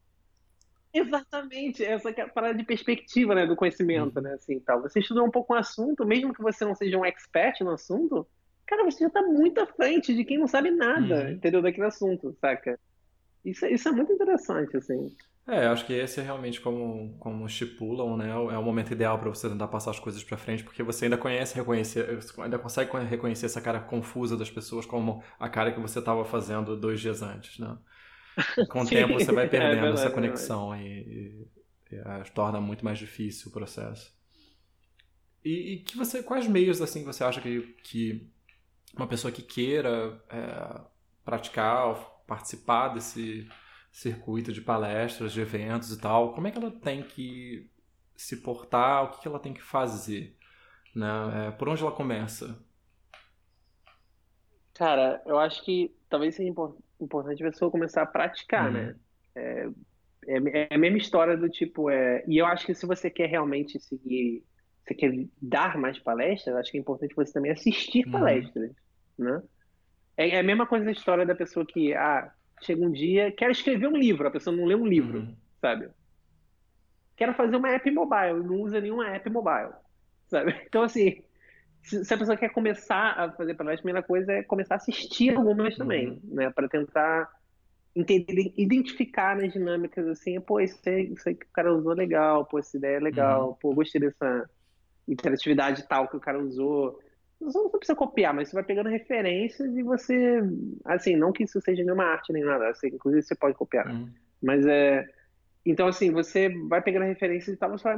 Exatamente, 1.02 1.82
essa 1.84 2.10
é 2.10 2.26
parada 2.26 2.54
de 2.54 2.64
perspectiva, 2.64 3.34
né, 3.34 3.46
do 3.46 3.56
conhecimento, 3.56 4.20
né, 4.20 4.34
assim, 4.34 4.60
tal. 4.60 4.82
Você 4.82 5.00
estudou 5.00 5.24
um 5.24 5.30
pouco 5.30 5.54
o 5.54 5.56
assunto, 5.56 6.04
mesmo 6.04 6.34
que 6.34 6.42
você 6.42 6.64
não 6.64 6.74
seja 6.74 6.98
um 6.98 7.04
expert 7.04 7.60
no 7.62 7.70
assunto, 7.70 8.26
cara, 8.66 8.84
você 8.84 9.04
já 9.04 9.10
tá 9.10 9.22
muito 9.22 9.60
à 9.60 9.66
frente 9.66 10.14
de 10.14 10.24
quem 10.24 10.38
não 10.38 10.46
sabe 10.46 10.70
nada, 10.70 11.24
uhum. 11.24 11.30
entendeu, 11.30 11.62
daquele 11.62 11.86
assunto, 11.86 12.36
saca? 12.40 12.78
Isso, 13.44 13.66
isso 13.66 13.88
é 13.88 13.92
muito 13.92 14.12
interessante, 14.12 14.76
assim. 14.76 15.14
É, 15.46 15.66
acho 15.66 15.84
que 15.84 15.92
esse 15.92 16.20
é 16.20 16.22
realmente 16.22 16.60
como, 16.60 17.16
como 17.18 17.46
estipulam, 17.46 18.16
né? 18.16 18.30
É 18.30 18.58
o 18.58 18.62
momento 18.62 18.92
ideal 18.92 19.18
para 19.18 19.28
você 19.28 19.48
tentar 19.48 19.66
passar 19.66 19.90
as 19.90 19.98
coisas 19.98 20.22
para 20.22 20.38
frente, 20.38 20.62
porque 20.62 20.84
você 20.84 21.06
ainda 21.06 21.18
conhece, 21.18 21.56
reconhecer, 21.56 22.20
ainda 22.38 22.58
consegue 22.60 22.96
reconhecer 22.98 23.46
essa 23.46 23.60
cara 23.60 23.80
confusa 23.80 24.36
das 24.36 24.50
pessoas 24.50 24.86
como 24.86 25.20
a 25.40 25.48
cara 25.48 25.72
que 25.72 25.80
você 25.80 25.98
estava 25.98 26.24
fazendo 26.24 26.76
dois 26.76 27.00
dias 27.00 27.22
antes, 27.22 27.58
né? 27.58 27.76
Com 28.68 28.82
o 28.82 28.86
tempo 28.86 29.14
você 29.14 29.32
vai 29.32 29.46
é 29.46 29.48
perdendo 29.48 29.72
é 29.72 29.80
verdade, 29.80 30.00
essa 30.00 30.10
conexão 30.10 30.74
e, 30.76 30.88
e, 30.88 31.48
e, 31.92 31.96
e, 31.96 32.30
torna 32.34 32.60
muito 32.60 32.84
mais 32.84 32.98
difícil 32.98 33.48
o 33.48 33.52
processo. 33.52 34.12
E, 35.44 35.74
e, 35.74 35.78
que 35.80 35.96
você, 35.96 36.22
quais 36.22 36.46
meios 36.46 36.80
assim 36.80 37.04
você 37.04 37.24
acha 37.24 37.40
que, 37.40 37.60
que 37.82 38.30
uma 38.96 39.06
pessoa 39.06 39.32
que 39.32 39.42
queira 39.42 40.22
é, 40.30 40.80
praticar, 41.24 41.94
participar 42.26 42.88
desse 42.88 43.48
circuito 43.90 44.52
de 44.52 44.60
palestras, 44.60 45.32
de 45.32 45.40
eventos 45.40 45.92
e 45.92 46.00
tal, 46.00 46.32
como 46.32 46.46
é 46.46 46.50
que 46.50 46.58
ela 46.58 46.70
tem 46.70 47.02
que 47.02 47.70
se 48.16 48.36
portar, 48.38 49.04
o 49.04 49.10
que, 49.10 49.20
que 49.22 49.28
ela 49.28 49.38
tem 49.38 49.52
que 49.52 49.62
fazer, 49.62 50.36
né? 50.94 51.48
É, 51.48 51.50
por 51.50 51.68
onde 51.68 51.82
ela 51.82 51.92
começa? 51.92 52.58
Cara, 54.74 55.22
eu 55.26 55.38
acho 55.38 55.62
que 55.64 55.94
talvez 56.08 56.34
seja 56.34 56.48
importante 56.48 56.82
a 57.04 57.50
pessoa 57.50 57.70
começar 57.70 58.02
a 58.02 58.06
praticar, 58.06 58.66
uhum. 58.66 58.72
né? 58.72 58.96
É, 59.34 59.68
é, 60.26 60.68
é, 60.70 60.74
a 60.74 60.78
mesma 60.78 60.98
história 60.98 61.36
do 61.36 61.48
tipo, 61.48 61.90
é, 61.90 62.24
e 62.26 62.38
eu 62.38 62.46
acho 62.46 62.64
que 62.64 62.74
se 62.74 62.86
você 62.86 63.10
quer 63.10 63.28
realmente 63.28 63.78
seguir, 63.80 64.44
você 64.84 64.94
quer 64.94 65.12
dar 65.40 65.76
mais 65.76 65.98
palestras, 65.98 66.56
acho 66.56 66.70
que 66.70 66.78
é 66.78 66.80
importante 66.80 67.14
você 67.14 67.32
também 67.32 67.50
assistir 67.50 68.04
uhum. 68.06 68.12
palestras, 68.12 68.70
né? 69.18 69.42
É, 70.16 70.30
é, 70.30 70.40
a 70.40 70.42
mesma 70.42 70.66
coisa 70.66 70.84
da 70.84 70.92
história 70.92 71.26
da 71.26 71.34
pessoa 71.34 71.66
que, 71.66 71.94
ah, 71.94 72.32
chega 72.60 72.84
um 72.84 72.92
dia, 72.92 73.32
quer 73.32 73.50
escrever 73.50 73.88
um 73.88 73.96
livro, 73.96 74.26
a 74.28 74.30
pessoa 74.30 74.54
não 74.54 74.64
lê 74.64 74.74
um 74.74 74.86
livro, 74.86 75.20
uhum. 75.20 75.36
sabe? 75.60 75.88
Quero 77.16 77.34
fazer 77.34 77.56
uma 77.56 77.70
app 77.70 77.90
mobile, 77.90 78.42
não 78.44 78.60
usa 78.60 78.80
nenhuma 78.80 79.08
app 79.08 79.28
mobile, 79.30 79.72
sabe? 80.28 80.54
Então, 80.66 80.82
assim, 80.82 81.22
se, 81.82 82.14
a 82.14 82.18
pessoa 82.18 82.36
quer 82.36 82.50
começar 82.50 83.12
a 83.18 83.32
fazer 83.32 83.54
palestra, 83.54 83.80
a 83.80 83.82
primeira 83.82 84.06
coisa 84.06 84.32
é 84.32 84.42
começar 84.42 84.74
a 84.74 84.76
assistir 84.76 85.34
algumas 85.34 85.76
também, 85.76 86.08
uhum. 86.08 86.34
né? 86.34 86.50
Para 86.50 86.68
tentar 86.68 87.30
entender, 87.94 88.54
identificar 88.56 89.36
nas 89.36 89.52
dinâmicas 89.52 90.06
assim, 90.06 90.40
pô, 90.40 90.60
isso 90.60 90.78
aí, 90.86 91.12
isso 91.12 91.28
aí 91.28 91.34
que 91.34 91.44
o 91.44 91.52
cara 91.52 91.74
usou 91.74 91.92
legal, 91.92 92.46
pô, 92.46 92.58
essa 92.58 92.76
ideia 92.76 92.96
é 92.96 93.00
legal, 93.00 93.48
uhum. 93.48 93.54
pô, 93.54 93.74
gostei 93.74 94.00
dessa 94.00 94.48
interatividade 95.06 95.86
tal 95.88 96.08
que 96.08 96.16
o 96.16 96.20
cara 96.20 96.38
usou. 96.38 96.98
Você 97.40 97.58
não 97.58 97.68
precisa 97.70 97.96
copiar, 97.96 98.32
mas 98.32 98.48
você 98.48 98.54
vai 98.54 98.62
pegando 98.62 98.88
referências 98.88 99.76
e 99.76 99.82
você, 99.82 100.40
assim, 100.84 101.16
não 101.16 101.32
que 101.32 101.42
isso 101.42 101.60
seja 101.60 101.82
nenhuma 101.82 102.04
arte 102.04 102.32
nem 102.32 102.44
nada, 102.44 102.68
assim, 102.68 102.86
inclusive 102.86 103.22
você 103.22 103.34
pode 103.34 103.56
copiar, 103.56 103.88
uhum. 103.88 104.08
mas 104.40 104.64
é, 104.64 105.04
então 105.66 105.88
assim, 105.88 106.12
você 106.12 106.48
vai 106.68 106.80
pegando 106.80 107.04
referências 107.04 107.54
e 107.54 107.58
tal, 107.58 107.70
você 107.70 107.82
vai, 107.82 107.96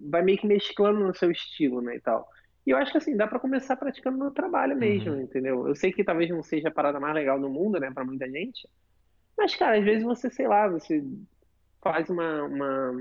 vai 0.00 0.22
meio 0.22 0.38
que 0.38 0.46
mesclando 0.46 1.00
no 1.00 1.14
seu 1.14 1.30
estilo, 1.30 1.80
né, 1.80 1.96
e 1.96 2.00
tal. 2.00 2.28
E 2.68 2.70
eu 2.70 2.76
acho 2.76 2.92
que 2.92 2.98
assim, 2.98 3.16
dá 3.16 3.26
para 3.26 3.40
começar 3.40 3.76
praticando 3.76 4.18
no 4.18 4.30
trabalho 4.30 4.76
mesmo, 4.76 5.14
uhum. 5.14 5.22
entendeu? 5.22 5.66
Eu 5.66 5.74
sei 5.74 5.90
que 5.90 6.04
talvez 6.04 6.28
não 6.28 6.42
seja 6.42 6.68
a 6.68 6.70
parada 6.70 7.00
mais 7.00 7.14
legal 7.14 7.40
do 7.40 7.48
mundo, 7.48 7.80
né, 7.80 7.90
para 7.90 8.04
muita 8.04 8.28
gente. 8.30 8.68
Mas, 9.38 9.56
cara, 9.56 9.78
às 9.78 9.84
vezes 9.86 10.04
você, 10.04 10.28
sei 10.28 10.46
lá, 10.46 10.68
você 10.68 11.02
faz 11.80 12.10
uma. 12.10 12.44
uma... 12.44 12.92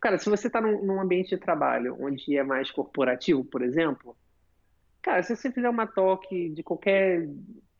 Cara, 0.00 0.16
se 0.16 0.30
você 0.30 0.48
tá 0.48 0.60
num, 0.60 0.80
num 0.84 1.00
ambiente 1.00 1.30
de 1.30 1.38
trabalho 1.38 1.96
onde 2.00 2.36
é 2.36 2.44
mais 2.44 2.70
corporativo, 2.70 3.44
por 3.44 3.62
exemplo, 3.62 4.16
cara, 5.02 5.24
se 5.24 5.34
você 5.34 5.50
fizer 5.50 5.68
uma 5.68 5.88
talk 5.88 6.50
de 6.50 6.62
qualquer 6.62 7.28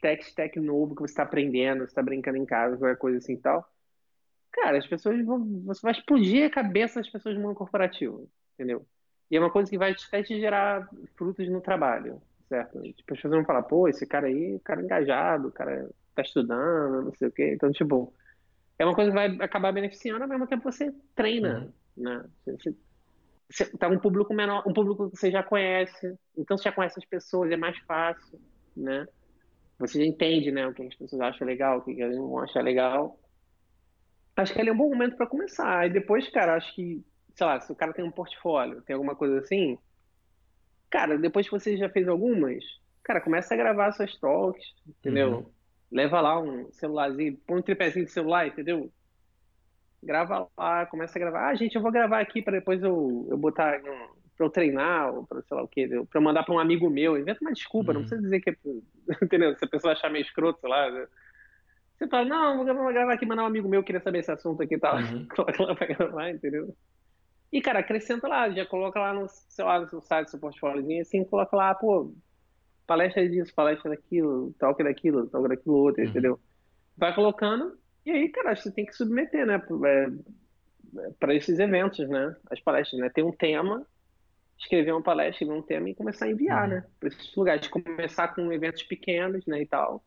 tech 0.02 0.20
stack 0.24 0.58
novo 0.58 0.96
que 0.96 1.02
você 1.02 1.12
está 1.12 1.22
aprendendo, 1.22 1.84
você 1.84 1.92
está 1.92 2.02
brincando 2.02 2.38
em 2.38 2.44
casa, 2.44 2.76
qualquer 2.76 2.98
coisa 2.98 3.18
assim 3.18 3.34
e 3.34 3.38
tal, 3.38 3.64
cara, 4.50 4.78
as 4.78 4.86
pessoas 4.88 5.24
vão. 5.24 5.62
Você 5.66 5.80
vai 5.80 5.92
explodir 5.92 6.44
a 6.44 6.50
cabeça 6.50 6.98
das 6.98 7.08
pessoas 7.08 7.36
no 7.36 7.42
mundo 7.42 7.54
corporativo, 7.54 8.28
entendeu? 8.54 8.84
E 9.30 9.36
é 9.36 9.40
uma 9.40 9.50
coisa 9.50 9.70
que 9.70 9.78
vai 9.78 9.92
até 9.92 10.22
te 10.22 10.38
gerar 10.38 10.88
frutos 11.16 11.48
no 11.48 11.60
trabalho, 11.60 12.20
certo? 12.48 12.80
Tipo, 12.82 13.14
as 13.14 13.16
pessoas 13.16 13.34
vão 13.34 13.44
falar, 13.44 13.62
pô, 13.62 13.88
esse 13.88 14.06
cara 14.06 14.26
aí, 14.26 14.58
cara 14.60 14.82
engajado, 14.82 15.48
o 15.48 15.52
cara 15.52 15.88
tá 16.14 16.22
estudando, 16.22 17.02
não 17.06 17.14
sei 17.14 17.28
o 17.28 17.32
quê. 17.32 17.52
Então, 17.54 17.70
tipo, 17.72 18.12
é 18.78 18.84
uma 18.84 18.94
coisa 18.94 19.10
que 19.10 19.16
vai 19.16 19.26
acabar 19.40 19.72
beneficiando, 19.72 20.22
ao 20.22 20.28
mesmo 20.28 20.46
tempo 20.46 20.62
você 20.62 20.92
treina, 21.14 21.72
uhum. 21.96 22.02
né? 22.04 22.24
Você, 22.46 22.74
você 23.50 23.76
tá 23.76 23.88
um 23.88 23.98
público 23.98 24.34
menor, 24.34 24.62
um 24.66 24.72
público 24.72 25.10
que 25.10 25.16
você 25.16 25.30
já 25.30 25.42
conhece, 25.42 26.18
então 26.36 26.56
você 26.56 26.64
já 26.64 26.72
conhece 26.72 26.98
as 26.98 27.04
pessoas, 27.04 27.50
é 27.50 27.56
mais 27.56 27.78
fácil, 27.80 28.40
né? 28.76 29.06
Você 29.78 29.98
já 29.98 30.06
entende, 30.06 30.50
né, 30.52 30.66
o 30.66 30.72
que 30.72 30.82
as 30.82 30.94
pessoas 30.94 31.20
acham 31.20 31.46
legal, 31.46 31.78
o 31.78 31.82
que 31.82 32.00
elas 32.00 32.16
não 32.16 32.28
vão 32.28 32.38
achar 32.38 32.62
legal. 32.62 33.18
Acho 34.36 34.52
que 34.52 34.60
ele 34.60 34.70
é 34.70 34.72
um 34.72 34.76
bom 34.76 34.88
momento 34.88 35.16
para 35.16 35.26
começar. 35.26 35.86
E 35.86 35.90
depois, 35.92 36.28
cara, 36.30 36.56
acho 36.56 36.74
que 36.74 37.04
sei 37.34 37.46
lá, 37.46 37.60
se 37.60 37.70
o 37.70 37.74
cara 37.74 37.92
tem 37.92 38.04
um 38.04 38.10
portfólio, 38.10 38.82
tem 38.82 38.94
alguma 38.94 39.14
coisa 39.14 39.38
assim, 39.38 39.78
cara, 40.88 41.18
depois 41.18 41.46
que 41.46 41.52
você 41.52 41.76
já 41.76 41.88
fez 41.88 42.06
algumas, 42.08 42.64
cara, 43.02 43.20
começa 43.20 43.54
a 43.54 43.56
gravar 43.56 43.92
suas 43.92 44.16
talks, 44.16 44.64
entendeu? 44.86 45.30
Uhum. 45.30 45.46
Leva 45.90 46.20
lá 46.20 46.40
um 46.40 46.70
celularzinho, 46.72 47.36
põe 47.46 47.58
um 47.58 47.62
tripézinho 47.62 48.04
de 48.04 48.12
celular, 48.12 48.46
entendeu? 48.46 48.90
Grava 50.02 50.48
lá, 50.56 50.86
começa 50.86 51.18
a 51.18 51.20
gravar. 51.20 51.48
Ah, 51.48 51.54
gente, 51.54 51.76
eu 51.76 51.82
vou 51.82 51.90
gravar 51.92 52.20
aqui 52.20 52.42
para 52.42 52.58
depois 52.58 52.82
eu, 52.82 53.26
eu 53.30 53.36
botar 53.36 53.80
um, 53.80 54.14
para 54.36 54.46
eu 54.46 54.50
treinar, 54.50 55.14
ou 55.14 55.26
para 55.26 55.42
sei 55.42 55.56
lá 55.56 55.62
o 55.62 55.68
quê, 55.68 55.88
para 56.10 56.20
mandar 56.20 56.42
para 56.42 56.54
um 56.54 56.58
amigo 56.58 56.90
meu. 56.90 57.16
Inventa 57.16 57.40
uma 57.40 57.52
desculpa, 57.52 57.92
uhum. 57.92 58.00
não 58.00 58.00
precisa 58.02 58.20
dizer 58.20 58.40
que 58.40 58.50
é. 58.50 58.56
Entendeu? 59.22 59.54
Se 59.56 59.64
a 59.64 59.68
pessoa 59.68 59.92
achar 59.92 60.10
meio 60.10 60.22
escroto, 60.22 60.60
sei 60.60 60.70
lá. 60.70 60.90
Né? 60.90 61.06
Você 61.96 62.08
fala, 62.08 62.24
não, 62.24 62.56
vou 62.56 62.64
gravar, 62.64 62.82
vou 62.82 62.92
gravar 62.92 63.14
aqui, 63.14 63.26
mandar 63.26 63.44
um 63.44 63.46
amigo 63.46 63.68
meu 63.68 63.82
queria 63.82 64.00
saber 64.00 64.18
esse 64.18 64.32
assunto 64.32 64.62
aqui 64.62 64.74
e 64.74 64.78
tal. 64.78 64.96
Uhum. 64.96 65.26
Coloca 65.34 65.62
lá 65.62 65.74
para 65.74 65.86
gravar, 65.86 66.30
entendeu? 66.30 66.74
E, 67.54 67.62
cara, 67.62 67.78
acrescenta 67.78 68.26
lá, 68.26 68.50
já 68.50 68.66
coloca 68.66 68.98
lá 68.98 69.14
no, 69.14 69.28
sei 69.28 69.64
lá, 69.64 69.78
no 69.78 69.88
seu 69.88 70.00
site, 70.00 70.28
seu 70.28 70.40
portfóliozinho, 70.40 71.00
assim, 71.00 71.22
coloca 71.22 71.56
lá, 71.56 71.72
pô, 71.72 72.12
palestra 72.84 73.28
disso, 73.28 73.54
palestra 73.54 73.92
daquilo, 73.92 74.52
talk 74.58 74.82
daquilo, 74.82 75.28
talk 75.28 75.48
daquilo 75.48 75.76
outro, 75.76 76.02
uhum. 76.02 76.08
entendeu? 76.08 76.40
Vai 76.96 77.14
colocando, 77.14 77.78
e 78.04 78.10
aí, 78.10 78.28
cara, 78.30 78.56
você 78.56 78.72
tem 78.72 78.84
que 78.84 78.92
submeter, 78.92 79.46
né, 79.46 79.62
para 81.20 81.32
é, 81.32 81.36
esses 81.36 81.60
eventos, 81.60 82.08
né, 82.08 82.34
as 82.50 82.58
palestras, 82.58 83.00
né, 83.00 83.08
ter 83.08 83.22
um 83.22 83.30
tema, 83.30 83.86
escrever 84.58 84.90
uma 84.90 85.00
palestra, 85.04 85.34
escrever 85.34 85.52
um 85.56 85.62
tema 85.62 85.88
e 85.88 85.94
começar 85.94 86.24
a 86.24 86.30
enviar, 86.32 86.64
uhum. 86.64 86.74
né, 86.74 86.84
para 86.98 87.08
esses 87.08 87.36
lugares, 87.36 87.68
começar 87.68 88.34
com 88.34 88.52
eventos 88.52 88.82
pequenos, 88.82 89.46
né, 89.46 89.62
e 89.62 89.66
tal. 89.66 90.04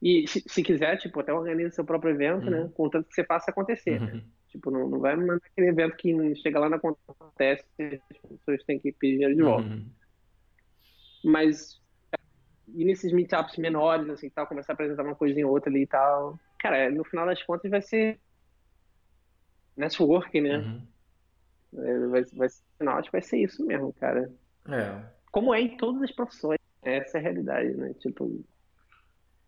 E 0.00 0.24
se, 0.28 0.44
se 0.46 0.62
quiser, 0.62 0.98
tipo, 0.98 1.18
até 1.18 1.32
organiza 1.32 1.74
seu 1.74 1.84
próprio 1.84 2.12
evento, 2.12 2.48
né, 2.48 2.58
uhum. 2.58 2.64
né, 2.66 2.72
contanto 2.76 3.08
que 3.08 3.14
você 3.16 3.24
faça 3.24 3.50
acontecer, 3.50 4.00
né? 4.00 4.22
Tipo, 4.50 4.70
não, 4.70 4.88
não 4.88 4.98
vai 4.98 5.16
mandar 5.16 5.36
aquele 5.36 5.68
evento 5.68 5.96
que 5.96 6.34
chega 6.36 6.58
lá 6.58 6.68
não 6.68 6.76
acontece, 6.76 7.64
as 7.78 8.18
pessoas 8.28 8.64
têm 8.64 8.80
que 8.80 8.92
pedir 8.92 9.14
dinheiro 9.14 9.36
de 9.36 9.42
volta. 9.42 9.68
Uhum. 9.68 9.86
Mas 11.24 11.80
ir 12.74 12.84
nesses 12.84 13.12
meetups 13.12 13.56
menores, 13.56 14.08
assim, 14.08 14.28
tal, 14.30 14.46
começar 14.46 14.72
a 14.72 14.74
apresentar 14.74 15.04
uma 15.04 15.14
coisinha 15.14 15.46
ou 15.46 15.52
outra 15.52 15.70
ali 15.70 15.82
e 15.82 15.86
tal. 15.86 16.38
Cara, 16.58 16.90
no 16.90 17.04
final 17.04 17.26
das 17.26 17.42
contas 17.42 17.70
vai 17.70 17.80
ser 17.80 18.18
networking, 19.76 20.40
né? 20.40 20.58
Uhum. 20.58 20.86
É, 21.84 22.06
vai, 22.08 22.24
vai, 22.24 22.48
final, 22.78 22.98
acho 22.98 23.08
que 23.08 23.12
vai 23.12 23.22
ser 23.22 23.38
isso 23.38 23.64
mesmo, 23.64 23.92
cara. 23.94 24.32
É. 24.68 25.02
Como 25.30 25.54
é 25.54 25.60
em 25.60 25.76
todas 25.76 26.02
as 26.02 26.12
profissões. 26.12 26.58
Essa 26.82 27.18
é 27.18 27.20
a 27.20 27.22
realidade, 27.22 27.74
né? 27.74 27.94
Tipo, 28.00 28.42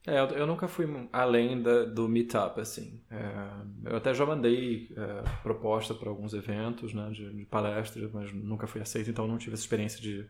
é, 0.05 0.18
eu, 0.18 0.26
eu, 0.30 0.46
nunca 0.48 0.66
fui 0.66 1.09
além 1.12 1.62
da, 1.62 1.84
do 1.84 2.09
meetup, 2.09 2.61
assim. 2.61 3.00
É, 3.09 3.90
eu 3.90 3.96
até 3.96 4.12
já 4.12 4.26
mandei 4.26 4.92
é, 4.96 5.22
proposta 5.42 5.94
para 5.94 6.09
alguns 6.09 6.34
eventos, 6.34 6.92
né, 6.92 7.09
de, 7.11 7.32
de, 7.32 7.44
palestras, 7.44 8.11
mas 8.11 8.32
nunca 8.32 8.66
fui 8.66 8.80
aceito, 8.80 9.11
então 9.11 9.28
não 9.28 9.38
tive 9.38 9.55
essa 9.55 9.62
experiência 9.62 10.00
de 10.00 10.26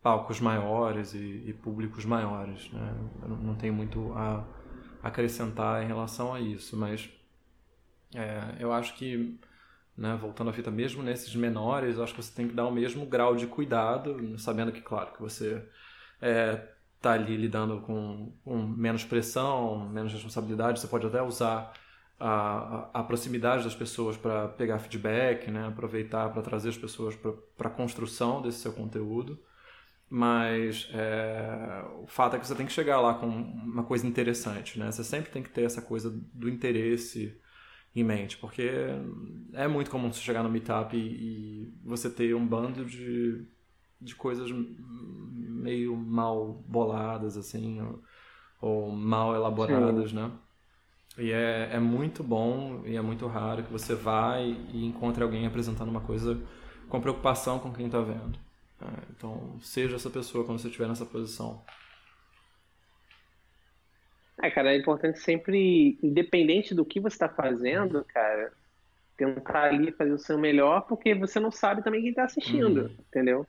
palcos 0.00 0.40
maiores 0.40 1.14
e, 1.14 1.42
e 1.46 1.52
públicos 1.52 2.04
maiores, 2.04 2.70
né. 2.70 2.94
Eu 3.22 3.28
não, 3.28 3.56
tenho 3.56 3.74
muito 3.74 4.12
a 4.14 4.46
acrescentar 5.02 5.82
em 5.82 5.88
relação 5.88 6.32
a 6.32 6.40
isso, 6.40 6.76
mas 6.76 7.10
é, 8.14 8.54
eu 8.60 8.72
acho 8.72 8.94
que, 8.94 9.36
né, 9.96 10.16
voltando 10.20 10.50
à 10.50 10.52
fita, 10.52 10.70
mesmo 10.70 11.02
nesses 11.02 11.34
menores, 11.34 11.98
acho 11.98 12.14
que 12.14 12.22
você 12.22 12.32
tem 12.32 12.46
que 12.46 12.54
dar 12.54 12.66
o 12.66 12.72
mesmo 12.72 13.04
grau 13.04 13.34
de 13.34 13.48
cuidado, 13.48 14.38
sabendo 14.38 14.70
que, 14.70 14.80
claro, 14.80 15.12
que 15.12 15.20
você 15.20 15.60
é, 16.22 16.77
tá 17.00 17.12
ali 17.12 17.36
lidando 17.36 17.80
com, 17.80 18.32
com, 18.44 18.58
menos 18.66 19.04
pressão, 19.04 19.88
menos 19.88 20.12
responsabilidade, 20.12 20.80
você 20.80 20.88
pode 20.88 21.06
até 21.06 21.22
usar 21.22 21.72
a, 22.18 22.28
a, 22.28 22.90
a 23.00 23.02
proximidade 23.04 23.64
das 23.64 23.74
pessoas 23.74 24.16
para 24.16 24.48
pegar 24.48 24.78
feedback, 24.78 25.50
né? 25.50 25.68
aproveitar 25.68 26.28
para 26.32 26.42
trazer 26.42 26.70
as 26.70 26.76
pessoas 26.76 27.14
para 27.16 27.68
a 27.68 27.70
construção 27.70 28.42
desse 28.42 28.58
seu 28.58 28.72
conteúdo. 28.72 29.38
Mas 30.10 30.88
é, 30.94 31.84
o 32.02 32.06
fato 32.06 32.34
é 32.36 32.38
que 32.38 32.46
você 32.46 32.54
tem 32.54 32.66
que 32.66 32.72
chegar 32.72 32.98
lá 33.00 33.14
com 33.14 33.26
uma 33.26 33.84
coisa 33.84 34.06
interessante, 34.06 34.78
né? 34.78 34.90
Você 34.90 35.04
sempre 35.04 35.30
tem 35.30 35.42
que 35.42 35.50
ter 35.50 35.64
essa 35.64 35.82
coisa 35.82 36.10
do 36.32 36.48
interesse 36.48 37.38
em 37.94 38.02
mente, 38.02 38.38
porque 38.38 38.70
é 39.52 39.68
muito 39.68 39.90
comum 39.90 40.10
você 40.10 40.20
chegar 40.20 40.42
no 40.42 40.48
meetup 40.48 40.96
e, 40.96 41.00
e 41.00 41.74
você 41.84 42.08
ter 42.08 42.34
um 42.34 42.46
bando 42.46 42.86
de 42.86 43.46
de 44.00 44.14
coisas 44.14 44.50
meio 44.50 45.96
mal 45.96 46.62
boladas, 46.66 47.36
assim, 47.36 47.80
ou, 47.80 48.02
ou 48.60 48.90
mal 48.90 49.34
elaboradas, 49.34 50.10
Sim. 50.10 50.16
né? 50.16 50.32
E 51.16 51.32
é, 51.32 51.70
é 51.72 51.80
muito 51.80 52.22
bom 52.22 52.82
e 52.86 52.96
é 52.96 53.02
muito 53.02 53.26
raro 53.26 53.64
que 53.64 53.72
você 53.72 53.94
vai 53.94 54.56
e 54.72 54.86
encontre 54.86 55.22
alguém 55.22 55.46
apresentando 55.46 55.88
uma 55.88 56.00
coisa 56.00 56.40
com 56.88 57.00
preocupação 57.00 57.58
com 57.58 57.72
quem 57.72 57.86
está 57.86 58.00
vendo. 58.00 58.38
É, 58.80 58.86
então, 59.10 59.58
seja 59.60 59.96
essa 59.96 60.08
pessoa 60.08 60.44
quando 60.44 60.60
você 60.60 60.68
estiver 60.68 60.86
nessa 60.86 61.04
posição. 61.04 61.60
É, 64.40 64.48
cara, 64.50 64.72
é 64.72 64.76
importante 64.76 65.18
sempre, 65.18 65.98
independente 66.00 66.72
do 66.72 66.84
que 66.84 67.00
você 67.00 67.16
está 67.16 67.28
fazendo, 67.28 68.04
cara, 68.04 68.52
tentar 69.16 69.64
ali 69.64 69.90
fazer 69.90 70.12
o 70.12 70.18
seu 70.18 70.38
melhor, 70.38 70.82
porque 70.82 71.12
você 71.12 71.40
não 71.40 71.50
sabe 71.50 71.82
também 71.82 72.02
quem 72.02 72.10
está 72.10 72.24
assistindo, 72.24 72.82
uhum. 72.82 72.96
entendeu? 73.08 73.46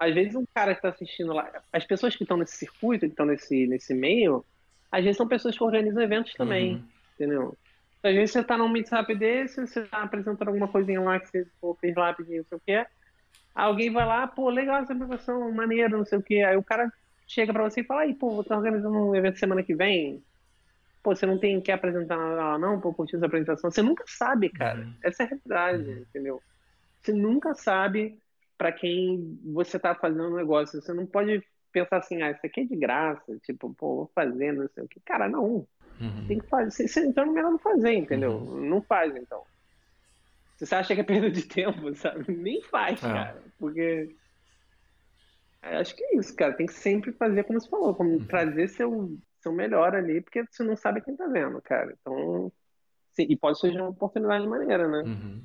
Às 0.00 0.14
vezes 0.14 0.34
um 0.34 0.44
cara 0.54 0.72
que 0.72 0.78
está 0.78 0.88
assistindo 0.88 1.34
lá, 1.34 1.46
as 1.70 1.84
pessoas 1.84 2.16
que 2.16 2.24
estão 2.24 2.38
nesse 2.38 2.56
circuito, 2.56 3.04
que 3.04 3.12
estão 3.12 3.26
nesse, 3.26 3.66
nesse 3.66 3.92
meio, 3.92 4.42
às 4.90 5.04
vezes 5.04 5.18
são 5.18 5.28
pessoas 5.28 5.56
que 5.56 5.62
organizam 5.62 6.02
eventos 6.02 6.32
também, 6.32 6.76
uhum. 6.76 6.82
entendeu? 7.14 7.58
Às 8.02 8.14
vezes 8.14 8.30
você 8.30 8.40
está 8.40 8.56
num 8.56 8.70
meetup 8.70 9.14
desse, 9.14 9.66
você 9.66 9.80
está 9.80 10.02
apresentando 10.02 10.48
alguma 10.48 10.68
coisinha 10.68 11.02
lá 11.02 11.20
que 11.20 11.28
você 11.28 11.46
pô, 11.60 11.74
fez 11.74 11.94
lá, 11.94 12.14
pediu, 12.14 12.38
não 12.38 12.44
sei 12.44 12.56
o 12.56 12.62
quê. 12.66 12.86
Alguém 13.54 13.92
vai 13.92 14.06
lá, 14.06 14.26
pô, 14.26 14.48
legal 14.48 14.82
essa 14.82 14.94
apresentação, 14.94 15.52
maneiro, 15.52 15.98
não 15.98 16.06
sei 16.06 16.18
o 16.18 16.22
quê. 16.22 16.36
Aí 16.36 16.56
o 16.56 16.64
cara 16.64 16.90
chega 17.26 17.52
para 17.52 17.64
você 17.64 17.82
e 17.82 17.84
fala, 17.84 18.02
aí, 18.02 18.14
pô, 18.14 18.30
vou 18.30 18.40
estar 18.40 18.56
organizando 18.56 18.96
um 18.96 19.14
evento 19.14 19.38
semana 19.38 19.62
que 19.62 19.74
vem. 19.74 20.24
Pô, 21.02 21.14
você 21.14 21.26
não 21.26 21.38
tem 21.38 21.60
que 21.60 21.70
apresentar 21.70 22.16
nada 22.16 22.34
lá, 22.34 22.58
não? 22.58 22.80
Pô, 22.80 22.94
curtir 22.94 23.16
essa 23.16 23.26
apresentação. 23.26 23.70
Você 23.70 23.82
nunca 23.82 24.04
sabe, 24.06 24.48
cara. 24.48 24.80
Uhum. 24.80 24.94
Essa 25.04 25.24
é 25.24 25.26
a 25.26 25.28
realidade, 25.28 25.90
uhum. 25.90 25.98
entendeu? 26.08 26.42
Você 27.02 27.12
nunca 27.12 27.54
sabe 27.54 28.18
para 28.60 28.72
quem 28.72 29.40
você 29.42 29.78
está 29.78 29.94
fazendo 29.94 30.28
um 30.28 30.36
negócio. 30.36 30.82
Você 30.82 30.92
não 30.92 31.06
pode 31.06 31.42
pensar 31.72 31.96
assim, 31.96 32.20
ah, 32.20 32.30
isso 32.30 32.44
aqui 32.44 32.60
é 32.60 32.64
de 32.64 32.76
graça, 32.76 33.38
tipo, 33.38 33.72
pô, 33.72 33.96
vou 33.96 34.10
fazer, 34.14 34.52
não 34.52 34.68
sei 34.74 34.84
o 34.84 34.88
que. 34.88 35.00
Cara, 35.00 35.30
não. 35.30 35.66
Uhum. 35.98 36.26
Tem 36.28 36.38
que 36.38 36.46
fazer. 36.46 36.84
Então 37.08 37.24
é 37.24 37.26
melhor 37.26 37.52
não 37.52 37.58
fazer, 37.58 37.94
entendeu? 37.94 38.32
Uhum. 38.32 38.68
Não 38.68 38.82
faz, 38.82 39.16
então. 39.16 39.42
Se 40.58 40.66
você 40.66 40.74
acha 40.74 40.94
que 40.94 41.00
é 41.00 41.04
perda 41.04 41.30
de 41.30 41.40
tempo, 41.40 41.90
sabe? 41.96 42.30
Nem 42.30 42.60
faz, 42.60 43.02
é. 43.02 43.08
cara. 43.08 43.42
Porque. 43.58 44.14
Acho 45.62 45.96
que 45.96 46.04
é 46.04 46.16
isso, 46.16 46.36
cara. 46.36 46.52
Tem 46.52 46.66
que 46.66 46.74
sempre 46.74 47.12
fazer 47.12 47.44
como 47.44 47.58
você 47.58 47.68
falou, 47.68 47.94
como 47.94 48.10
uhum. 48.10 48.26
trazer 48.26 48.68
seu, 48.68 49.16
seu 49.40 49.52
melhor 49.52 49.94
ali, 49.94 50.20
porque 50.20 50.44
você 50.44 50.62
não 50.62 50.76
sabe 50.76 51.00
quem 51.00 51.16
tá 51.16 51.26
vendo, 51.26 51.62
cara. 51.62 51.96
Então. 51.98 52.52
E 53.18 53.34
pode 53.36 53.58
surgir 53.58 53.80
uma 53.80 53.88
oportunidade 53.88 54.44
de 54.44 54.50
maneira, 54.50 54.86
né? 54.86 54.98
Uhum. 54.98 55.42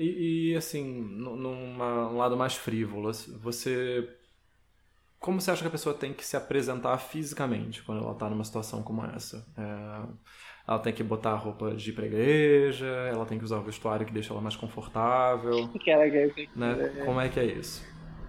E, 0.00 0.52
e 0.52 0.56
assim, 0.56 0.82
num 0.82 2.16
lado 2.16 2.34
mais 2.34 2.56
frívolo, 2.56 3.12
você. 3.38 4.08
Como 5.18 5.38
você 5.38 5.50
acha 5.50 5.60
que 5.60 5.68
a 5.68 5.70
pessoa 5.70 5.94
tem 5.94 6.14
que 6.14 6.24
se 6.24 6.38
apresentar 6.38 6.96
fisicamente 6.96 7.82
quando 7.82 8.02
ela 8.02 8.12
está 8.12 8.30
numa 8.30 8.42
situação 8.42 8.82
como 8.82 9.04
essa? 9.04 9.46
É, 9.58 10.08
ela 10.66 10.78
tem 10.78 10.94
que 10.94 11.02
botar 11.02 11.32
a 11.32 11.36
roupa 11.36 11.74
de 11.74 11.90
ir 11.90 11.92
pra 11.92 12.06
igreja, 12.06 12.86
ela 12.86 13.26
tem 13.26 13.36
que 13.36 13.44
usar 13.44 13.58
o 13.58 13.62
vestuário 13.62 14.06
que 14.06 14.12
deixa 14.14 14.32
ela 14.32 14.40
mais 14.40 14.56
confortável. 14.56 15.68
Cara, 15.84 16.06
né? 16.56 17.04
Como 17.04 17.20
é 17.20 17.28
que 17.28 17.38
é 17.38 17.44
isso? 17.44 17.86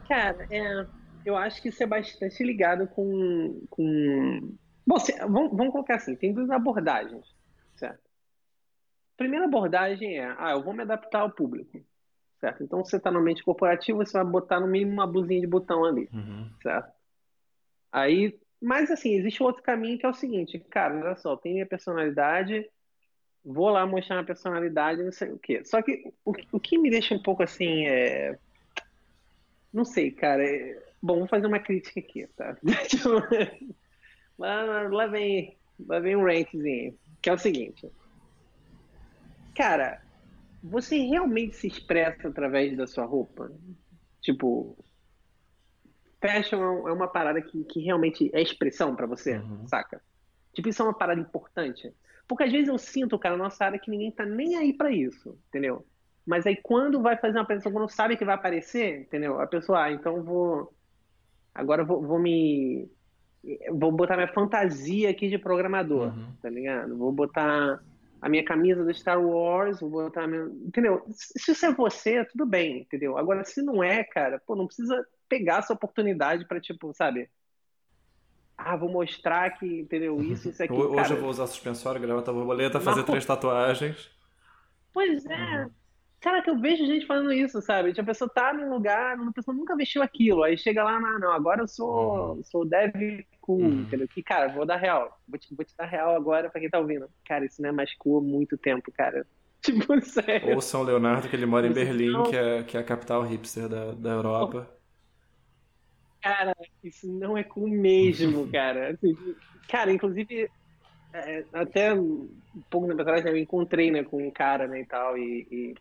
Cara, 0.10 0.46
é, 0.52 0.86
eu 1.26 1.38
acho 1.38 1.62
que 1.62 1.70
isso 1.70 1.82
é 1.82 1.88
bastante 1.88 2.44
ligado 2.44 2.86
com. 2.88 3.66
com... 3.70 4.54
Bom, 4.86 5.00
se, 5.00 5.18
vamos, 5.20 5.56
vamos 5.56 5.72
colocar 5.72 5.96
assim: 5.96 6.18
tem 6.18 6.34
duas 6.34 6.50
abordagens? 6.50 7.26
Primeira 9.22 9.46
abordagem 9.46 10.18
é, 10.18 10.36
ah, 10.40 10.52
eu 10.52 10.64
vou 10.64 10.74
me 10.74 10.82
adaptar 10.82 11.20
ao 11.20 11.30
público, 11.30 11.80
certo? 12.40 12.64
Então, 12.64 12.84
você 12.84 12.98
está 12.98 13.12
no 13.12 13.20
ambiente 13.20 13.44
corporativo, 13.44 14.00
você 14.00 14.14
vai 14.14 14.26
botar 14.26 14.60
no 14.60 14.66
mínimo 14.66 14.94
uma 14.94 15.06
blusinha 15.06 15.40
de 15.40 15.46
botão 15.46 15.86
ali, 15.86 16.10
uhum. 16.12 16.50
certo? 16.64 16.92
Aí, 17.92 18.36
mas 18.60 18.90
assim, 18.90 19.14
existe 19.14 19.44
outro 19.44 19.62
caminho 19.62 20.00
que 20.00 20.06
é 20.08 20.10
o 20.10 20.14
seguinte, 20.14 20.58
cara, 20.72 20.96
olha 20.96 21.16
só, 21.18 21.38
tem 21.38 21.54
minha 21.54 21.68
personalidade, 21.68 22.68
vou 23.46 23.70
lá 23.70 23.86
mostrar 23.86 24.16
minha 24.16 24.26
personalidade, 24.26 25.04
não 25.04 25.12
sei 25.12 25.32
o 25.32 25.38
quê. 25.38 25.64
Só 25.64 25.84
que 25.84 26.12
o, 26.26 26.34
o 26.54 26.60
que 26.60 26.80
me 26.80 26.90
deixa 26.90 27.14
um 27.14 27.22
pouco 27.22 27.44
assim, 27.44 27.86
é... 27.86 28.40
Não 29.72 29.86
sei, 29.86 30.10
cara. 30.12 30.44
É... 30.44 30.84
Bom, 31.02 31.20
vou 31.20 31.28
fazer 31.28 31.46
uma 31.46 31.60
crítica 31.60 32.00
aqui, 32.00 32.28
tá? 32.36 32.58
lá, 34.38 34.88
lá, 34.90 35.08
vem, 35.08 35.56
lá 35.88 36.00
vem 36.00 36.16
um 36.16 36.26
rankzinho, 36.26 36.98
que 37.22 37.30
é 37.30 37.34
o 37.34 37.38
seguinte 37.38 37.88
cara, 39.56 40.02
você 40.64 40.98
realmente 40.98 41.56
se 41.56 41.68
expressa 41.68 42.28
através 42.28 42.76
da 42.78 42.86
sua 42.86 43.06
roupa? 43.06 43.52
Tipo, 44.22 44.78
fashion 46.22 46.88
é 46.88 46.94
uma 46.94 47.08
parada 47.08 47.42
que, 47.42 47.64
que 47.64 47.80
realmente 47.82 48.30
é 48.34 48.42
expressão 48.42 48.96
para 48.96 49.08
você, 49.08 49.38
uhum. 49.38 49.68
saca? 49.68 50.02
Tipo, 50.54 50.70
isso 50.70 50.82
é 50.82 50.86
uma 50.86 50.98
parada 50.98 51.20
importante. 51.20 51.92
Porque 52.28 52.44
às 52.44 52.52
vezes 52.52 52.68
eu 52.68 52.78
sinto, 52.78 53.18
cara, 53.18 53.36
na 53.36 53.46
nossa 53.46 53.66
área 53.66 53.80
que 53.80 53.90
ninguém 53.90 54.12
tá 54.12 54.26
nem 54.26 54.56
aí 54.56 54.72
para 54.72 54.92
isso, 54.92 55.38
entendeu? 55.50 55.86
Mas 56.26 56.46
aí 56.46 56.56
quando 56.56 57.02
vai 57.02 57.18
fazer 57.18 57.38
uma 57.38 57.44
apresentação, 57.44 57.72
quando 57.72 57.90
sabe 57.90 58.16
que 58.16 58.24
vai 58.24 58.36
aparecer, 58.36 59.02
entendeu? 59.02 59.40
A 59.40 59.48
pessoa, 59.48 59.84
ah, 59.84 59.92
então 59.92 60.24
vou. 60.24 60.72
Agora 61.54 61.84
vou, 61.84 62.02
vou 62.02 62.20
me. 62.20 62.90
Vou 63.72 63.92
botar 63.92 64.16
minha 64.16 64.32
fantasia 64.32 65.10
aqui 65.10 65.28
de 65.28 65.40
programador, 65.40 66.16
uhum. 66.16 66.32
tá 66.42 66.50
ligado? 66.50 66.96
Vou 66.96 67.12
botar 67.12 67.82
a 68.22 68.30
minha 68.30 68.46
camisa 68.46 68.84
do 68.84 68.94
Star 68.94 69.20
Wars, 69.20 69.80
vou 69.80 69.90
botar 69.90 70.28
minha... 70.28 70.44
Entendeu? 70.44 71.04
Se 71.10 71.52
isso 71.52 71.66
é 71.66 71.74
você, 71.74 72.24
tudo 72.26 72.46
bem, 72.46 72.82
entendeu? 72.82 73.18
Agora, 73.18 73.44
se 73.44 73.64
não 73.64 73.84
é, 73.84 74.04
cara, 74.04 74.40
pô, 74.46 74.56
não 74.56 74.68
precisa 74.68 75.04
pegar 75.28 75.58
essa 75.60 75.74
oportunidade 75.74 76.46
para 76.48 76.62
tipo, 76.62 76.94
sabe? 76.94 77.28
Ah, 78.56 78.76
vou 78.76 78.90
mostrar 78.90 79.50
que, 79.58 79.82
entendeu? 79.82 80.22
Isso, 80.22 80.50
isso 80.50 80.62
aqui. 80.62 80.72
Hoje 80.74 80.96
cara... 80.96 81.14
eu 81.14 81.20
vou 81.20 81.30
usar 81.32 81.48
suspensório, 81.48 82.00
gravata 82.00 82.32
borboleta, 82.32 82.80
fazer 82.80 83.04
três 83.04 83.26
tatuagens. 83.26 84.12
Pois 84.94 85.26
é. 85.26 85.64
Uhum. 85.64 85.72
Cara, 86.20 86.44
que 86.44 86.52
eu 86.52 86.60
vejo 86.60 86.86
gente 86.86 87.08
falando 87.08 87.34
isso, 87.34 87.60
sabe? 87.64 87.90
Tipo, 87.90 88.02
a 88.02 88.06
pessoa 88.06 88.30
tá 88.30 88.54
num 88.54 88.70
lugar, 88.70 89.18
a 89.20 89.32
pessoa 89.32 89.58
nunca 89.58 89.76
vestiu 89.76 90.04
aquilo. 90.04 90.44
Aí 90.44 90.56
chega 90.56 90.84
lá, 90.84 91.00
não, 91.00 91.18
não 91.18 91.32
agora 91.32 91.64
eu 91.64 91.68
sou, 91.68 92.36
uhum. 92.36 92.44
sou 92.44 92.64
dev 92.64 92.94
cool, 93.42 93.62
uhum. 93.62 93.82
entendeu? 93.82 94.08
Que, 94.08 94.24
cara, 94.24 94.48
vou 94.48 94.66
dar 94.66 94.78
real. 94.78 95.20
Vou 95.28 95.38
te, 95.38 95.54
vou 95.54 95.66
te 95.66 95.76
dar 95.76 95.86
real 95.86 96.16
agora 96.16 96.50
pra 96.50 96.62
quem 96.62 96.70
tá 96.70 96.80
ouvindo. 96.80 97.10
Cara, 97.26 97.46
isso 97.46 97.62
não 97.62 97.70
é 97.70 97.72
mais 97.72 97.94
cool 97.96 98.20
há 98.20 98.22
muito 98.22 98.58
tempo, 98.58 98.92
cara. 98.92 99.26
Tipo, 99.62 100.02
sério. 100.02 100.56
Ou 100.56 100.62
São 100.62 100.82
Leonardo, 100.82 101.30
que 101.30 101.36
ele 101.36 101.46
mora 101.46 101.68
em 101.68 101.72
Berlim, 101.72 102.12
não... 102.12 102.24
que, 102.24 102.36
é, 102.36 102.64
que 102.64 102.76
é 102.76 102.80
a 102.80 102.84
capital 102.84 103.22
hipster 103.22 103.70
da, 103.70 103.92
da 103.92 104.10
Europa. 104.10 104.68
Cara, 106.20 106.56
isso 106.84 107.08
não 107.08 107.38
é 107.38 107.44
cool 107.44 107.68
mesmo, 107.68 108.50
cara. 108.52 108.90
Assim, 108.90 109.16
cara, 109.68 109.92
inclusive, 109.92 110.50
é, 111.14 111.44
até 111.54 111.94
um 111.94 112.28
pouco 112.72 112.88
tempo 112.88 113.02
atrás 113.02 113.24
eu 113.24 113.38
encontrei 113.38 113.92
né, 113.92 114.04
com 114.04 114.28
um 114.28 114.32
cara 114.32 114.68
né, 114.68 114.82
e 114.82 114.86
tal, 114.86 115.16
e, 115.16 115.48
e 115.52 115.76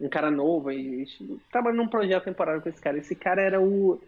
um 0.00 0.08
cara 0.08 0.30
novo, 0.30 0.70
e 0.70 1.04
trabalhando 1.50 1.82
num 1.82 1.88
projeto 1.88 2.24
temporário 2.24 2.62
com 2.62 2.68
esse 2.68 2.80
cara. 2.80 2.98
Esse 2.98 3.14
cara 3.14 3.42
era 3.42 3.60
o 3.60 4.00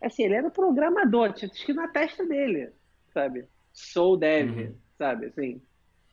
Assim, 0.00 0.24
ele 0.24 0.34
era 0.34 0.50
programador, 0.50 1.32
tinha 1.32 1.50
escrito 1.50 1.76
na 1.76 1.88
testa 1.88 2.24
dele, 2.24 2.70
sabe? 3.12 3.46
Sou 3.72 4.16
dev, 4.16 4.50
uhum. 4.50 4.74
sabe? 4.98 5.26
Assim, 5.26 5.62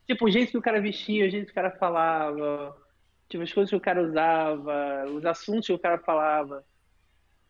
tipo, 0.06 0.26
o 0.26 0.30
jeito 0.30 0.50
que 0.50 0.58
o 0.58 0.62
cara 0.62 0.80
vestia, 0.80 1.26
o 1.26 1.30
jeito 1.30 1.46
que 1.46 1.52
o 1.52 1.54
cara 1.54 1.70
falava, 1.70 2.76
tipo, 3.28 3.42
as 3.42 3.52
coisas 3.52 3.70
que 3.70 3.76
o 3.76 3.80
cara 3.80 4.02
usava, 4.02 5.06
os 5.10 5.24
assuntos 5.24 5.66
que 5.66 5.72
o 5.72 5.78
cara 5.78 5.98
falava. 5.98 6.64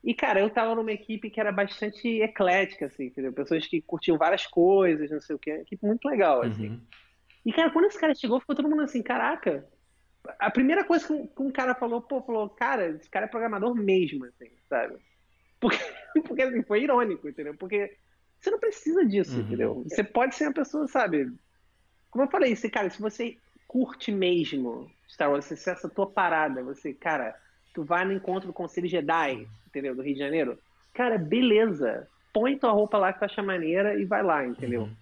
E, 0.02 0.12
cara, 0.12 0.40
eu 0.40 0.50
tava 0.50 0.74
numa 0.74 0.92
equipe 0.92 1.30
que 1.30 1.40
era 1.40 1.50
bastante 1.50 2.06
eclética, 2.20 2.86
assim, 2.86 3.06
entendeu? 3.06 3.32
Pessoas 3.32 3.66
que 3.66 3.80
curtiam 3.80 4.18
várias 4.18 4.46
coisas, 4.46 5.10
não 5.10 5.20
sei 5.20 5.34
o 5.34 5.38
quê. 5.38 5.52
Equipe 5.52 5.86
muito 5.86 6.06
legal, 6.06 6.42
assim. 6.42 6.68
Uhum. 6.68 6.80
E, 7.46 7.52
cara, 7.52 7.70
quando 7.70 7.86
esse 7.86 7.98
cara 7.98 8.14
chegou, 8.14 8.38
ficou 8.38 8.54
todo 8.54 8.68
mundo 8.68 8.82
assim, 8.82 9.02
caraca. 9.02 9.66
A 10.38 10.50
primeira 10.50 10.84
coisa 10.84 11.06
que 11.06 11.12
um, 11.12 11.26
que 11.26 11.42
um 11.42 11.50
cara 11.50 11.74
falou, 11.74 12.02
pô, 12.02 12.20
falou, 12.22 12.50
cara, 12.50 12.88
esse 12.88 13.08
cara 13.08 13.24
é 13.24 13.28
programador 13.28 13.74
mesmo, 13.74 14.26
assim, 14.26 14.50
sabe? 14.68 14.96
Porque, 15.64 15.78
porque 16.28 16.42
assim, 16.42 16.62
foi 16.62 16.82
irônico, 16.82 17.26
entendeu? 17.26 17.54
Porque 17.54 17.96
você 18.38 18.50
não 18.50 18.58
precisa 18.58 19.04
disso, 19.06 19.36
uhum. 19.36 19.40
entendeu? 19.40 19.84
Você 19.88 20.04
pode 20.04 20.34
ser 20.34 20.44
uma 20.44 20.52
pessoa, 20.52 20.86
sabe? 20.86 21.32
Como 22.10 22.24
eu 22.24 22.28
falei, 22.28 22.52
esse 22.52 22.68
cara, 22.68 22.90
se 22.90 23.00
você 23.00 23.38
curte 23.66 24.12
mesmo 24.12 24.90
Star 25.08 25.30
Wars, 25.30 25.46
se 25.46 25.54
essa 25.54 25.88
tua 25.88 26.06
parada, 26.06 26.62
você, 26.62 26.92
cara, 26.92 27.34
tu 27.72 27.82
vai 27.82 28.04
no 28.04 28.12
encontro 28.12 28.46
do 28.46 28.52
Conselho 28.52 28.86
Jedi, 28.86 29.48
entendeu? 29.66 29.94
Do 29.94 30.02
Rio 30.02 30.12
de 30.12 30.20
Janeiro, 30.20 30.58
cara, 30.92 31.16
beleza. 31.16 32.06
Põe 32.32 32.58
tua 32.58 32.72
roupa 32.72 32.98
lá 32.98 33.12
que 33.12 33.20
tu 33.20 33.24
acha 33.24 33.42
maneira 33.42 33.94
e 33.94 34.04
vai 34.04 34.22
lá, 34.22 34.44
entendeu? 34.44 34.82
Uhum. 34.82 34.96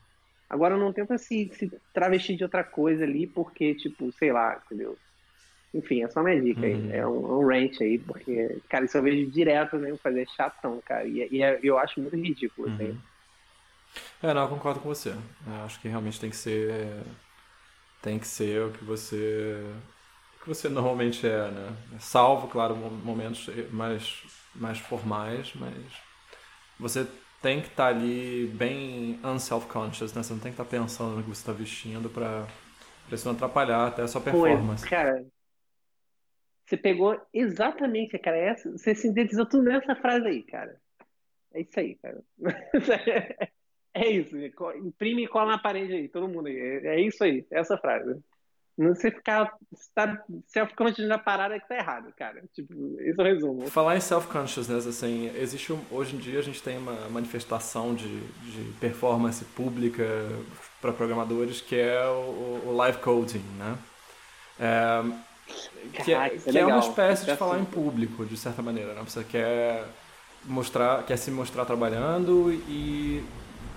Agora 0.48 0.76
não 0.76 0.92
tenta 0.92 1.18
se, 1.18 1.50
se 1.54 1.72
travestir 1.92 2.36
de 2.36 2.44
outra 2.44 2.62
coisa 2.62 3.02
ali, 3.02 3.26
porque, 3.26 3.74
tipo, 3.74 4.12
sei 4.12 4.30
lá, 4.30 4.62
entendeu? 4.66 4.96
Enfim, 5.74 6.02
é 6.02 6.08
só 6.08 6.22
minha 6.22 6.40
dica 6.40 6.66
aí. 6.66 6.74
Uhum. 6.74 6.92
É 6.92 7.06
um, 7.06 7.38
um 7.38 7.46
rant 7.46 7.80
aí, 7.80 7.98
porque, 7.98 8.60
cara, 8.68 8.84
isso 8.84 8.96
eu 8.96 9.02
vejo 9.02 9.30
direto, 9.30 9.78
né? 9.78 9.96
Fazer 9.96 10.28
chatão, 10.28 10.80
cara. 10.84 11.06
E, 11.06 11.26
e 11.30 11.42
é, 11.42 11.58
eu 11.62 11.78
acho 11.78 12.00
muito 12.00 12.16
ridículo, 12.16 12.68
assim. 12.68 12.90
uhum. 12.90 12.98
É, 14.22 14.32
não, 14.32 14.42
eu 14.42 14.48
concordo 14.48 14.80
com 14.80 14.88
você. 14.88 15.10
Eu 15.10 15.64
acho 15.64 15.80
que 15.80 15.88
realmente 15.88 16.20
tem 16.20 16.30
que 16.30 16.36
ser. 16.36 17.02
Tem 18.02 18.18
que 18.18 18.26
ser 18.26 18.62
o 18.62 18.72
que 18.72 18.84
você. 18.84 19.64
O 20.40 20.42
que 20.42 20.48
você 20.48 20.68
normalmente 20.70 21.26
é, 21.26 21.50
né? 21.50 21.76
Salvo, 22.00 22.48
claro, 22.48 22.76
momentos 22.76 23.48
mais, 23.70 24.22
mais 24.54 24.78
formais, 24.78 25.52
mas 25.54 25.74
você 26.78 27.06
tem 27.40 27.60
que 27.60 27.68
estar 27.68 27.84
tá 27.84 27.88
ali 27.90 28.46
bem 28.54 29.18
unself-conscious, 29.24 30.12
né? 30.14 30.22
Você 30.22 30.32
não 30.32 30.40
tem 30.40 30.52
que 30.52 30.60
estar 30.60 30.64
tá 30.64 30.70
pensando 30.70 31.16
no 31.16 31.22
que 31.22 31.28
você 31.28 31.40
está 31.40 31.52
vestindo 31.52 32.08
para 32.10 32.46
isso 33.10 33.26
não 33.26 33.34
atrapalhar 33.34 33.88
até 33.88 34.02
a 34.02 34.08
sua 34.08 34.20
performance. 34.20 34.84
Pô, 34.84 34.90
cara, 34.90 35.24
você 36.72 36.76
pegou 36.78 37.20
exatamente, 37.34 38.18
cara, 38.18 38.38
essa, 38.38 38.70
você 38.70 38.94
sintetizou 38.94 39.44
tudo 39.44 39.64
nessa 39.64 39.94
frase 39.94 40.26
aí, 40.26 40.42
cara. 40.42 40.74
É 41.52 41.60
isso 41.60 41.78
aí, 41.78 41.96
cara. 41.96 42.22
É 43.94 44.08
isso, 44.08 44.34
imprime 44.78 45.24
e 45.24 45.28
cola 45.28 45.50
na 45.50 45.58
parede 45.58 45.92
aí, 45.92 46.08
todo 46.08 46.26
mundo 46.26 46.46
aí. 46.46 46.56
É, 46.56 46.94
é 46.94 47.00
isso 47.02 47.22
aí, 47.22 47.44
essa 47.50 47.76
frase. 47.76 48.18
Não 48.78 48.94
você 48.94 49.10
ficar 49.10 49.52
tá 49.94 50.24
self-conscious 50.46 51.06
na 51.06 51.18
parada 51.18 51.60
que 51.60 51.68
tá 51.68 51.76
errado, 51.76 52.10
cara. 52.16 52.42
Tipo, 52.54 52.72
esse 53.00 53.20
é 53.20 53.22
o 53.22 53.26
resumo. 53.26 53.66
Falar 53.66 53.98
em 53.98 54.00
self-consciousness, 54.00 54.86
assim, 54.86 55.30
existe 55.36 55.78
hoje 55.90 56.16
em 56.16 56.18
dia 56.18 56.38
a 56.38 56.42
gente 56.42 56.62
tem 56.62 56.78
uma 56.78 57.06
manifestação 57.10 57.94
de, 57.94 58.08
de 58.18 58.72
performance 58.80 59.44
pública 59.44 60.06
para 60.80 60.90
programadores 60.94 61.60
que 61.60 61.76
é 61.76 62.02
o, 62.06 62.62
o 62.68 62.74
live 62.74 62.96
coding, 62.96 63.44
né? 63.58 63.76
É, 64.58 65.31
que, 65.92 66.14
é, 66.14 66.30
que 66.30 66.58
é, 66.58 66.66
uma 66.66 66.78
espécie 66.78 67.26
de 67.26 67.36
falar 67.36 67.58
em 67.58 67.64
público, 67.64 68.24
de 68.24 68.36
certa 68.36 68.62
maneira, 68.62 68.94
né? 68.94 69.02
Você 69.06 69.24
quer 69.24 69.84
mostrar, 70.44 71.02
quer 71.04 71.16
se 71.16 71.30
mostrar 71.30 71.64
trabalhando 71.64 72.52
e 72.68 73.24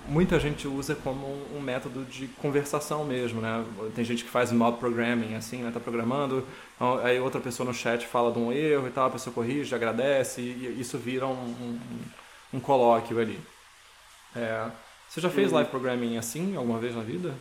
muita 0.07 0.39
gente 0.39 0.67
usa 0.67 0.95
como 0.95 1.27
um 1.55 1.59
método 1.59 2.05
de 2.05 2.27
conversação 2.27 3.03
mesmo, 3.03 3.41
né? 3.41 3.65
Tem 3.95 4.05
gente 4.05 4.23
que 4.23 4.29
faz 4.29 4.51
mob 4.51 4.77
programming, 4.77 5.35
assim, 5.35 5.57
né? 5.57 5.71
Tá 5.71 5.79
programando, 5.79 6.45
então, 6.75 6.99
aí 6.99 7.19
outra 7.19 7.41
pessoa 7.41 7.67
no 7.67 7.73
chat 7.73 8.05
fala 8.05 8.31
de 8.31 8.39
um 8.39 8.51
erro 8.51 8.87
e 8.87 8.91
tal, 8.91 9.07
a 9.07 9.11
pessoa 9.11 9.33
corrige, 9.33 9.73
agradece, 9.73 10.41
e 10.41 10.79
isso 10.79 10.97
vira 10.97 11.25
um, 11.25 11.31
um, 11.31 11.79
um 12.53 12.59
colóquio 12.59 13.19
ali. 13.19 13.39
É, 14.35 14.69
você 15.07 15.21
já 15.21 15.29
fez 15.29 15.49
uhum. 15.49 15.55
live 15.55 15.69
programming 15.69 16.17
assim 16.17 16.55
alguma 16.55 16.79
vez 16.79 16.95
na 16.95 17.01
vida? 17.01 17.33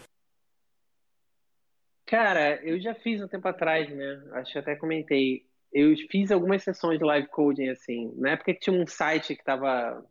Cara, 2.07 2.62
eu 2.64 2.78
já 2.80 2.94
fiz 2.94 3.22
um 3.22 3.28
tempo 3.28 3.48
atrás, 3.48 3.88
né? 3.94 4.22
Acho 4.32 4.52
que 4.52 4.59
até 4.59 4.76
comentei. 4.76 5.46
Eu 5.72 5.94
fiz 6.11 6.30
algumas 6.30 6.62
sessões 6.62 6.98
de 6.98 7.05
live 7.05 7.28
coding, 7.28 7.68
assim. 7.68 8.12
Na 8.16 8.30
época 8.30 8.55
tinha 8.55 8.76
um 8.76 8.86
site 8.86 9.34
que 9.34 9.44
tava, 9.44 10.05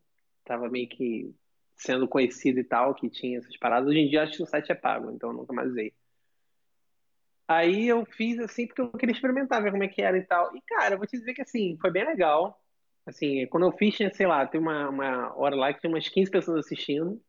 tava 0.44 0.70
meio 0.70 0.90
que 0.90 1.34
sendo 1.76 2.08
conhecido 2.08 2.60
e 2.60 2.64
tal, 2.64 2.96
que 2.96 3.10
tinha 3.10 3.38
essas 3.38 3.56
paradas. 3.58 3.88
Hoje 3.90 4.00
em 4.00 4.10
dia 4.10 4.24
acho 4.24 4.38
que 4.38 4.44
o 4.44 4.46
site 4.48 4.72
é 4.72 4.76
pago, 4.76 5.12
então 5.12 5.30
eu 5.32 5.38
nunca 5.38 5.54
mais 5.54 5.70
usei. 5.70 5.94
Aí 7.48 7.88
eu 7.88 8.06
fiz 8.06 8.40
assim 8.40 8.66
porque 8.66 8.82
eu 8.82 8.92
queria 8.92 9.14
experimentar, 9.14 9.62
ver 9.62 9.72
como 9.72 9.84
é 9.84 9.88
que 9.88 10.02
era 10.02 10.18
e 10.18 10.24
tal. 10.24 10.56
E, 10.56 10.62
cara, 10.62 10.96
eu 10.96 10.98
vou 10.98 11.08
te 11.08 11.18
dizer 11.18 11.34
que 11.34 11.42
assim, 11.42 11.78
foi 11.80 11.92
bem 11.92 12.06
legal. 12.06 12.60
Assim, 13.06 13.46
quando 13.48 13.66
eu 13.68 13.72
fiz, 13.74 13.96
tinha, 13.96 14.10
sei 14.14 14.26
lá, 14.28 14.48
tem 14.48 14.60
uma, 14.62 14.90
uma 14.90 15.36
hora 15.38 15.56
lá 15.56 15.74
que 15.74 15.82
tinha 15.82 15.92
umas 15.92 16.08
15 16.08 16.32
pessoas 16.32 16.66
assistindo. 16.66 17.22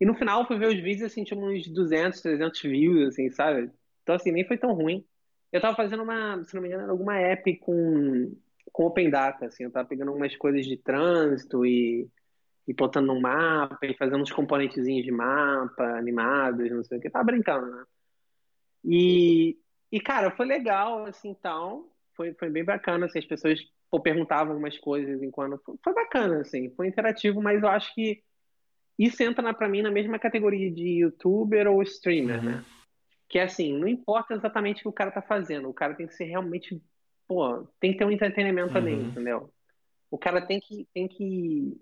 E 0.00 0.06
no 0.06 0.14
final 0.14 0.46
fui 0.46 0.58
ver 0.58 0.68
os 0.68 0.80
vídeos, 0.80 1.10
assim, 1.10 1.24
tinha 1.24 1.38
uns 1.40 1.66
200, 1.68 2.20
300 2.20 2.60
views, 2.62 3.08
assim, 3.08 3.30
sabe? 3.30 3.70
Então, 4.08 4.16
assim, 4.16 4.32
nem 4.32 4.46
foi 4.46 4.56
tão 4.56 4.72
ruim. 4.72 5.04
Eu 5.52 5.60
tava 5.60 5.76
fazendo 5.76 6.02
uma, 6.02 6.42
se 6.42 6.54
não 6.54 6.62
me 6.62 6.68
engano, 6.68 6.90
alguma 6.90 7.18
app 7.18 7.54
com, 7.58 8.34
com 8.72 8.86
Open 8.86 9.10
Data, 9.10 9.44
assim. 9.44 9.64
Eu 9.64 9.70
tava 9.70 9.86
pegando 9.86 10.08
algumas 10.08 10.34
coisas 10.34 10.64
de 10.64 10.78
trânsito 10.78 11.66
e, 11.66 12.08
e 12.66 12.72
botando 12.72 13.08
no 13.08 13.20
mapa 13.20 13.84
e 13.84 13.94
fazendo 13.98 14.22
uns 14.22 14.32
componentezinhos 14.32 15.04
de 15.04 15.12
mapa, 15.12 15.84
animados, 15.98 16.70
não 16.70 16.82
sei 16.82 16.96
o 16.96 17.00
que. 17.02 17.10
tava 17.10 17.26
brincando, 17.26 17.66
né? 17.66 17.84
E, 18.82 19.58
e 19.92 20.00
cara, 20.00 20.30
foi 20.30 20.46
legal, 20.46 21.04
assim, 21.04 21.34
tal. 21.34 21.94
Foi, 22.16 22.32
foi 22.32 22.48
bem 22.48 22.64
bacana, 22.64 23.04
assim, 23.04 23.18
as 23.18 23.26
pessoas 23.26 23.60
pô, 23.90 24.00
perguntavam 24.00 24.54
algumas 24.54 24.78
coisas 24.78 25.22
enquanto... 25.22 25.60
Foi, 25.62 25.74
foi 25.84 25.92
bacana, 25.92 26.40
assim, 26.40 26.70
foi 26.70 26.86
interativo, 26.86 27.42
mas 27.42 27.62
eu 27.62 27.68
acho 27.68 27.94
que 27.94 28.22
isso 28.98 29.22
entra 29.22 29.52
para 29.52 29.68
mim 29.68 29.82
na 29.82 29.90
mesma 29.90 30.18
categoria 30.18 30.72
de 30.72 31.02
youtuber 31.02 31.68
ou 31.68 31.82
streamer, 31.82 32.38
uhum. 32.38 32.44
né? 32.52 32.64
Que 33.28 33.38
é 33.38 33.42
assim, 33.42 33.76
não 33.76 33.86
importa 33.86 34.34
exatamente 34.34 34.80
o 34.80 34.82
que 34.82 34.88
o 34.88 34.92
cara 34.92 35.10
tá 35.10 35.20
fazendo, 35.20 35.68
o 35.68 35.74
cara 35.74 35.94
tem 35.94 36.06
que 36.06 36.14
ser 36.14 36.24
realmente, 36.24 36.80
pô, 37.26 37.66
tem 37.78 37.92
que 37.92 37.98
ter 37.98 38.04
um 38.04 38.10
entretenimento 38.10 38.72
uhum. 38.72 38.78
ali, 38.78 38.94
entendeu? 38.94 39.52
O 40.10 40.16
cara 40.16 40.40
tem 40.40 40.58
que 40.58 40.88
tem 40.94 41.06
que 41.06 41.78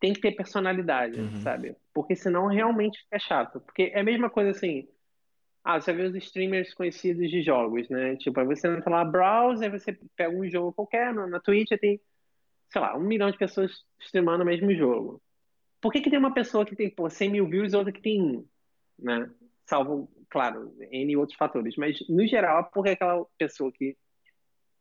tem 0.00 0.12
que 0.12 0.20
ter 0.20 0.32
personalidade, 0.32 1.20
uhum. 1.20 1.40
sabe? 1.40 1.76
Porque 1.92 2.14
senão 2.14 2.46
realmente 2.46 3.00
fica 3.02 3.18
chato. 3.18 3.60
Porque 3.60 3.90
é 3.94 4.00
a 4.00 4.04
mesma 4.04 4.30
coisa 4.30 4.50
assim, 4.50 4.86
ah, 5.64 5.80
você 5.80 5.92
vê 5.92 6.04
os 6.04 6.14
streamers 6.14 6.72
conhecidos 6.72 7.28
de 7.28 7.42
jogos, 7.42 7.88
né? 7.88 8.16
Tipo, 8.16 8.40
aí 8.40 8.46
você 8.46 8.68
entra 8.68 8.90
lá, 8.90 9.04
browse, 9.04 9.64
aí 9.64 9.70
você 9.70 9.98
pega 10.16 10.34
um 10.34 10.48
jogo 10.48 10.72
qualquer, 10.72 11.12
na 11.12 11.40
Twitch 11.40 11.70
tem, 11.80 12.00
sei 12.70 12.80
lá, 12.80 12.96
um 12.96 13.02
milhão 13.02 13.30
de 13.30 13.38
pessoas 13.38 13.84
streamando 14.00 14.44
o 14.44 14.46
mesmo 14.46 14.72
jogo. 14.74 15.20
Por 15.80 15.92
que, 15.92 16.00
que 16.00 16.10
tem 16.10 16.18
uma 16.18 16.34
pessoa 16.34 16.64
que 16.64 16.76
tem, 16.76 16.90
pô, 16.90 17.10
100 17.10 17.30
mil 17.30 17.48
views 17.48 17.72
e 17.72 17.76
outra 17.76 17.92
que 17.92 18.00
tem 18.00 18.22
um, 18.22 18.46
né? 18.98 19.28
Salvo 19.66 20.08
claro, 20.30 20.74
N 20.90 21.16
outros 21.16 21.36
fatores, 21.36 21.76
mas 21.76 21.98
no 22.08 22.26
geral 22.26 22.60
é 22.60 22.68
porque 22.72 22.90
aquela 22.90 23.24
pessoa 23.38 23.72
que 23.72 23.96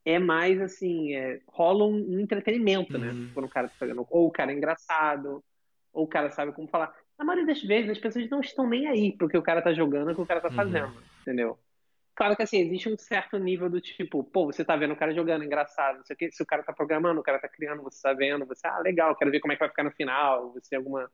é 0.06 0.20
mais 0.20 0.62
assim, 0.62 1.14
é, 1.14 1.42
rola 1.50 1.86
um, 1.86 2.20
entretenimento, 2.20 2.98
né? 2.98 3.12
Uhum. 3.12 3.32
Quando 3.34 3.46
o 3.46 3.50
cara 3.50 3.68
tá 3.68 3.76
fazendo, 3.78 4.08
ou 4.10 4.28
o 4.28 4.32
cara 4.32 4.54
é 4.54 4.56
engraçado, 4.56 5.44
ou 5.92 6.06
o 6.06 6.08
cara 6.08 6.32
sabe 6.32 6.54
como 6.54 6.68
falar. 6.70 6.94
Na 7.20 7.26
maioria 7.26 7.46
das 7.46 7.62
vezes 7.62 7.90
as 7.90 7.98
pessoas 7.98 8.30
não 8.30 8.40
estão 8.40 8.70
nem 8.70 8.88
aí 8.88 9.18
porque 9.18 9.38
o 9.38 9.42
cara 9.42 9.62
tá 9.62 9.74
jogando, 9.74 10.12
o 10.12 10.16
que 10.16 10.22
o 10.22 10.26
cara 10.26 10.40
tá 10.40 10.48
uhum. 10.48 10.56
fazendo, 10.56 10.88
uhum. 10.88 11.02
entendeu? 11.22 11.60
Claro 12.16 12.36
que 12.36 12.42
assim, 12.42 12.60
existe 12.60 12.90
um 12.90 12.98
certo 12.98 13.38
nível 13.38 13.70
do 13.70 13.82
tipo, 13.82 14.24
pô, 14.24 14.46
você 14.46 14.64
tá 14.64 14.76
vendo 14.76 14.94
o 14.94 14.98
cara 14.98 15.14
jogando, 15.14 15.44
engraçado, 15.44 15.98
não 15.98 16.06
sei 16.06 16.16
o 16.16 16.18
que, 16.18 16.32
se 16.32 16.42
o 16.42 16.46
cara 16.46 16.64
tá 16.64 16.74
programando, 16.74 17.20
o 17.20 17.24
cara 17.24 17.38
tá 17.38 17.48
criando, 17.48 17.84
você 17.84 18.02
tá 18.02 18.14
vendo, 18.14 18.46
você, 18.46 18.66
ah, 18.66 18.80
legal, 18.80 19.16
quero 19.16 19.30
ver 19.30 19.40
como 19.40 19.52
é 19.52 19.56
que 19.56 19.60
vai 19.60 19.70
ficar 19.70 19.84
no 19.84 19.92
final, 19.92 20.54
você 20.54 20.70
tem 20.70 20.78
alguma 20.78 21.12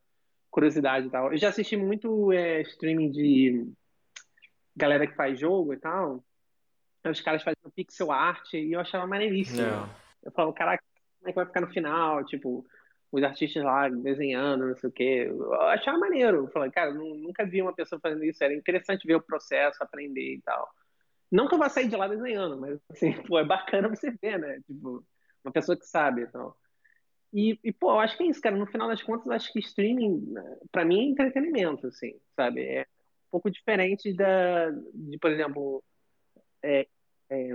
curiosidade 0.50 1.08
e 1.08 1.10
tal. 1.10 1.32
Eu 1.32 1.38
já 1.38 1.50
assisti 1.50 1.76
muito 1.76 2.32
é, 2.32 2.62
streaming 2.62 3.12
de 3.12 3.74
galera 4.76 5.08
que 5.08 5.16
faz 5.16 5.40
jogo 5.40 5.74
e 5.74 5.78
tal, 5.78 6.24
os 7.06 7.22
caras 7.22 7.44
fazendo 7.44 7.72
pixel 7.76 8.12
art 8.12 8.54
e 8.54 8.72
eu 8.72 8.80
achava 8.80 9.06
maneiríssimo. 9.06 9.62
Yeah. 9.62 9.90
Eu 10.24 10.32
falava, 10.32 10.54
caraca, 10.54 10.84
como 11.20 11.30
é 11.30 11.32
que 11.32 11.36
vai 11.36 11.46
ficar 11.46 11.62
no 11.62 11.72
final? 11.72 12.26
Tipo, 12.26 12.66
os 13.12 13.24
artistas 13.24 13.64
lá 13.64 13.90
desenhando, 13.90 14.68
não 14.68 14.76
sei 14.76 14.90
o 14.90 14.94
quê. 14.94 15.26
Eu 15.30 15.54
achava 15.64 15.98
maneiro. 15.98 16.38
Eu 16.38 16.48
falei, 16.48 16.72
cara, 16.72 16.94
nunca 16.94 17.46
vi 17.46 17.62
uma 17.62 17.74
pessoa 17.74 18.00
fazendo 18.02 18.24
isso. 18.24 18.44
Era 18.44 18.54
interessante 18.54 19.06
ver 19.06 19.16
o 19.16 19.22
processo, 19.22 19.84
aprender 19.84 20.36
e 20.36 20.42
tal. 20.42 20.70
Não 21.32 21.48
que 21.48 21.56
eu 21.56 21.60
vá 21.60 21.68
sair 21.68 21.88
de 21.88 21.96
lá 21.96 22.08
desenhando, 22.08 22.60
mas 22.60 22.80
assim, 22.90 23.12
pô, 23.28 23.40
é 23.40 23.46
bacana 23.46 23.90
você 23.90 24.12
ver, 24.12 24.40
né? 24.40 24.60
Tipo, 24.66 25.06
uma 25.44 25.52
pessoa 25.52 25.78
que 25.78 25.86
sabe 25.86 26.22
e 26.22 26.28
tal. 26.28 26.58
E, 27.34 27.60
e, 27.64 27.72
pô, 27.72 27.92
eu 27.92 28.00
acho 28.00 28.16
que 28.16 28.24
é 28.24 28.28
isso, 28.28 28.40
cara. 28.40 28.56
No 28.56 28.68
final 28.68 28.88
das 28.88 29.02
contas, 29.02 29.28
acho 29.30 29.52
que 29.52 29.60
streaming, 29.60 30.36
para 30.72 30.86
mim, 30.86 31.00
é 31.00 31.10
entretenimento, 31.10 31.88
assim, 31.88 32.14
sabe? 32.36 32.62
É, 32.62 32.86
pouco 33.34 33.50
diferente 33.50 34.14
da, 34.14 34.70
de, 34.94 35.18
por 35.18 35.32
exemplo, 35.32 35.84
é, 36.62 36.88
é, 37.32 37.50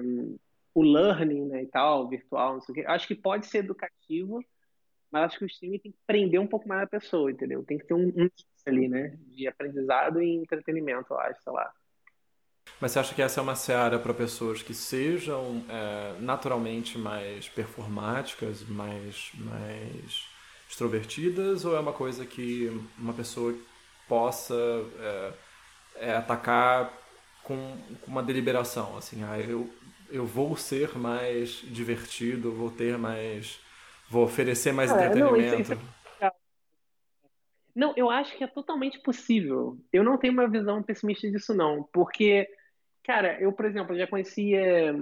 o 0.75 0.83
learning 0.83 1.47
né, 1.47 1.63
e 1.63 1.67
tal, 1.67 2.09
virtual, 2.09 2.55
não 2.55 2.61
sei 2.61 2.73
o 2.73 2.75
quê. 2.75 2.85
Acho 2.85 3.07
que 3.07 3.15
pode 3.15 3.47
ser 3.47 3.59
educativo, 3.59 4.45
Mas 5.09 5.25
acho 5.25 5.39
que 5.39 5.45
o 5.45 5.47
streaming 5.47 5.79
tem 5.79 5.93
que 5.93 5.99
prender 6.05 6.41
um 6.41 6.49
pouco 6.49 6.69
mais 6.69 6.83
a 6.83 6.87
pessoa, 6.87 7.31
entendeu? 7.31 7.65
Tem 7.65 7.79
que 7.79 7.87
ter 7.87 7.95
um, 7.95 8.09
um 8.09 8.29
ali, 8.67 8.89
né? 8.89 9.17
De 9.29 9.47
aprendizado 9.47 10.21
e 10.21 10.35
entretenimento, 10.35 11.13
eu 11.13 11.19
acho, 11.21 11.41
sei 11.43 11.53
lá. 11.53 11.73
Mas 12.81 12.93
você 12.93 12.99
acha 12.99 13.15
que 13.15 13.23
essa 13.23 13.41
é 13.41 13.43
uma 13.43 13.55
seara 13.55 13.99
para 14.01 14.13
pessoas 14.13 14.63
que 14.63 14.75
sejam 14.75 15.65
é, 15.69 16.21
naturalmente 16.21 16.99
mais 16.99 17.49
performáticas, 17.49 18.69
mais, 18.69 19.31
mais 19.35 20.27
extrovertidas, 20.69 21.65
ou 21.65 21.77
é 21.77 21.81
uma 21.81 21.93
coisa 21.93 22.27
que 22.27 22.69
uma 22.99 23.15
pessoa 23.15 23.57
possa 24.09 24.55
é, 25.01 25.33
é, 26.01 26.17
atacar 26.17 26.93
com, 27.43 27.77
com, 28.03 28.11
uma 28.11 28.23
deliberação? 28.23 28.97
Assim, 28.97 29.23
ah, 29.25 29.39
eu, 29.39 29.69
eu 30.11 30.27
vou 30.27 30.57
ser 30.57 30.97
mais 30.97 31.63
divertido, 31.65 32.53
vou 32.53 32.71
ter 32.71 32.97
mais. 32.99 33.61
vou 34.09 34.25
oferecer 34.25 34.73
mais 34.73 34.91
ah, 34.91 34.95
entretenimento. 34.95 35.33
Não, 35.33 35.61
isso, 35.61 35.73
isso 35.73 35.73
é... 36.21 36.33
não, 37.75 37.93
eu 37.97 38.11
acho 38.11 38.37
que 38.37 38.45
é 38.45 38.47
totalmente 38.47 38.99
possível. 39.01 39.79
Eu 39.93 40.03
não 40.03 40.19
tenho 40.19 40.33
uma 40.33 40.49
visão 40.49 40.83
pessimista 40.83 41.31
disso, 41.31 41.55
não, 41.55 41.83
porque 41.93 42.49
Cara, 43.09 43.41
eu, 43.41 43.51
por 43.55 43.65
exemplo, 43.65 43.97
já 43.97 44.07
conhecia. 44.07 44.95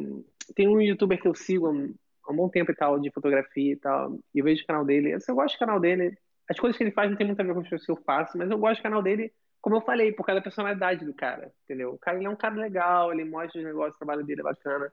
Tem 0.55 0.69
um 0.69 0.81
youtuber 0.81 1.21
que 1.21 1.27
eu 1.27 1.35
sigo 1.35 1.67
há 1.67 2.33
um 2.33 2.37
bom 2.37 2.49
tempo 2.49 2.71
e 2.71 2.75
tal, 2.77 3.01
de 3.01 3.11
fotografia 3.11 3.73
e 3.73 3.77
tal, 3.77 4.17
e 4.33 4.39
eu 4.39 4.45
vejo 4.45 4.63
o 4.63 4.67
canal 4.67 4.85
dele. 4.85 5.11
Eu 5.11 5.35
gosto 5.35 5.57
do 5.57 5.59
canal 5.59 5.81
dele. 5.81 6.17
As 6.49 6.57
coisas 6.57 6.79
que 6.79 6.85
ele 6.85 6.93
faz 6.93 7.11
não 7.11 7.17
tem 7.17 7.27
muito 7.27 7.41
a 7.41 7.43
ver 7.43 7.53
com 7.53 7.63
coisas 7.63 7.85
que 7.85 7.91
eu 7.91 7.97
faço, 7.97 8.39
mas 8.39 8.49
eu 8.49 8.57
gosto 8.57 8.79
do 8.79 8.85
canal 8.85 9.03
dele, 9.03 9.33
como 9.67 9.79
eu 9.79 9.81
falei, 9.81 10.13
por 10.13 10.25
causa 10.25 10.39
da 10.39 10.45
personalidade 10.45 11.05
do 11.05 11.13
cara, 11.13 11.53
entendeu? 11.65 11.95
O 11.95 11.99
cara 11.99 12.17
ele 12.17 12.27
é 12.27 12.31
um 12.31 12.37
cara 12.37 12.55
legal, 12.55 13.13
ele 13.13 13.25
mostra 13.25 13.59
os 13.59 13.67
negócios, 13.67 13.97
o 13.97 13.99
trabalho 13.99 14.25
dele 14.25 14.41
é 14.41 14.45
bacana. 14.45 14.93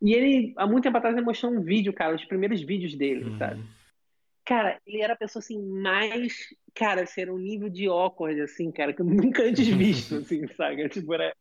E 0.00 0.14
ele, 0.14 0.54
há 0.56 0.68
muito 0.68 0.84
tempo 0.84 0.96
atrás, 0.96 1.16
ele 1.16 1.26
mostrou 1.26 1.50
um 1.50 1.60
vídeo, 1.60 1.92
cara, 1.92 2.14
os 2.14 2.24
primeiros 2.24 2.62
vídeos 2.62 2.94
dele, 2.94 3.24
uhum. 3.24 3.38
sabe? 3.38 3.60
Cara, 4.44 4.80
ele 4.86 5.02
era 5.02 5.14
a 5.14 5.16
pessoa 5.16 5.40
assim, 5.40 5.60
mais. 5.60 6.32
Cara, 6.76 7.02
assim, 7.02 7.22
era 7.22 7.34
um 7.34 7.38
nível 7.38 7.68
de 7.68 7.88
awkward, 7.88 8.40
assim, 8.40 8.70
cara, 8.70 8.92
que 8.92 9.02
eu 9.02 9.04
nunca 9.04 9.42
antes 9.42 9.66
visto, 9.76 10.14
assim, 10.14 10.46
sabe? 10.46 10.88
Tipo, 10.90 11.14
era 11.14 11.34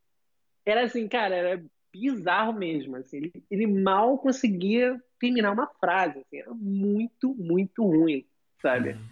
era 0.65 0.83
assim, 0.83 1.07
cara, 1.07 1.35
era 1.35 1.63
bizarro 1.93 2.53
mesmo, 2.53 2.95
assim, 2.95 3.17
ele, 3.17 3.33
ele 3.51 3.67
mal 3.67 4.17
conseguia 4.17 4.99
terminar 5.19 5.51
uma 5.51 5.67
frase, 5.79 6.21
assim, 6.21 6.39
era 6.39 6.55
muito, 6.55 7.35
muito 7.35 7.83
ruim, 7.85 8.25
sabe? 8.59 8.93
Uhum. 8.93 9.09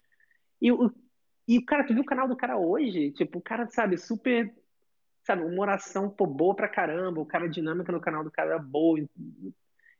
E, 0.60 0.72
o, 0.72 0.92
e, 1.46 1.60
cara, 1.62 1.84
tu 1.84 1.94
viu 1.94 2.02
o 2.02 2.06
canal 2.06 2.28
do 2.28 2.36
cara 2.36 2.56
hoje? 2.56 3.12
Tipo, 3.12 3.38
o 3.38 3.42
cara, 3.42 3.68
sabe, 3.68 3.96
super, 3.96 4.52
sabe, 5.24 5.44
uma 5.44 5.62
oração, 5.62 6.10
pô, 6.10 6.26
boa 6.26 6.54
pra 6.54 6.68
caramba, 6.68 7.20
o 7.20 7.26
cara, 7.26 7.44
a 7.44 7.48
dinâmica 7.48 7.92
no 7.92 8.00
canal 8.00 8.24
do 8.24 8.30
cara 8.30 8.54
é 8.54 8.58
boa. 8.58 8.98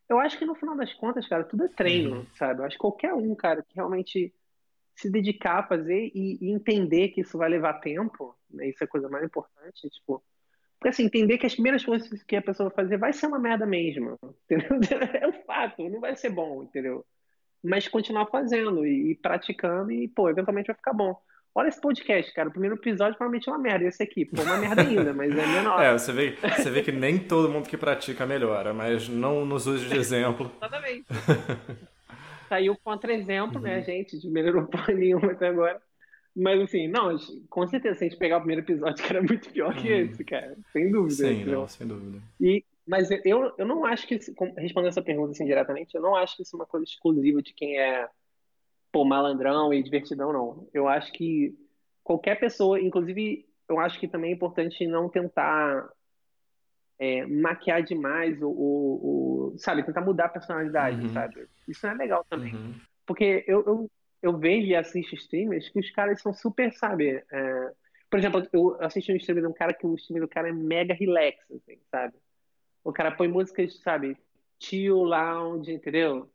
Eu 0.09 0.19
acho 0.19 0.39
que 0.39 0.47
no 0.47 0.55
final 0.55 0.77
das 0.77 0.93
contas, 0.95 1.27
cara, 1.29 1.45
tudo 1.45 1.65
é 1.65 1.69
treino, 1.69 2.19
uhum. 2.19 2.27
sabe? 2.35 2.61
Eu 2.61 2.65
acho 2.65 2.77
que 2.77 2.81
qualquer 2.81 3.13
um, 3.15 3.35
cara, 3.35 3.63
que 3.63 3.75
realmente 3.75 4.33
se 4.95 5.11
dedicar 5.11 5.59
a 5.59 5.67
fazer 5.67 6.11
e, 6.15 6.39
e 6.41 6.51
entender 6.51 7.09
que 7.09 7.21
isso 7.21 7.37
vai 7.37 7.49
levar 7.49 7.75
tempo, 7.75 8.35
né? 8.51 8.69
Isso 8.69 8.83
é 8.83 8.87
a 8.87 8.89
coisa 8.89 9.09
mais 9.09 9.25
importante, 9.25 9.91
tipo, 9.91 10.23
porque 10.79 10.89
assim, 10.89 11.05
entender 11.05 11.39
que 11.39 11.47
as 11.47 11.55
primeiras 11.55 11.85
coisas 11.85 12.23
que 12.23 12.37
a 12.37 12.43
pessoa 12.43 12.69
vai 12.69 12.85
fazer 12.85 12.99
vai 12.99 13.13
ser 13.13 13.27
uma 13.27 13.39
merda 13.39 13.67
mesmo. 13.67 14.19
Entendeu? 14.45 14.79
É 15.21 15.27
um 15.27 15.33
fato, 15.45 15.89
não 15.89 16.01
vai 16.01 16.15
ser 16.17 16.31
bom, 16.31 16.63
entendeu? 16.63 17.05
Mas 17.63 17.89
continuar 17.89 18.27
fazendo 18.27 18.87
e, 18.87 19.13
e, 19.13 19.15
praticando 19.15 19.91
e, 19.91 20.07
pô, 20.09 20.29
eventualmente 20.29 20.69
vai 20.69 20.77
ficar 20.77 20.93
bom. 20.93 21.19
Olha 21.57 21.69
esse 21.69 21.81
podcast, 21.81 22.35
cara. 22.35 22.51
O 22.51 22.53
primeiro 22.53 22.77
episódio 22.77 23.17
provavelmente 23.17 23.49
é 23.49 23.53
uma 23.53 23.59
merda. 23.59 23.87
Esse 23.87 24.03
aqui, 24.03 24.27
pô, 24.27 24.43
uma 24.43 24.59
merda 24.59 24.83
ainda, 24.83 25.15
mas 25.15 25.31
é 25.31 25.47
menor. 25.47 25.81
É, 25.81 25.91
você 25.91 26.13
vê, 26.13 26.33
você 26.33 26.71
vê 26.71 26.83
que 26.83 26.93
nem 26.93 27.19
todo 27.19 27.49
mundo 27.49 27.67
que 27.67 27.79
pratica 27.79 28.27
melhora, 28.27 28.75
mas 28.75 29.09
não 29.09 29.47
nos 29.47 29.67
use 29.67 29.89
de 29.89 29.97
exemplo. 29.97 30.53
Exatamente. 30.61 31.07
Saiu 32.47 32.77
contra-exemplo, 32.85 33.59
né, 33.59 33.71
uhum. 33.71 33.77
né, 33.79 33.83
gente? 33.83 34.19
De 34.19 34.29
melhorou 34.29 34.67
porra 34.67 34.93
nenhuma 34.93 35.33
até 35.33 35.49
agora. 35.49 35.81
Mas 36.37 36.61
assim, 36.61 36.89
não, 36.89 37.17
com 37.49 37.67
certeza, 37.67 38.01
se 38.01 38.05
a 38.05 38.09
gente 38.11 38.19
pegar 38.19 38.37
o 38.37 38.41
primeiro 38.41 38.61
episódio, 38.61 39.03
que 39.03 39.11
era 39.11 39.23
muito 39.23 39.49
pior 39.49 39.75
que 39.75 39.91
hum. 39.91 39.97
esse, 39.97 40.23
cara. 40.25 40.55
Sem 40.75 40.91
dúvida. 40.91 41.15
Sim, 41.15 41.45
não, 41.47 41.67
sem 41.67 41.87
dúvida. 41.87 42.19
E, 42.39 42.63
mas 42.87 43.11
eu, 43.25 43.55
eu 43.57 43.65
não 43.65 43.87
acho 43.87 44.07
que, 44.07 44.17
respondendo 44.59 44.89
essa 44.89 45.01
pergunta 45.01 45.31
assim 45.31 45.47
diretamente, 45.47 45.95
eu 45.95 46.03
não 46.03 46.15
acho 46.15 46.37
que 46.37 46.43
isso 46.43 46.55
é 46.55 46.59
uma 46.59 46.67
coisa 46.67 46.85
exclusiva 46.85 47.41
de 47.41 47.55
quem 47.55 47.79
é 47.79 48.07
pô, 48.97 49.05
malandrão 49.05 49.75
e 49.75 49.83
divertidão, 49.83 50.33
não. 50.33 50.69
Eu 50.73 50.89
acho 50.89 51.13
que 51.13 51.55
qualquer 52.03 52.41
pessoa, 52.41 52.81
inclusive, 52.81 53.47
eu 53.69 53.79
acho 53.79 54.01
que 54.01 54.09
também 54.09 54.31
é 54.31 54.35
importante 54.35 54.87
não 54.87 55.11
tentar 55.11 55.87
é, 56.99 57.27
maquiar 57.27 57.83
demais 57.83 58.41
o, 58.41 58.49
o, 58.49 59.53
o, 59.53 59.59
sabe, 59.59 59.83
tentar 59.83 60.01
mudar 60.01 60.25
a 60.25 60.31
personalidade, 60.31 61.03
uhum. 61.03 61.13
sabe? 61.13 61.47
Isso 61.69 61.87
não 61.87 61.93
é 61.93 61.97
legal 61.99 62.25
também. 62.31 62.55
Uhum. 62.55 62.75
Porque 63.05 63.45
eu, 63.47 63.63
eu 63.67 63.91
eu 64.23 64.39
vejo 64.39 64.67
e 64.67 64.75
assisto 64.75 65.15
streamers 65.15 65.69
que 65.69 65.79
os 65.79 65.91
caras 65.91 66.23
são 66.23 66.33
super, 66.33 66.73
sabe? 66.73 67.23
É... 67.31 67.73
Por 68.09 68.19
exemplo, 68.19 68.49
eu 68.51 68.77
assisti 68.81 69.13
um 69.13 69.17
stream 69.17 69.41
de 69.41 69.47
um 69.47 69.53
cara 69.53 69.75
que 69.75 69.87
o 69.87 69.95
stream 69.97 70.21
do 70.21 70.29
cara 70.29 70.49
é 70.49 70.53
mega 70.53 70.95
relax, 70.95 71.39
assim, 71.51 71.79
sabe? 71.91 72.15
O 72.83 72.95
cara 72.95 73.11
põe 73.11 73.29
músicas, 73.29 73.79
sabe? 73.83 74.17
Chill, 74.59 75.03
lounge, 75.03 75.71
entendeu? 75.71 76.31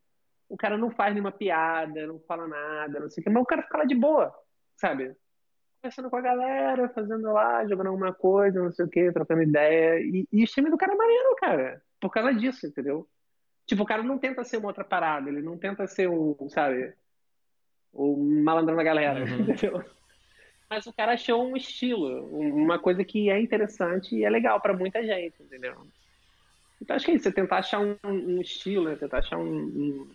O 0.51 0.57
cara 0.57 0.77
não 0.77 0.91
faz 0.91 1.13
nenhuma 1.13 1.31
piada, 1.31 2.05
não 2.05 2.19
fala 2.19 2.47
nada, 2.47 2.99
não 2.99 3.09
sei 3.09 3.21
o 3.21 3.23
que, 3.23 3.29
mas 3.29 3.41
o 3.41 3.45
cara 3.45 3.63
fica 3.63 3.77
lá 3.77 3.85
de 3.85 3.95
boa, 3.95 4.33
sabe? 4.75 5.15
Conversando 5.81 6.09
com 6.09 6.17
a 6.17 6.21
galera, 6.21 6.89
fazendo 6.89 7.31
lá, 7.31 7.65
jogando 7.65 7.87
alguma 7.87 8.13
coisa, 8.13 8.61
não 8.61 8.71
sei 8.71 8.85
o 8.85 8.89
que, 8.89 9.11
trocando 9.11 9.43
ideia. 9.43 9.99
E, 9.99 10.27
e 10.31 10.41
o 10.41 10.43
stream 10.43 10.69
do 10.69 10.77
cara 10.77 10.93
é 10.93 10.95
maneiro, 10.95 11.35
cara. 11.37 11.81
Por 11.99 12.11
causa 12.11 12.33
disso, 12.33 12.67
entendeu? 12.67 13.07
Tipo, 13.65 13.83
o 13.83 13.85
cara 13.85 14.03
não 14.03 14.19
tenta 14.19 14.43
ser 14.43 14.57
uma 14.57 14.67
outra 14.67 14.83
parada, 14.83 15.29
ele 15.29 15.41
não 15.41 15.57
tenta 15.57 15.87
ser 15.87 16.09
um, 16.09 16.35
sabe? 16.49 16.93
o 17.93 18.15
malandrão 18.17 18.77
da 18.77 18.83
galera, 18.83 19.23
uhum. 19.23 19.41
entendeu? 19.51 19.83
Mas 20.69 20.85
o 20.87 20.93
cara 20.93 21.13
achou 21.13 21.45
um 21.45 21.57
estilo, 21.57 22.25
uma 22.27 22.79
coisa 22.79 23.03
que 23.03 23.29
é 23.29 23.39
interessante 23.39 24.15
e 24.15 24.23
é 24.23 24.29
legal 24.29 24.59
para 24.61 24.75
muita 24.75 25.03
gente, 25.03 25.35
entendeu? 25.41 25.75
Então 26.81 26.95
acho 26.95 27.05
que 27.05 27.11
é 27.11 27.15
isso, 27.15 27.25
você 27.25 27.31
tentar 27.31 27.57
achar 27.57 27.79
um, 27.79 27.97
um 28.03 28.41
estilo, 28.41 28.85
né? 28.85 28.95
tentar 28.95 29.19
achar 29.19 29.37
um, 29.37 29.43
um, 29.43 30.11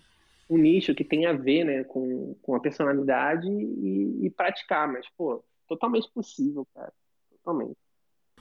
um, 0.48 0.58
nicho 0.58 0.94
que 0.94 1.04
tenha 1.04 1.30
a 1.30 1.32
ver 1.32 1.64
né? 1.64 1.84
com, 1.84 2.36
com 2.42 2.54
a 2.54 2.60
personalidade 2.60 3.48
e, 3.48 4.26
e 4.26 4.30
praticar, 4.30 4.90
mas, 4.90 5.06
pô, 5.16 5.44
totalmente 5.68 6.10
possível, 6.12 6.66
cara. 6.74 6.92
Totalmente. 7.30 7.76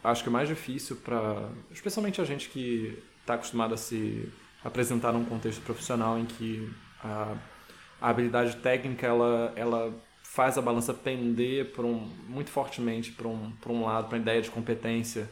Acho 0.04 0.24
que 0.24 0.30
o 0.30 0.32
mais 0.32 0.48
difícil 0.48 0.98
para, 0.98 1.50
especialmente 1.72 2.22
a 2.22 2.26
gente 2.26 2.50
que 2.50 3.02
está 3.22 3.36
acostumado 3.36 3.74
a 3.74 3.78
se 3.78 4.32
apresentar 4.64 5.12
num 5.12 5.26
contexto 5.26 5.62
profissional 5.64 6.18
em 6.18 6.26
que 6.26 6.70
a 7.04 7.36
a 8.02 8.10
habilidade 8.10 8.58
técnica 8.58 9.08
ela, 9.08 9.54
ela 9.56 9.94
faz 10.22 10.58
a 10.58 10.62
balança 10.62 10.94
pender 10.94 11.74
um, 11.80 12.08
muito 12.28 12.50
fortemente 12.50 13.12
para 13.12 13.28
um, 13.28 13.52
um 13.68 13.84
lado, 13.84 14.08
para 14.08 14.18
a 14.18 14.22
ideia 14.22 14.42
de 14.42 14.52
competência, 14.52 15.30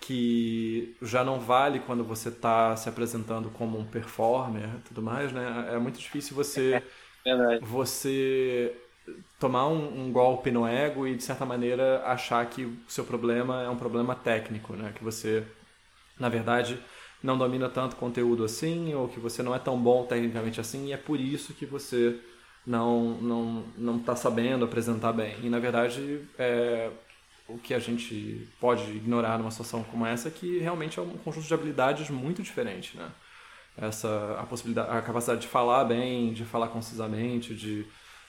que 0.00 0.96
já 1.02 1.24
não 1.24 1.40
vale 1.40 1.80
quando 1.80 2.04
você 2.04 2.28
está 2.28 2.76
se 2.76 2.88
apresentando 2.88 3.50
como 3.50 3.78
um 3.78 3.84
performer 3.84 4.68
tudo 4.86 5.02
mais, 5.02 5.32
né? 5.32 5.70
É 5.72 5.78
muito 5.78 5.98
difícil 5.98 6.36
você, 6.36 6.82
é 7.24 7.58
você 7.60 8.76
tomar 9.38 9.68
um, 9.68 10.06
um, 10.06 10.12
golpe 10.12 10.50
no 10.50 10.66
ego 10.66 11.06
e, 11.06 11.16
de 11.16 11.22
certa 11.22 11.44
maneira, 11.44 12.02
achar 12.04 12.44
que 12.46 12.64
o 12.64 12.76
seu 12.88 13.04
problema 13.04 13.62
é 13.62 13.68
um 13.68 13.76
problema 13.76 14.14
técnico, 14.14 14.74
né? 14.74 14.92
Que 14.94 15.02
você, 15.02 15.44
na 16.18 16.28
verdade 16.28 16.78
não 17.22 17.36
domina 17.36 17.68
tanto 17.68 17.96
conteúdo 17.96 18.44
assim, 18.44 18.94
ou 18.94 19.08
que 19.08 19.18
você 19.18 19.42
não 19.42 19.54
é 19.54 19.58
tão 19.58 19.78
bom 19.78 20.04
tecnicamente 20.04 20.60
assim, 20.60 20.86
e 20.86 20.92
é 20.92 20.96
por 20.96 21.20
isso 21.20 21.54
que 21.54 21.66
você 21.66 22.20
não 22.66 23.18
não 23.20 23.64
não 23.76 23.96
está 23.96 24.16
sabendo 24.16 24.64
apresentar 24.64 25.12
bem. 25.12 25.36
E 25.42 25.48
na 25.48 25.58
verdade, 25.58 26.22
é, 26.38 26.90
o 27.48 27.58
que 27.58 27.74
a 27.74 27.78
gente 27.78 28.48
pode 28.60 28.82
ignorar 28.90 29.38
numa 29.38 29.50
situação 29.50 29.84
como 29.84 30.04
essa 30.04 30.28
é 30.28 30.30
que 30.30 30.58
realmente 30.58 30.98
é 30.98 31.02
um 31.02 31.16
conjunto 31.18 31.46
de 31.46 31.54
habilidades 31.54 32.10
muito 32.10 32.42
diferente, 32.42 32.96
né? 32.96 33.10
Essa 33.76 34.36
a 34.40 34.44
possibilidade, 34.44 34.90
a 34.90 35.02
capacidade 35.02 35.42
de 35.42 35.48
falar 35.48 35.84
bem, 35.84 36.32
de 36.32 36.44
falar 36.44 36.68
concisamente, 36.68 37.54
de 37.54 37.86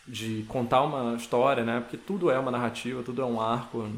de 0.08 0.46
contar 0.48 0.84
uma 0.84 1.16
história, 1.16 1.66
né? 1.66 1.82
Porque 1.82 1.98
tudo 1.98 2.32
é 2.32 2.40
uma 2.40 2.50
narrativa, 2.50 3.04
tudo 3.04 3.22
é 3.22 3.26
um 3.26 3.42
arco, 3.42 3.90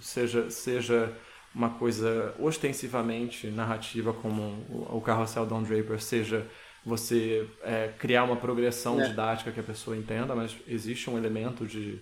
seja 0.00 0.50
seja 0.50 1.12
uma 1.54 1.70
coisa 1.70 2.34
ostensivamente 2.38 3.46
narrativa 3.48 4.12
como 4.12 4.64
o 4.90 5.00
Carrossel 5.00 5.46
Don 5.46 5.62
Draper 5.62 6.00
seja 6.00 6.46
você 6.84 7.46
é, 7.62 7.92
criar 7.98 8.24
uma 8.24 8.36
progressão 8.36 9.00
é. 9.00 9.08
didática 9.08 9.52
que 9.52 9.60
a 9.60 9.62
pessoa 9.62 9.96
entenda, 9.96 10.34
mas 10.34 10.56
existe 10.66 11.08
um 11.08 11.16
elemento 11.16 11.66
de, 11.66 12.00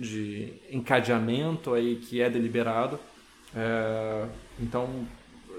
de 0.00 0.54
encadeamento 0.70 1.74
aí 1.74 1.96
que 1.96 2.20
é 2.20 2.30
deliberado. 2.30 2.98
É, 3.54 4.26
então, 4.58 5.06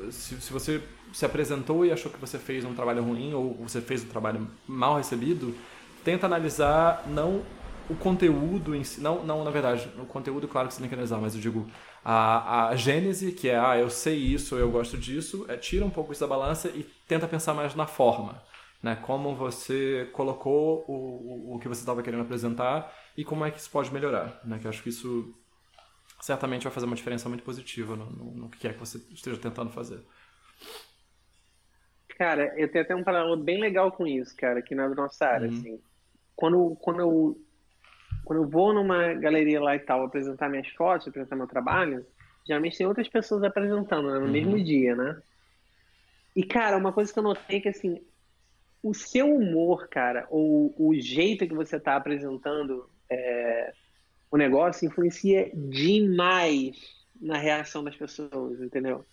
se, 0.09 0.41
se 0.41 0.51
você 0.51 0.81
se 1.13 1.25
apresentou 1.25 1.85
e 1.85 1.91
achou 1.91 2.11
que 2.11 2.17
você 2.17 2.39
fez 2.39 2.65
um 2.65 2.73
trabalho 2.73 3.03
ruim 3.03 3.33
ou 3.33 3.53
você 3.55 3.81
fez 3.81 4.03
um 4.03 4.07
trabalho 4.07 4.47
mal 4.67 4.97
recebido, 4.97 5.55
tenta 6.03 6.25
analisar 6.25 7.03
não 7.07 7.43
o 7.89 7.95
conteúdo 7.95 8.73
em 8.73 8.83
si, 8.83 9.01
não, 9.01 9.23
não 9.23 9.43
na 9.43 9.51
verdade, 9.51 9.89
o 9.99 10.05
conteúdo 10.05 10.47
claro 10.47 10.69
que 10.69 10.73
você 10.73 10.79
tem 10.79 10.87
que 10.87 10.95
analisar, 10.95 11.17
mas 11.17 11.35
eu 11.35 11.41
digo 11.41 11.67
a, 12.03 12.69
a 12.69 12.75
gênese, 12.75 13.33
que 13.33 13.49
é, 13.49 13.59
ah, 13.59 13.77
eu 13.77 13.89
sei 13.89 14.15
isso, 14.15 14.55
eu 14.55 14.71
gosto 14.71 14.97
disso, 14.97 15.45
é, 15.49 15.57
tira 15.57 15.85
um 15.85 15.89
pouco 15.89 16.11
isso 16.13 16.21
da 16.21 16.27
balança 16.27 16.69
e 16.69 16.83
tenta 17.07 17.27
pensar 17.27 17.53
mais 17.53 17.75
na 17.75 17.85
forma. 17.85 18.41
Né? 18.81 18.95
Como 18.95 19.35
você 19.35 20.09
colocou 20.11 20.83
o, 20.87 21.55
o 21.55 21.59
que 21.59 21.67
você 21.67 21.81
estava 21.81 22.01
querendo 22.01 22.21
apresentar 22.21 22.91
e 23.15 23.23
como 23.23 23.45
é 23.45 23.51
que 23.51 23.59
isso 23.59 23.69
pode 23.69 23.93
melhorar. 23.93 24.41
Né? 24.43 24.57
Que 24.59 24.65
eu 24.65 24.69
acho 24.69 24.81
que 24.81 24.89
isso 24.89 25.35
certamente 26.19 26.63
vai 26.63 26.71
fazer 26.71 26.85
uma 26.85 26.95
diferença 26.95 27.27
muito 27.27 27.43
positiva 27.43 27.95
no, 27.95 28.05
no, 28.09 28.31
no 28.31 28.49
que 28.49 28.67
é 28.67 28.73
que 28.73 28.79
você 28.79 28.97
esteja 29.11 29.37
tentando 29.37 29.71
fazer. 29.71 29.99
Cara, 32.17 32.53
eu 32.55 32.71
tenho 32.71 32.83
até 32.83 32.95
um 32.95 33.03
paralelo 33.03 33.35
bem 33.35 33.59
legal 33.59 33.91
com 33.91 34.05
isso, 34.05 34.35
cara, 34.37 34.59
aqui 34.59 34.75
na 34.75 34.87
nossa 34.89 35.25
área, 35.25 35.49
uhum. 35.49 35.57
assim. 35.57 35.81
Quando, 36.35 36.75
quando, 36.79 36.99
eu, 36.99 37.37
quando 38.23 38.43
eu 38.43 38.47
vou 38.47 38.73
numa 38.73 39.13
galeria 39.13 39.59
lá 39.59 39.75
e 39.75 39.79
tal 39.79 40.05
apresentar 40.05 40.47
minhas 40.47 40.67
fotos, 40.69 41.07
apresentar 41.07 41.35
meu 41.35 41.47
trabalho, 41.47 42.05
geralmente 42.45 42.77
tem 42.77 42.85
outras 42.85 43.07
pessoas 43.07 43.43
apresentando 43.43 44.11
né, 44.11 44.19
no 44.19 44.25
uhum. 44.25 44.31
mesmo 44.31 44.63
dia, 44.63 44.95
né? 44.95 45.19
E, 46.35 46.43
cara, 46.43 46.77
uma 46.77 46.93
coisa 46.93 47.11
que 47.11 47.17
eu 47.17 47.23
notei 47.23 47.57
é 47.57 47.61
que, 47.61 47.69
assim, 47.69 48.01
o 48.83 48.93
seu 48.93 49.33
humor, 49.33 49.87
cara, 49.87 50.25
ou 50.29 50.73
o 50.77 50.93
jeito 50.95 51.47
que 51.47 51.53
você 51.53 51.75
está 51.75 51.95
apresentando 51.95 52.89
é, 53.09 53.73
o 54.31 54.37
negócio 54.37 54.87
influencia 54.87 55.51
demais 55.53 56.77
na 57.19 57.37
reação 57.37 57.83
das 57.83 57.95
pessoas, 57.95 58.59
entendeu? 58.59 59.05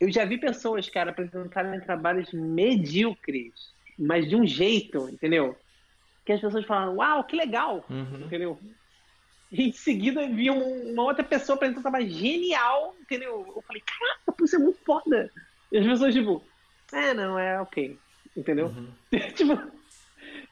Eu 0.00 0.10
já 0.10 0.24
vi 0.24 0.38
pessoas, 0.38 0.88
cara, 0.88 1.10
apresentarem 1.10 1.80
trabalhos 1.80 2.32
medíocres, 2.32 3.52
mas 3.98 4.28
de 4.28 4.36
um 4.36 4.46
jeito, 4.46 5.08
entendeu? 5.08 5.56
Que 6.24 6.32
as 6.32 6.40
pessoas 6.40 6.64
falam, 6.64 6.96
uau, 6.96 7.24
que 7.24 7.36
legal, 7.36 7.84
uhum. 7.90 8.24
entendeu? 8.24 8.58
E 9.50 9.68
em 9.68 9.72
seguida 9.72 10.26
vi 10.28 10.50
uma 10.50 11.02
outra 11.02 11.24
pessoa 11.24 11.56
apresentando 11.56 11.80
um 11.80 11.82
trabalho 11.82 12.08
genial, 12.08 12.94
entendeu? 13.00 13.52
Eu 13.54 13.62
falei, 13.62 13.82
caraca, 13.82 14.44
isso 14.44 14.56
é 14.56 14.58
muito 14.58 14.78
foda. 14.84 15.30
E 15.70 15.78
as 15.78 15.86
pessoas, 15.86 16.14
tipo, 16.14 16.42
é, 16.92 17.14
não, 17.14 17.38
é 17.38 17.60
ok, 17.60 17.98
entendeu? 18.36 18.66
Uhum. 18.66 18.92
tipo, 19.34 19.52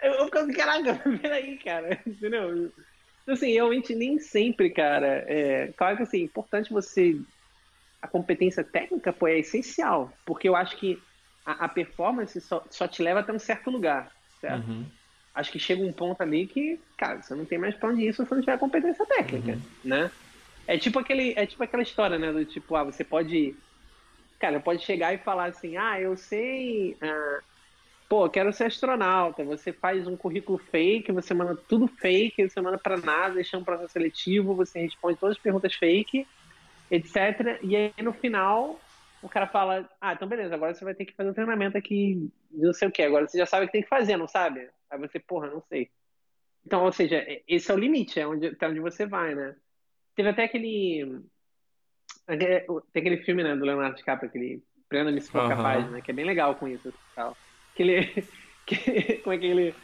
eu, 0.02 0.12
eu 0.12 0.24
fico 0.26 0.38
assim, 0.38 0.52
caraca, 0.52 0.94
peraí, 1.20 1.58
cara, 1.58 2.00
entendeu? 2.06 2.72
Então, 3.22 3.34
assim, 3.34 3.52
realmente 3.52 3.94
nem 3.94 4.18
sempre, 4.18 4.70
cara, 4.70 5.24
é, 5.26 5.72
claro 5.76 5.96
que 5.96 6.02
assim, 6.02 6.20
é 6.20 6.24
importante 6.24 6.72
você 6.72 7.18
a 8.02 8.06
competência 8.06 8.62
técnica 8.62 9.14
pô, 9.14 9.26
é 9.26 9.38
essencial, 9.38 10.12
porque 10.26 10.46
eu 10.46 10.54
acho 10.54 10.76
que 10.76 11.00
a, 11.44 11.64
a 11.64 11.68
performance 11.68 12.38
só, 12.40 12.62
só, 12.70 12.86
te 12.86 13.02
leva 13.02 13.20
até 13.20 13.32
um 13.32 13.38
certo 13.38 13.70
lugar, 13.70 14.12
certo? 14.40 14.68
Uhum. 14.68 14.84
Acho 15.34 15.50
que 15.50 15.58
chega 15.58 15.82
um 15.82 15.92
ponto 15.92 16.20
ali 16.20 16.46
que, 16.46 16.78
cara, 16.98 17.22
você 17.22 17.34
não 17.34 17.46
tem 17.46 17.58
mais 17.58 17.74
pra 17.74 17.88
onde 17.88 18.06
ir 18.06 18.12
se 18.12 18.18
você 18.18 18.34
não 18.34 18.42
tiver 18.42 18.58
competência 18.58 19.04
técnica, 19.06 19.52
uhum. 19.52 19.60
né? 19.82 20.10
É 20.66 20.78
tipo, 20.78 20.98
aquele, 20.98 21.34
é 21.36 21.46
tipo 21.46 21.62
aquela 21.62 21.82
história, 21.82 22.18
né? 22.18 22.32
Do 22.32 22.44
tipo, 22.44 22.74
ah, 22.76 22.84
você 22.84 23.04
pode. 23.04 23.54
Cara, 24.38 24.60
pode 24.60 24.82
chegar 24.82 25.12
e 25.14 25.18
falar 25.18 25.46
assim, 25.46 25.76
ah, 25.76 26.00
eu 26.00 26.16
sei. 26.16 26.96
Ah, 27.00 27.40
pô, 28.14 28.30
quero 28.30 28.52
ser 28.52 28.66
astronauta. 28.66 29.42
Você 29.44 29.72
faz 29.72 30.06
um 30.06 30.16
currículo 30.16 30.56
fake, 30.56 31.10
você 31.10 31.34
manda 31.34 31.56
tudo 31.56 31.88
fake, 31.88 32.48
você 32.48 32.60
manda 32.60 32.78
pra 32.78 32.96
NASA, 32.96 33.34
deixa 33.34 33.58
um 33.58 33.64
processo 33.64 33.92
seletivo, 33.92 34.54
você 34.54 34.82
responde 34.82 35.18
todas 35.18 35.36
as 35.36 35.42
perguntas 35.42 35.74
fake 35.74 36.24
etc. 36.92 37.58
E 37.60 37.74
aí 37.74 37.92
no 38.00 38.12
final 38.12 38.80
o 39.20 39.28
cara 39.28 39.48
fala: 39.48 39.90
Ah, 40.00 40.12
então 40.12 40.28
beleza, 40.28 40.54
agora 40.54 40.72
você 40.72 40.84
vai 40.84 40.94
ter 40.94 41.06
que 41.06 41.14
fazer 41.14 41.30
um 41.30 41.34
treinamento 41.34 41.76
aqui, 41.76 42.30
não 42.52 42.72
sei 42.72 42.86
o 42.86 42.92
que, 42.92 43.02
agora 43.02 43.26
você 43.26 43.36
já 43.36 43.46
sabe 43.46 43.64
o 43.64 43.66
que 43.66 43.72
tem 43.72 43.82
que 43.82 43.88
fazer, 43.88 44.16
não 44.16 44.28
sabe? 44.28 44.70
Aí 44.88 44.98
você, 45.00 45.18
porra, 45.18 45.48
não 45.48 45.60
sei. 45.62 45.90
Então, 46.64 46.84
ou 46.84 46.92
seja, 46.92 47.26
esse 47.48 47.68
é 47.68 47.74
o 47.74 47.78
limite, 47.78 48.20
é 48.20 48.28
onde, 48.28 48.46
até 48.46 48.68
onde 48.68 48.78
você 48.78 49.06
vai, 49.06 49.34
né? 49.34 49.56
Teve 50.14 50.28
até 50.28 50.44
aquele. 50.44 51.20
Tem 52.28 53.00
aquele 53.02 53.24
filme, 53.24 53.42
né, 53.42 53.56
do 53.56 53.64
Leonardo 53.64 53.96
DiCaprio, 53.96 54.28
aquele 54.28 54.62
Prenda-me 54.88 55.20
se 55.20 55.30
for 55.30 55.48
capaz, 55.48 55.90
né? 55.90 56.00
Que 56.00 56.12
é 56.12 56.14
bem 56.14 56.24
legal 56.24 56.54
com 56.54 56.68
isso. 56.68 56.92
Tal. 57.16 57.36
Que 57.74 57.82
ele. 57.82 58.24
Que, 58.66 59.20
como 59.22 59.34
é 59.34 59.38
que 59.38 59.44
ele 59.44 59.74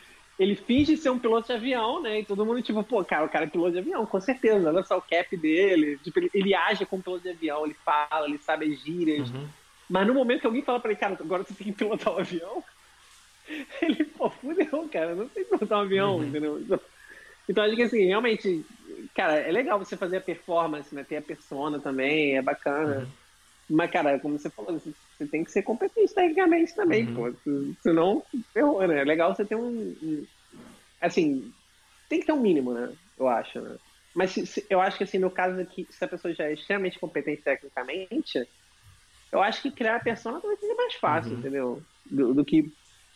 ele 0.40 0.56
finge 0.56 0.96
ser 0.96 1.10
um 1.10 1.18
piloto 1.18 1.48
de 1.48 1.52
avião, 1.52 2.00
né? 2.00 2.20
E 2.20 2.24
todo 2.24 2.46
mundo, 2.46 2.62
tipo, 2.62 2.82
pô, 2.82 3.04
cara, 3.04 3.26
o 3.26 3.28
cara 3.28 3.44
é 3.44 3.48
piloto 3.48 3.72
de 3.72 3.80
avião, 3.80 4.06
com 4.06 4.18
certeza. 4.18 4.70
Olha 4.70 4.82
só 4.82 4.96
o 4.96 5.02
cap 5.02 5.36
dele. 5.36 5.98
Tipo, 6.02 6.18
ele, 6.18 6.30
ele 6.32 6.54
age 6.54 6.86
como 6.86 7.02
piloto 7.02 7.24
de 7.24 7.28
avião, 7.28 7.66
ele 7.66 7.76
fala, 7.84 8.26
ele 8.26 8.38
sabe 8.38 8.72
as 8.72 8.80
gírias. 8.80 9.30
Uhum. 9.30 9.46
Mas 9.86 10.06
no 10.06 10.14
momento 10.14 10.40
que 10.40 10.46
alguém 10.46 10.62
fala 10.62 10.80
pra 10.80 10.92
ele, 10.92 10.98
cara, 10.98 11.18
agora 11.20 11.42
você 11.42 11.52
tem 11.52 11.66
que 11.66 11.72
pilotar 11.74 12.14
um 12.14 12.20
avião, 12.20 12.64
ele, 13.82 14.02
pô, 14.04 14.30
fudeu, 14.30 14.88
cara, 14.90 15.14
não 15.14 15.28
sei 15.28 15.44
pilotar 15.44 15.78
um 15.78 15.82
avião, 15.82 16.16
uhum. 16.16 16.24
entendeu? 16.24 16.58
Então, 16.58 16.80
então, 17.46 17.64
acho 17.64 17.76
que 17.76 17.82
assim, 17.82 18.06
realmente, 18.06 18.64
cara, 19.14 19.34
é 19.34 19.52
legal 19.52 19.78
você 19.78 19.94
fazer 19.94 20.18
a 20.18 20.22
performance, 20.22 20.94
né? 20.94 21.04
Ter 21.04 21.16
a 21.16 21.22
persona 21.22 21.78
também, 21.78 22.38
é 22.38 22.40
bacana. 22.40 23.00
Uhum. 23.00 23.06
Mas, 23.70 23.90
cara, 23.90 24.18
como 24.18 24.36
você 24.36 24.50
falou, 24.50 24.78
você, 24.78 25.26
tem 25.28 25.44
que 25.44 25.52
ser 25.52 25.62
competente 25.62 26.12
tecnicamente 26.12 26.74
também, 26.74 27.06
uhum. 27.06 27.32
pô. 27.32 27.74
Senão, 27.80 28.22
ferrou, 28.52 28.84
né? 28.86 29.00
É 29.00 29.04
legal 29.04 29.34
você 29.34 29.44
ter 29.44 29.54
um, 29.54 29.96
um, 30.02 30.26
Assim, 31.00 31.52
tem 32.08 32.18
que 32.18 32.26
ter 32.26 32.32
um 32.32 32.40
mínimo, 32.40 32.74
né? 32.74 32.92
Eu 33.16 33.28
acho, 33.28 33.60
né? 33.60 33.76
Mas 34.12 34.32
se, 34.32 34.44
se, 34.44 34.66
eu 34.68 34.80
acho 34.80 34.98
que, 34.98 35.04
assim, 35.04 35.18
no 35.18 35.30
caso 35.30 35.60
aqui, 35.60 35.86
se 35.88 36.04
a 36.04 36.08
pessoa 36.08 36.34
já 36.34 36.44
é 36.44 36.54
extremamente 36.54 36.98
competente 36.98 37.42
tecnicamente, 37.42 38.44
eu 39.30 39.40
acho 39.40 39.62
que 39.62 39.70
criar 39.70 39.96
a 39.96 40.00
persona 40.00 40.40
talvez 40.40 40.58
seja 40.58 40.74
mais 40.74 40.94
fácil, 40.94 41.32
uhum. 41.32 41.38
entendeu? 41.38 41.82
Do, 42.04 42.34
do, 42.34 42.44
que, 42.44 42.72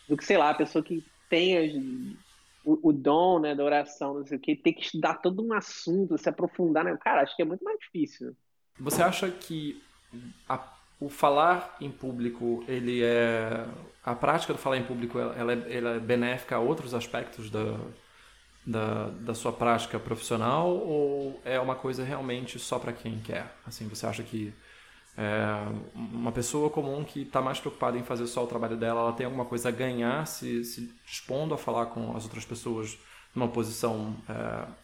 do 0.07 0.15
que, 0.15 0.23
sei 0.23 0.37
lá, 0.37 0.51
a 0.51 0.55
pessoa 0.55 0.81
que 0.81 1.03
tem 1.29 2.17
o, 2.63 2.79
o, 2.89 2.93
dom, 2.93 3.39
né, 3.39 3.53
da 3.53 3.63
oração, 3.63 4.13
não 4.13 4.25
sei 4.25 4.37
o 4.37 4.39
que, 4.39 4.55
ter 4.55 4.71
que 4.71 4.85
estudar 4.85 5.15
todo 5.15 5.45
um 5.45 5.51
assunto, 5.51 6.17
se 6.17 6.29
aprofundar, 6.29 6.85
né? 6.85 6.97
Cara, 7.03 7.23
acho 7.23 7.35
que 7.35 7.41
é 7.41 7.45
muito 7.45 7.63
mais 7.63 7.77
difícil. 7.77 8.33
Você 8.79 9.03
acha 9.03 9.29
que 9.29 9.81
a, 10.47 10.59
o 10.99 11.09
falar 11.09 11.75
em 11.79 11.91
público, 11.91 12.63
ele 12.67 13.03
é 13.03 13.65
a 14.03 14.13
prática 14.13 14.53
do 14.53 14.59
falar 14.59 14.77
em 14.77 14.83
público, 14.83 15.17
ela 15.17 15.53
é, 15.53 15.77
ela 15.77 15.89
é 15.95 15.99
benéfica 15.99 16.55
a 16.55 16.59
outros 16.59 16.93
aspectos 16.93 17.49
da, 17.49 17.77
da, 18.65 19.09
da 19.09 19.33
sua 19.33 19.51
prática 19.51 19.99
profissional 19.99 20.69
ou 20.69 21.41
é 21.43 21.59
uma 21.59 21.75
coisa 21.75 22.03
realmente 22.03 22.59
só 22.59 22.79
para 22.79 22.93
quem 22.93 23.19
quer? 23.19 23.55
Assim, 23.65 23.87
você 23.87 24.05
acha 24.05 24.23
que 24.23 24.53
é, 25.17 25.47
uma 25.95 26.31
pessoa 26.31 26.69
comum 26.69 27.03
que 27.03 27.21
está 27.21 27.41
mais 27.41 27.59
preocupada 27.59 27.97
em 27.97 28.03
fazer 28.03 28.27
só 28.27 28.43
o 28.43 28.47
trabalho 28.47 28.75
dela, 28.75 29.01
ela 29.01 29.13
tem 29.13 29.25
alguma 29.25 29.45
coisa 29.45 29.69
a 29.69 29.71
ganhar 29.71 30.25
se, 30.27 30.63
se 30.63 30.93
dispondo 31.05 31.53
a 31.53 31.57
falar 31.57 31.87
com 31.87 32.15
as 32.15 32.23
outras 32.23 32.45
pessoas 32.45 32.97
numa 33.33 33.47
posição 33.47 34.15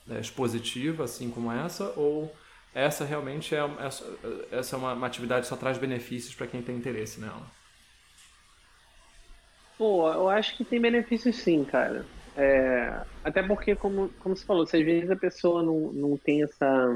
é, 0.09 0.19
expositiva, 0.19 1.05
assim 1.05 1.29
como 1.29 1.51
essa, 1.51 1.93
ou 1.95 2.34
essa 2.74 3.03
realmente 3.03 3.53
é, 3.53 3.59
é 3.59 4.57
essa 4.57 4.76
é 4.76 4.80
uma, 4.80 4.93
uma 4.93 5.07
atividade 5.07 5.41
que 5.41 5.47
só 5.47 5.57
traz 5.57 5.78
benefícios 5.78 6.34
para 6.34 6.47
quem 6.47 6.61
tem 6.61 6.76
interesse 6.76 7.19
nela. 7.19 7.45
Pô, 9.78 10.11
eu 10.11 10.30
acho 10.30 10.55
que 10.55 10.63
tem 10.63 10.80
benefícios 10.80 11.36
sim, 11.38 11.65
cara. 11.65 12.05
É, 12.38 13.01
até 13.24 13.43
porque, 13.43 13.76
como, 13.76 14.09
como 14.19 14.36
você 14.36 14.45
falou, 14.45 14.65
se 14.65 14.78
às 14.78 14.86
vezes 14.86 15.11
a 15.11 15.15
pessoa 15.15 15.61
não, 15.61 15.91
não 15.91 16.17
tem 16.17 16.43
essa. 16.43 16.88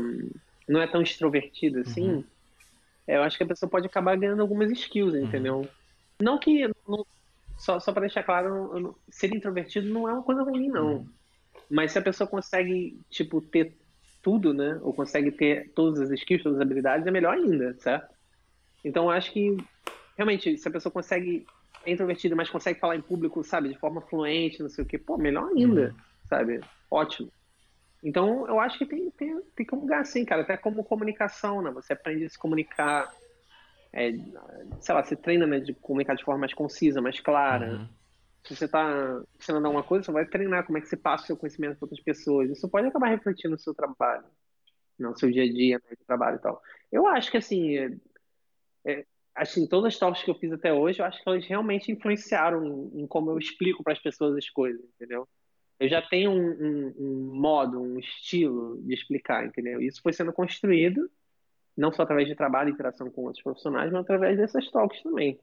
não 0.67 0.81
é 0.81 0.87
tão 0.87 1.01
extrovertida 1.01 1.81
assim, 1.81 2.09
uhum. 2.09 2.23
eu 3.07 3.23
acho 3.23 3.37
que 3.37 3.43
a 3.43 3.47
pessoa 3.47 3.69
pode 3.69 3.87
acabar 3.87 4.15
ganhando 4.15 4.41
algumas 4.41 4.71
skills, 4.71 5.13
uhum. 5.13 5.23
entendeu? 5.25 5.67
Não 6.21 6.37
que. 6.37 6.67
Não, 6.87 7.05
só 7.57 7.79
só 7.79 7.91
para 7.91 8.01
deixar 8.01 8.23
claro, 8.23 8.95
ser 9.09 9.33
introvertido 9.33 9.89
não 9.89 10.07
é 10.07 10.13
uma 10.13 10.23
coisa 10.23 10.43
ruim, 10.43 10.67
não. 10.67 10.93
Uhum. 10.93 11.07
Mas 11.69 11.91
se 11.91 11.97
a 11.99 12.01
pessoa 12.01 12.27
consegue, 12.27 12.99
tipo, 13.09 13.41
ter 13.41 13.75
tudo, 14.25 14.55
né? 14.55 14.79
Ou 14.81 14.91
consegue 14.91 15.31
ter 15.31 15.69
todas 15.75 16.01
as 16.01 16.09
skills, 16.09 16.41
todas 16.41 16.57
as 16.57 16.65
habilidades, 16.65 17.05
é 17.05 17.11
melhor 17.11 17.35
ainda, 17.35 17.75
certo? 17.75 18.11
Então, 18.83 19.07
acho 19.07 19.31
que, 19.31 19.55
realmente, 20.17 20.57
se 20.57 20.67
a 20.67 20.71
pessoa 20.71 20.91
consegue, 20.91 21.45
é 21.85 21.91
introvertida, 21.91 22.35
mas 22.35 22.49
consegue 22.49 22.79
falar 22.79 22.95
em 22.95 23.03
público, 23.03 23.43
sabe, 23.43 23.69
de 23.69 23.77
forma 23.77 24.01
fluente, 24.01 24.63
não 24.63 24.69
sei 24.69 24.83
o 24.83 24.87
quê, 24.87 24.97
pô, 24.97 25.15
melhor 25.15 25.47
ainda, 25.49 25.89
uhum. 25.89 25.95
sabe? 26.27 26.59
Ótimo. 26.89 27.31
Então, 28.03 28.47
eu 28.47 28.59
acho 28.59 28.79
que 28.79 28.87
tem, 28.87 29.11
tem, 29.11 29.39
tem 29.55 29.63
que 29.63 29.75
lugar 29.75 30.01
assim, 30.01 30.25
cara, 30.25 30.41
até 30.41 30.57
como 30.57 30.83
comunicação, 30.83 31.61
né? 31.61 31.69
Você 31.69 31.93
aprende 31.93 32.25
a 32.25 32.29
se 32.29 32.39
comunicar, 32.39 33.13
é, 33.93 34.11
sei 34.79 34.95
lá, 34.95 35.03
você 35.03 35.15
treina 35.15 35.45
né, 35.45 35.59
de 35.59 35.71
comunicar 35.75 36.15
de 36.15 36.23
forma 36.23 36.39
mais 36.39 36.53
concisa, 36.55 36.99
mais 36.99 37.19
clara. 37.19 37.73
Uhum 37.73 37.87
se 38.47 38.55
você 38.55 38.65
está 38.65 39.23
ensinando 39.39 39.65
alguma 39.65 39.83
coisa, 39.83 40.05
você 40.05 40.11
vai 40.11 40.25
treinar 40.25 40.65
como 40.65 40.77
é 40.77 40.81
que 40.81 40.87
você 40.87 40.97
passa 40.97 41.23
o 41.23 41.27
seu 41.27 41.37
conhecimento 41.37 41.77
para 41.77 41.85
outras 41.85 42.01
pessoas. 42.01 42.49
Isso 42.49 42.69
pode 42.69 42.87
acabar 42.87 43.07
refletindo 43.07 43.51
no 43.51 43.59
seu 43.59 43.73
trabalho, 43.73 44.25
no 44.99 45.17
seu 45.17 45.31
dia 45.31 45.43
a 45.43 45.51
dia, 45.51 45.81
no 45.89 46.05
trabalho 46.05 46.37
e 46.37 46.41
tal. 46.41 46.61
Eu 46.91 47.07
acho 47.07 47.31
que, 47.31 47.37
assim, 47.37 47.77
é, 47.77 47.91
é, 48.85 49.05
assim, 49.33 49.67
todas 49.67 49.93
as 49.93 49.99
talks 49.99 50.23
que 50.23 50.29
eu 50.29 50.35
fiz 50.35 50.51
até 50.51 50.71
hoje, 50.71 50.99
eu 51.01 51.05
acho 51.05 51.21
que 51.21 51.27
elas 51.27 51.45
realmente 51.45 51.91
influenciaram 51.91 52.65
em, 52.65 53.01
em 53.01 53.07
como 53.07 53.31
eu 53.31 53.37
explico 53.37 53.83
para 53.83 53.93
as 53.93 53.99
pessoas 53.99 54.37
as 54.37 54.49
coisas, 54.49 54.83
entendeu? 54.95 55.27
Eu 55.79 55.89
já 55.89 56.01
tenho 56.01 56.31
um, 56.31 56.51
um, 56.51 56.95
um, 56.97 57.35
modo, 57.35 57.81
um 57.81 57.99
estilo 57.99 58.81
de 58.83 58.93
explicar, 58.93 59.45
entendeu? 59.45 59.81
Isso 59.81 60.01
foi 60.01 60.13
sendo 60.13 60.31
construído, 60.31 61.09
não 61.75 61.91
só 61.91 62.03
através 62.03 62.27
de 62.27 62.35
trabalho 62.35 62.69
e 62.69 62.73
interação 62.73 63.09
com 63.11 63.23
outros 63.23 63.43
profissionais, 63.43 63.91
mas 63.91 64.01
através 64.01 64.37
dessas 64.37 64.69
talks 64.71 65.01
também. 65.03 65.39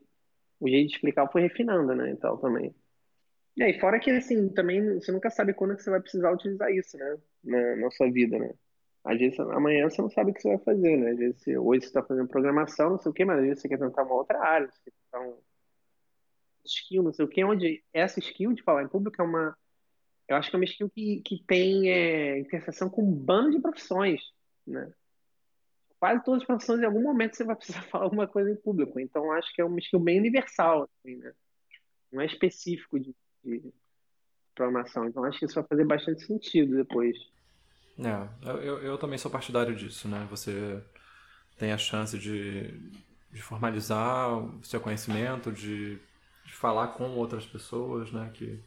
O 0.59 0.69
jeito 0.69 0.89
de 0.89 0.95
explicar 0.95 1.29
foi 1.31 1.43
refinando, 1.43 1.95
né, 1.95 2.11
então 2.11 2.39
também. 2.39 2.75
E 3.57 3.63
aí, 3.63 3.79
fora 3.79 4.01
que, 4.01 4.11
assim, 4.11 4.49
também 4.49 4.95
você 4.95 5.13
nunca 5.13 5.31
sabe 5.31 5.53
quando 5.53 5.77
que 5.77 5.83
você 5.83 5.91
vai 5.91 6.01
precisar 6.01 6.33
utilizar 6.33 6.71
isso, 6.71 6.97
né? 6.97 7.19
Na, 7.45 7.77
na 7.77 7.91
sua 7.91 8.11
vida, 8.11 8.39
né? 8.39 8.53
Às 9.05 9.19
vezes, 9.19 9.39
amanhã 9.41 9.89
você 9.89 10.01
não 10.01 10.09
sabe 10.11 10.31
o 10.31 10.35
que 10.35 10.41
você 10.41 10.49
vai 10.49 10.59
fazer, 10.59 10.97
né? 10.97 11.11
Às 11.11 11.19
vezes, 11.19 11.47
hoje 11.49 11.83
você 11.83 11.87
está 11.89 12.03
fazendo 12.03 12.29
programação, 12.29 12.91
não 12.91 12.99
sei 12.99 13.11
o 13.11 13.15
quê, 13.15 13.25
mas 13.25 13.39
às 13.39 13.45
vezes 13.45 13.61
você 13.61 13.69
quer 13.69 13.79
tentar 13.79 14.05
uma 14.05 14.15
outra 14.15 14.39
área, 14.39 14.71
você 14.71 14.81
quer 14.85 14.93
tentar 14.93 15.29
um, 15.29 15.37
skill, 16.65 17.03
não 17.03 17.13
sei 17.13 17.25
o 17.25 17.29
que, 17.29 17.45
onde 17.45 17.83
essa 17.93 18.19
skill 18.21 18.53
de 18.53 18.63
falar 18.63 18.83
em 18.83 18.89
público 18.89 19.21
é 19.21 19.25
uma. 19.25 19.57
Eu 20.29 20.37
acho 20.37 20.51
que 20.51 20.57
é 20.57 20.59
uma 20.59 20.65
skill 20.65 20.89
que, 20.91 21.21
que 21.23 21.45
tem 21.47 21.91
é, 21.91 22.39
interseção 22.39 22.89
com 22.89 23.03
um 23.03 23.13
bando 23.13 23.51
de 23.51 23.61
profissões, 23.61 24.21
né? 24.67 24.93
Quase 25.99 26.25
todas 26.25 26.43
as 26.43 26.47
profissões, 26.47 26.81
em 26.81 26.85
algum 26.85 27.03
momento, 27.03 27.37
você 27.37 27.45
vai 27.45 27.57
precisar 27.57 27.83
falar 27.91 28.05
alguma 28.05 28.27
coisa 28.27 28.51
em 28.51 28.57
público. 28.57 28.99
Então, 28.99 29.33
acho 29.33 29.53
que 29.55 29.61
é 29.61 29.65
uma 29.65 29.79
skill 29.79 30.01
bem 30.01 30.19
universal, 30.19 30.85
assim, 30.85 31.17
né? 31.17 31.33
Não 32.11 32.21
é 32.21 32.27
específico 32.27 32.99
de, 33.01 33.15
de 33.45 33.73
programação. 34.55 35.07
Então, 35.07 35.25
acho 35.25 35.39
que 35.39 35.47
isso 35.47 35.55
vai 35.55 35.65
fazer 35.65 35.85
bastante 35.85 36.25
sentido 36.25 36.77
depois. 36.77 37.17
É, 37.99 38.29
eu, 38.61 38.79
eu 38.79 38.99
também 38.99 39.19
sou 39.19 39.31
partidário 39.31 39.75
disso, 39.75 40.09
né? 40.09 40.27
Você 40.31 40.83
tem 41.59 41.73
a 41.73 41.79
chance 41.79 42.19
de, 42.19 42.69
de 43.31 43.43
formalizar 43.43 44.39
o 44.39 44.65
seu 44.65 44.81
conhecimento, 44.81 45.53
de, 45.53 45.99
de 46.45 46.53
falar 46.53 46.89
com 46.89 47.11
outras 47.11 47.47
pessoas, 47.47 48.11
né? 48.13 48.31
Que 48.35 48.63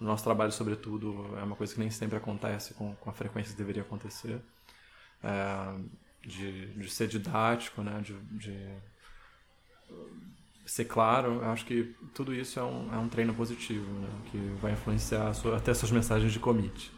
o 0.00 0.04
nosso 0.04 0.24
trabalho, 0.24 0.52
sobretudo, 0.52 1.36
é 1.38 1.42
uma 1.42 1.56
coisa 1.56 1.72
que 1.72 1.80
nem 1.80 1.90
sempre 1.90 2.16
acontece 2.16 2.74
com, 2.74 2.94
com 2.96 3.10
a 3.10 3.12
frequência 3.12 3.52
que 3.52 3.58
deveria 3.58 3.82
acontecer. 3.82 4.40
É, 5.22 6.02
de, 6.26 6.74
de 6.74 6.90
ser 6.90 7.08
didático, 7.08 7.82
né? 7.82 8.00
De, 8.00 8.14
de 8.38 8.76
ser 10.64 10.84
claro, 10.84 11.44
acho 11.44 11.64
que 11.66 11.94
tudo 12.14 12.34
isso 12.34 12.58
é 12.58 12.62
um, 12.62 12.94
é 12.94 12.96
um 12.96 13.08
treino 13.08 13.34
positivo, 13.34 13.90
né? 14.00 14.08
Que 14.30 14.38
vai 14.60 14.72
influenciar 14.72 15.32
sua, 15.34 15.56
até 15.56 15.74
suas 15.74 15.90
mensagens 15.90 16.32
de 16.32 16.38
commit. 16.38 16.90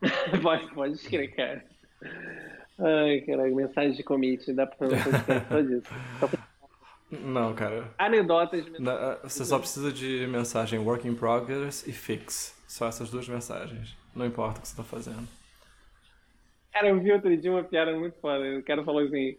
pode, 0.42 0.66
pode 0.72 0.94
escrever, 0.94 1.28
cara. 1.34 1.64
Ai, 2.78 3.20
caralho, 3.20 3.54
mensagem 3.54 3.92
de 3.92 4.02
commit, 4.02 4.52
dá 4.52 4.66
pra 4.66 4.88
fazer 4.88 4.96
só 5.48 5.60
disso. 5.60 6.40
Não, 7.10 7.54
cara. 7.54 7.92
Anedotas. 7.98 8.64
Você 9.22 9.44
só 9.44 9.58
precisa 9.58 9.92
de 9.92 10.26
mensagem 10.28 10.78
work 10.78 11.06
in 11.06 11.14
progress 11.14 11.86
e 11.86 11.92
fix. 11.92 12.56
Só 12.66 12.86
essas 12.86 13.10
duas 13.10 13.28
mensagens. 13.28 13.96
Não 14.14 14.24
importa 14.24 14.58
o 14.58 14.62
que 14.62 14.68
você 14.68 14.76
tá 14.76 14.84
fazendo. 14.84 15.28
Cara, 16.72 16.88
eu 16.88 17.00
vi 17.00 17.12
outro 17.12 17.36
dia 17.36 17.50
uma 17.50 17.64
piada 17.64 17.92
muito 17.98 18.16
foda. 18.20 18.58
O 18.58 18.62
cara 18.62 18.84
falou 18.84 19.02
assim: 19.02 19.36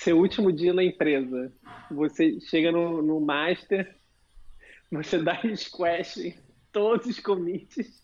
seu 0.00 0.18
último 0.18 0.50
dia 0.50 0.72
na 0.72 0.82
empresa. 0.82 1.52
Você 1.90 2.40
chega 2.40 2.72
no, 2.72 3.02
no 3.02 3.20
master, 3.20 3.94
você 4.90 5.18
dá 5.18 5.38
squash 5.54 6.16
em 6.16 6.34
todos 6.72 7.06
os 7.06 7.20
commits 7.20 8.02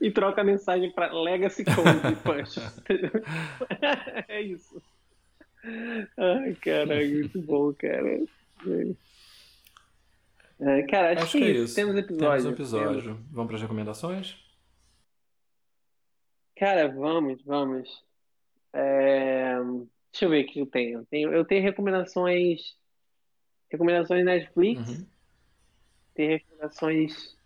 e 0.00 0.10
troca 0.10 0.40
a 0.40 0.44
mensagem 0.44 0.90
para 0.92 1.12
Legacy 1.12 1.64
Code 1.64 2.16
push. 2.24 2.56
é 4.28 4.40
isso. 4.40 4.82
Ai, 6.16 6.54
caralho, 6.54 7.18
muito 7.18 7.40
bom, 7.42 7.72
cara. 7.74 8.22
É, 10.60 10.82
cara, 10.84 11.12
acho, 11.12 11.22
acho 11.24 11.38
que, 11.38 11.44
é 11.44 11.50
isso. 11.50 11.64
isso. 11.64 11.74
Temos 11.74 11.96
episódio. 11.96 12.28
Temos 12.28 12.44
um 12.44 12.50
episódio. 12.50 13.02
Temos... 13.02 13.20
Vamos 13.30 13.46
para 13.48 13.56
as 13.56 13.62
recomendações? 13.62 14.36
Cara, 16.56 16.88
vamos, 16.88 17.42
vamos. 17.42 18.02
É... 18.72 19.54
Deixa 20.14 20.26
eu 20.26 20.30
ver 20.30 20.44
o 20.44 20.46
que 20.46 20.60
eu 20.60 20.66
tenho. 20.66 21.00
Eu 21.00 21.06
tenho, 21.06 21.34
eu 21.34 21.44
tenho 21.44 21.62
recomendações. 21.64 22.76
Recomendações 23.68 24.24
Netflix. 24.24 24.88
Uhum. 24.88 25.06
Tem 26.14 26.28
recomendações 26.28 27.36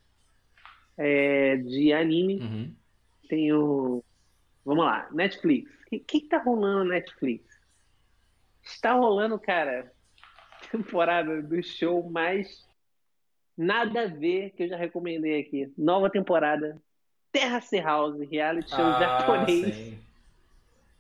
é, 0.99 1.57
de 1.57 1.95
anime. 1.95 2.41
Uhum. 2.41 2.75
Tenho. 3.27 4.05
Vamos 4.67 4.85
lá, 4.85 5.09
Netflix. 5.13 5.73
O 5.87 5.87
que, 5.89 5.99
que 6.01 6.29
tá 6.29 6.37
rolando 6.43 6.85
na 6.85 6.97
Netflix? 6.97 7.43
Está 8.63 8.93
rolando, 8.93 9.39
cara, 9.39 9.91
temporada 10.71 11.41
do 11.41 11.63
show 11.63 12.11
mais 12.11 12.69
nada 13.57 14.03
a 14.03 14.07
ver 14.09 14.51
que 14.51 14.65
eu 14.65 14.69
já 14.69 14.77
recomendei 14.77 15.41
aqui. 15.41 15.73
Nova 15.75 16.11
temporada. 16.11 16.79
Terra 17.33 17.63
C 17.63 17.81
House, 17.81 18.21
reality 18.29 18.69
show 18.69 18.85
ah, 18.85 19.01
japonês. 19.01 19.75
Sim. 19.75 20.08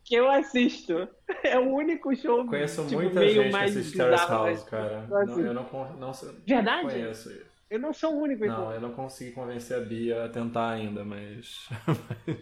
Que 0.09 0.15
eu 0.15 0.31
assisto. 0.31 1.09
É 1.45 1.59
o 1.59 1.75
único 1.75 2.17
show 2.17 2.45
Conheço 2.47 2.83
tipo, 2.87 3.03
muita 3.03 3.21
meio 3.21 3.43
gente 3.43 3.53
mais 3.53 3.73
que 3.73 3.79
assiste 3.79 3.97
Terrace 3.97 4.31
House, 4.31 4.65
cara. 4.65 5.07
Não, 5.07 5.39
eu 5.39 5.55
não, 5.55 5.63
não, 5.63 5.97
não 5.99 6.13
Verdade? 6.47 6.83
conheço. 6.83 7.31
Eu 7.71 7.79
não 7.79 7.93
sou 7.93 8.15
o 8.15 8.23
único. 8.23 8.47
Não, 8.47 8.55
então. 8.55 8.73
eu 8.73 8.81
não 8.81 8.93
consegui 8.93 9.33
convencer 9.33 9.77
a 9.77 9.81
Bia 9.81 10.25
a 10.25 10.29
tentar 10.29 10.71
ainda, 10.71 11.05
mas. 11.05 11.69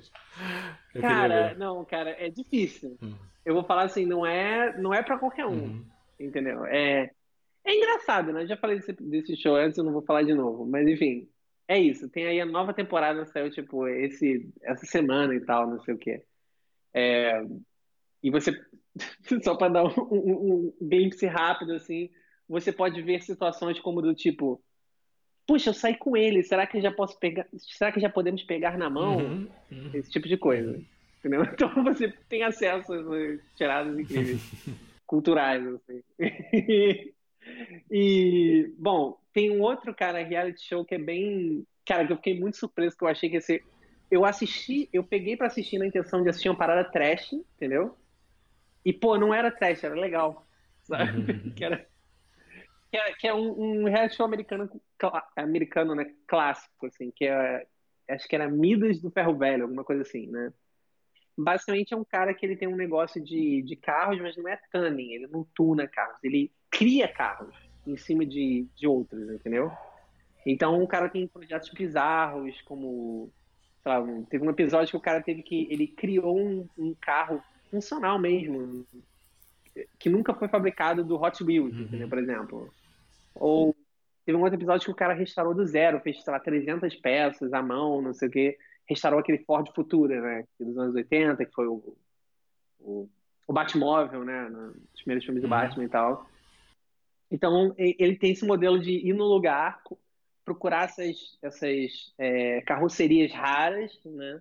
cara, 1.00 1.54
não, 1.54 1.84
cara, 1.84 2.10
é 2.10 2.30
difícil. 2.30 2.96
Hum. 3.02 3.14
Eu 3.44 3.54
vou 3.54 3.64
falar 3.64 3.82
assim, 3.82 4.06
não 4.06 4.24
é, 4.24 4.76
não 4.78 4.94
é 4.94 5.02
para 5.02 5.18
qualquer 5.18 5.46
um, 5.46 5.50
uhum. 5.50 5.84
entendeu? 6.18 6.64
É, 6.66 7.10
é 7.64 7.76
engraçado, 7.76 8.32
né? 8.32 8.44
Eu 8.44 8.46
já 8.46 8.56
falei 8.56 8.76
desse, 8.76 8.92
desse 8.92 9.36
show 9.36 9.56
antes, 9.56 9.76
eu 9.76 9.84
não 9.84 9.92
vou 9.92 10.02
falar 10.02 10.22
de 10.22 10.32
novo, 10.32 10.64
mas 10.64 10.86
enfim, 10.86 11.28
é 11.66 11.78
isso. 11.78 12.08
Tem 12.08 12.26
aí 12.26 12.40
a 12.40 12.46
nova 12.46 12.72
temporada 12.72 13.26
saiu 13.26 13.50
tipo 13.50 13.86
esse 13.88 14.48
essa 14.62 14.86
semana 14.86 15.34
e 15.34 15.40
tal, 15.40 15.68
não 15.68 15.80
sei 15.82 15.94
o 15.94 15.98
quê. 15.98 16.22
É, 16.96 17.42
e 18.22 18.30
você 18.30 18.52
só 19.44 19.54
para 19.54 19.72
dar 19.72 19.84
um, 19.84 20.02
um, 20.10 20.72
um 20.80 20.88
glimpse 20.88 21.26
rápido 21.26 21.74
assim, 21.74 22.10
você 22.48 22.72
pode 22.72 23.02
ver 23.02 23.22
situações 23.22 23.78
como 23.80 24.00
do 24.00 24.14
tipo 24.14 24.62
puxa, 25.46 25.70
eu 25.70 25.74
saí 25.74 25.96
com 25.96 26.16
ele, 26.16 26.42
será 26.42 26.66
que 26.66 26.80
já 26.80 26.90
posso 26.90 27.18
pegar, 27.18 27.46
será 27.56 27.92
que 27.92 28.00
já 28.00 28.10
podemos 28.10 28.42
pegar 28.42 28.76
na 28.76 28.90
mão? 28.90 29.18
Uhum, 29.18 29.48
uhum. 29.70 29.90
Esse 29.94 30.10
tipo 30.10 30.26
de 30.26 30.36
coisa. 30.36 30.82
Entendeu? 31.18 31.42
Então 31.54 31.84
você 31.84 32.12
tem 32.28 32.42
acesso 32.42 32.92
a 32.92 33.56
tiradas 33.56 33.98
incríveis, 33.98 34.40
culturais, 35.06 35.64
assim. 35.66 36.02
e, 37.90 38.74
bom, 38.76 39.18
tem 39.32 39.50
um 39.50 39.60
outro, 39.60 39.94
cara, 39.94 40.24
reality 40.24 40.62
show 40.62 40.84
que 40.84 40.96
é 40.96 40.98
bem. 40.98 41.64
Cara, 41.86 42.04
que 42.06 42.12
eu 42.12 42.16
fiquei 42.16 42.38
muito 42.38 42.56
surpreso, 42.56 42.96
que 42.96 43.04
eu 43.04 43.08
achei 43.08 43.28
que 43.28 43.36
ia 43.36 43.40
ser. 43.40 43.62
Eu 44.10 44.24
assisti, 44.24 44.88
eu 44.92 45.02
peguei 45.02 45.36
para 45.36 45.48
assistir 45.48 45.78
na 45.78 45.86
intenção 45.86 46.22
de 46.22 46.28
assistir 46.28 46.48
uma 46.48 46.56
parada 46.56 46.88
trash, 46.88 47.32
entendeu? 47.32 47.96
E, 48.84 48.92
pô, 48.92 49.18
não 49.18 49.34
era 49.34 49.50
trash, 49.50 49.82
era 49.82 49.94
legal. 49.94 50.46
Sabe? 50.82 51.18
Uhum. 51.18 51.50
que 51.56 51.64
era 51.64 51.86
que 52.90 52.96
é, 52.96 53.12
que 53.14 53.28
é 53.28 53.34
um, 53.34 53.82
um 53.82 53.84
reality 53.84 54.16
show 54.16 54.26
americano, 54.26 54.70
americano, 55.36 55.94
né, 55.94 56.12
clássico, 56.26 56.86
assim, 56.86 57.10
que 57.10 57.26
é, 57.26 57.66
acho 58.08 58.28
que 58.28 58.34
era 58.34 58.48
Midas 58.48 59.00
do 59.00 59.10
Ferro 59.10 59.36
Velho, 59.36 59.64
alguma 59.64 59.84
coisa 59.84 60.02
assim, 60.02 60.26
né? 60.28 60.52
Basicamente 61.36 61.92
é 61.92 61.96
um 61.96 62.04
cara 62.04 62.32
que 62.32 62.46
ele 62.46 62.56
tem 62.56 62.66
um 62.66 62.76
negócio 62.76 63.22
de, 63.22 63.62
de 63.62 63.76
carros, 63.76 64.18
mas 64.20 64.36
não 64.36 64.48
é 64.48 64.58
tuning, 64.72 65.12
ele 65.12 65.26
não 65.26 65.46
tuna 65.54 65.86
carros, 65.86 66.16
ele 66.22 66.50
cria 66.70 67.06
carros 67.06 67.54
em 67.86 67.96
cima 67.96 68.24
de, 68.24 68.66
de 68.74 68.86
outros, 68.86 69.28
entendeu? 69.30 69.70
Então 70.46 70.82
o 70.82 70.88
cara 70.88 71.08
tem 71.08 71.26
projetos 71.26 71.68
bizarros, 71.70 72.62
como, 72.62 73.30
lá, 73.90 74.04
teve 74.28 74.44
um 74.44 74.50
episódio 74.50 74.90
que 74.90 74.96
o 74.96 75.00
cara 75.00 75.22
teve 75.22 75.42
que, 75.42 75.66
ele 75.70 75.86
criou 75.86 76.38
um, 76.38 76.68
um 76.78 76.94
carro 77.00 77.42
funcional 77.70 78.18
mesmo, 78.18 78.86
que 79.98 80.08
nunca 80.08 80.34
foi 80.34 80.48
fabricado 80.48 81.04
do 81.04 81.20
Hot 81.20 81.42
Wheels, 81.42 81.74
uhum. 81.74 81.82
entendeu? 81.82 82.08
Por 82.08 82.18
exemplo. 82.18 82.70
Ou 83.34 83.76
teve 84.24 84.36
um 84.36 84.42
outro 84.42 84.58
episódio 84.58 84.84
que 84.84 84.90
o 84.90 84.96
cara 84.96 85.14
restaurou 85.14 85.54
do 85.54 85.66
zero, 85.66 86.00
fez, 86.00 86.22
sei 86.22 86.32
lá, 86.32 86.40
300 86.40 86.94
peças 86.96 87.52
à 87.52 87.62
mão, 87.62 88.00
não 88.00 88.14
sei 88.14 88.28
o 88.28 88.30
quê. 88.30 88.58
Restaurou 88.88 89.20
aquele 89.20 89.38
Ford 89.38 89.68
Futura, 89.74 90.20
né? 90.20 90.44
Dos 90.58 90.78
anos 90.78 90.94
80, 90.94 91.44
que 91.44 91.52
foi 91.52 91.66
o, 91.66 91.96
o, 92.80 93.08
o 93.46 93.52
Batmóvel, 93.52 94.24
né? 94.24 94.48
Nos 94.48 95.02
primeiros 95.02 95.24
filmes 95.24 95.42
do 95.42 95.46
uhum. 95.46 95.50
Batman 95.50 95.84
e 95.84 95.88
tal. 95.88 96.26
Então, 97.30 97.74
ele 97.76 98.16
tem 98.16 98.30
esse 98.30 98.46
modelo 98.46 98.78
de 98.78 98.92
ir 98.92 99.12
no 99.12 99.24
lugar, 99.24 99.82
procurar 100.46 100.84
essas, 100.84 101.36
essas 101.42 102.14
é, 102.16 102.62
carrocerias 102.62 103.32
raras, 103.32 103.92
né? 104.04 104.40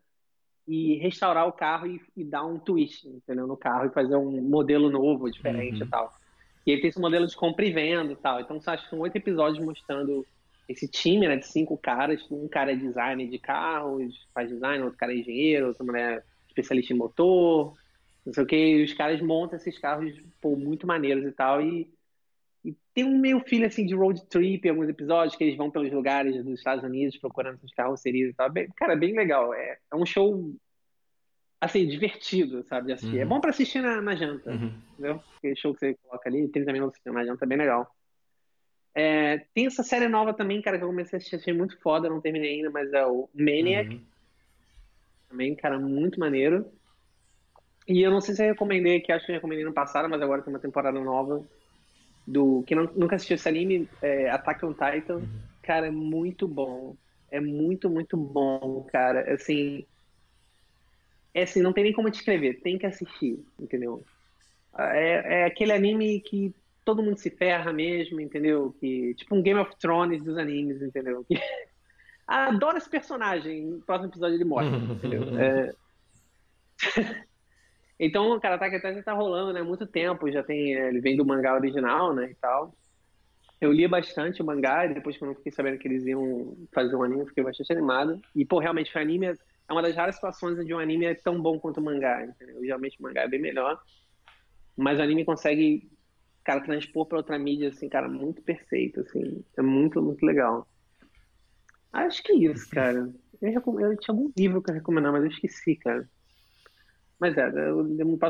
e 0.68 0.96
restaurar 0.96 1.48
o 1.48 1.54
carro 1.54 1.88
e, 1.88 2.02
e, 2.16 2.24
dar 2.24 2.44
um 2.44 2.58
twist, 2.58 3.08
entendeu? 3.08 3.46
No 3.46 3.56
carro 3.56 3.86
e 3.86 3.94
fazer 3.94 4.16
um 4.16 4.42
modelo 4.42 4.90
novo, 4.90 5.30
diferente 5.30 5.82
uhum. 5.82 5.88
e 5.88 5.90
tal. 5.90 6.14
E 6.66 6.72
ele 6.72 6.82
tem 6.82 6.90
esse 6.90 7.00
modelo 7.00 7.28
de 7.28 7.36
compra 7.36 7.66
e 7.66 7.72
venda 7.72 8.12
e 8.12 8.16
tal. 8.16 8.40
Então, 8.40 8.60
acho 8.66 8.84
que 8.84 8.90
são 8.90 9.00
oito 9.00 9.16
episódios 9.16 9.64
mostrando 9.64 10.26
esse 10.68 10.88
time, 10.88 11.28
né, 11.28 11.38
de 11.38 11.46
cinco 11.46 11.78
caras. 11.78 12.26
Um 12.32 12.48
cara 12.48 12.72
é 12.72 12.76
designer 12.76 13.30
de 13.30 13.38
carros, 13.38 14.28
faz 14.34 14.50
design, 14.50 14.84
outro 14.84 14.98
cara 14.98 15.14
é 15.14 15.18
engenheiro, 15.18 15.68
outra 15.68 15.84
mulher 15.84 16.18
é 16.18 16.24
especialista 16.48 16.94
em 16.94 16.98
motor, 16.98 17.76
não 18.26 18.34
sei 18.34 18.44
o 18.44 18.48
que. 18.48 18.56
E 18.56 18.84
os 18.84 18.94
caras 18.94 19.22
montam 19.22 19.58
esses 19.58 19.78
carros, 19.78 20.12
pô, 20.42 20.56
muito 20.56 20.88
maneiros 20.88 21.26
e 21.26 21.32
tal. 21.32 21.62
E, 21.62 21.82
e 21.82 21.88
tem 22.96 23.04
um 23.04 23.20
meio 23.20 23.42
filho, 23.42 23.68
assim, 23.68 23.86
de 23.86 23.94
road 23.94 24.26
trip 24.28 24.68
alguns 24.70 24.88
episódios, 24.88 25.36
que 25.36 25.44
eles 25.44 25.58
vão 25.58 25.70
pelos 25.70 25.92
lugares 25.92 26.42
dos 26.46 26.58
Estados 26.58 26.82
Unidos 26.82 27.18
procurando 27.18 27.56
essas 27.56 27.74
carrocerias 27.74 28.32
e 28.32 28.34
tal. 28.34 28.50
Bem, 28.50 28.70
cara, 28.74 28.96
bem 28.96 29.14
legal. 29.14 29.54
É, 29.54 29.78
é 29.92 29.96
um 29.96 30.06
show 30.06 30.56
assim, 31.60 31.86
divertido, 31.86 32.64
sabe, 32.64 32.88
de 32.88 32.94
assistir. 32.94 33.18
É 33.18 33.20
uhum. 33.20 33.22
É 33.24 33.26
bom 33.26 33.42
pra 33.42 33.50
assistir 33.50 33.82
na, 33.82 34.02
na 34.02 34.16
janta, 34.16 34.50
uhum. 34.50 34.72
entendeu? 34.94 35.22
Aquele 35.38 35.56
show 35.58 35.74
que 35.74 35.80
você 35.80 35.94
coloca 35.96 36.30
ali, 36.30 36.48
30 36.48 36.72
minutos 36.72 37.00
na 37.06 37.26
janta, 37.26 37.44
é 37.44 37.48
bem 37.48 37.58
legal. 37.58 37.94
É, 38.94 39.40
tem 39.54 39.66
essa 39.66 39.84
série 39.84 40.08
nova 40.08 40.34
também, 40.34 40.62
cara, 40.62 40.78
que 40.78 40.84
eu 40.86 40.88
comecei 40.88 41.18
a 41.18 41.20
assistir, 41.20 41.36
achei 41.36 41.54
muito 41.54 41.78
foda, 41.82 42.10
não 42.10 42.22
terminei 42.22 42.56
ainda, 42.56 42.70
mas 42.70 42.94
é 42.94 43.06
o 43.06 43.28
Maniac. 43.34 43.94
Uhum. 43.94 44.02
Também, 45.28 45.54
cara, 45.54 45.78
muito 45.78 46.18
maneiro. 46.18 46.66
E 47.86 48.02
eu 48.02 48.10
não 48.10 48.22
sei 48.22 48.36
se 48.36 48.42
eu 48.42 48.48
recomendei 48.48 48.98
aqui, 48.98 49.12
acho 49.12 49.26
que 49.26 49.34
eu 49.34 49.36
recomendei 49.36 49.66
no 49.66 49.74
passado, 49.74 50.08
mas 50.08 50.22
agora 50.22 50.42
tem 50.42 50.54
uma 50.54 50.62
temporada 50.62 50.98
nova. 50.98 51.46
Do 52.26 52.66
não, 52.72 52.90
nunca 52.96 53.16
assistiu 53.16 53.36
esse 53.36 53.48
anime, 53.48 53.88
é 54.02 54.30
Attack 54.30 54.66
on 54.66 54.74
Titan, 54.74 55.18
uhum. 55.18 55.28
cara, 55.62 55.88
é 55.88 55.92
muito 55.92 56.48
bom. 56.48 56.96
É 57.32 57.40
muito, 57.40 57.90
muito 57.90 58.16
bom, 58.16 58.88
cara. 58.92 59.34
Assim, 59.34 59.86
é 61.34 61.44
assim, 61.44 61.62
não 61.62 61.74
tem 61.74 61.84
nem 61.84 61.94
como 61.94 62.10
descrever, 62.10 62.62
tem 62.62 62.78
que 62.78 62.86
assistir, 62.86 63.44
entendeu? 63.60 64.04
É, 64.78 65.42
é 65.42 65.46
aquele 65.46 65.74
anime 65.74 66.22
que 66.22 66.54
todo 66.86 67.04
mundo 67.04 67.18
se 67.18 67.30
ferra 67.30 67.74
mesmo, 67.74 68.22
entendeu? 68.22 68.74
Que, 68.80 69.14
tipo 69.16 69.36
um 69.36 69.42
Game 69.42 69.60
of 69.60 69.76
Thrones 69.78 70.24
dos 70.24 70.38
animes, 70.38 70.82
entendeu? 70.82 71.26
Que, 71.26 71.36
adoro 72.26 72.78
esse 72.78 72.90
personagem, 72.90 73.66
no 73.66 73.82
próximo 73.82 74.10
episódio 74.10 74.36
ele 74.36 74.46
morre, 74.46 74.70
entendeu? 74.94 75.38
É... 75.38 75.74
Então, 78.00 78.34
Attack 78.34 78.76
on 78.76 78.80
Titan 78.80 79.02
tá 79.02 79.14
rolando, 79.14 79.54
né? 79.54 79.62
Muito 79.62 79.88
tempo, 79.88 80.30
já 80.30 80.44
tem, 80.44 80.76
é, 80.76 80.90
ele 80.90 81.00
vem 81.00 81.16
do 81.16 81.26
mangá 81.26 81.56
original, 81.56 82.14
né, 82.14 82.32
e 82.32 82.36
tal. 82.36 82.76
Eu 83.62 83.72
li 83.72 83.88
bastante 83.88 84.42
o 84.42 84.46
mangá, 84.46 84.86
e 84.86 84.94
depois 84.94 85.18
que 85.18 85.24
eu 85.24 85.34
fiquei 85.36 85.52
sabendo 85.52 85.78
que 85.78 85.88
eles 85.88 86.06
iam 86.06 86.58
fazer 86.74 86.96
um 86.96 87.04
anime, 87.04 87.22
eu 87.22 87.28
fiquei 87.28 87.44
bastante 87.44 87.72
animado. 87.72 88.20
E, 88.36 88.46
pô, 88.46 88.60
realmente, 88.60 88.96
o 88.96 89.00
anime 89.00 89.28
é 89.28 89.74
uma 89.74 89.82
das 89.82 89.96
raras 89.96 90.16
situações 90.16 90.60
onde 90.60 90.74
um 90.74 90.80
anime 90.80 91.06
é 91.06 91.16
tão 91.16 91.42
bom 91.42 91.58
quanto 91.58 91.80
o 91.80 91.84
mangá, 91.84 92.24
entendeu? 92.26 92.62
Geralmente 92.62 93.00
o 93.00 93.04
mangá 93.04 93.22
é 93.22 93.28
bem 93.28 93.40
melhor. 93.40 93.80
Mas 94.76 95.00
o 95.00 95.02
anime 95.02 95.24
consegue, 95.24 95.90
cara, 96.44 96.62
transpor 96.62 97.06
para 97.06 97.18
outra 97.18 97.40
mídia, 97.40 97.70
assim, 97.70 97.88
cara, 97.88 98.10
muito 98.10 98.42
perfeito, 98.42 99.00
assim. 99.00 99.44
É 99.58 99.62
muito, 99.62 100.02
muito 100.02 100.24
legal. 100.26 100.68
Acho 101.94 102.22
que 102.22 102.34
é 102.34 102.36
isso, 102.36 102.70
cara. 102.70 103.10
Eu, 103.42 103.80
eu 103.80 103.98
tinha 103.98 104.14
algum 104.14 104.30
livro 104.38 104.62
que 104.62 104.70
eu 104.70 104.76
recomendar, 104.76 105.14
mas 105.14 105.24
eu 105.24 105.30
esqueci, 105.30 105.78
cara. 105.78 106.08
Mas 107.20 107.38
é, 107.38 107.50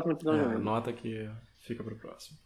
no 0.08 0.12
episódio. 0.12 0.52
É, 0.52 0.58
nota 0.58 0.92
que 0.92 1.28
fica 1.60 1.82
pro 1.82 1.96
próximo. 1.96 2.38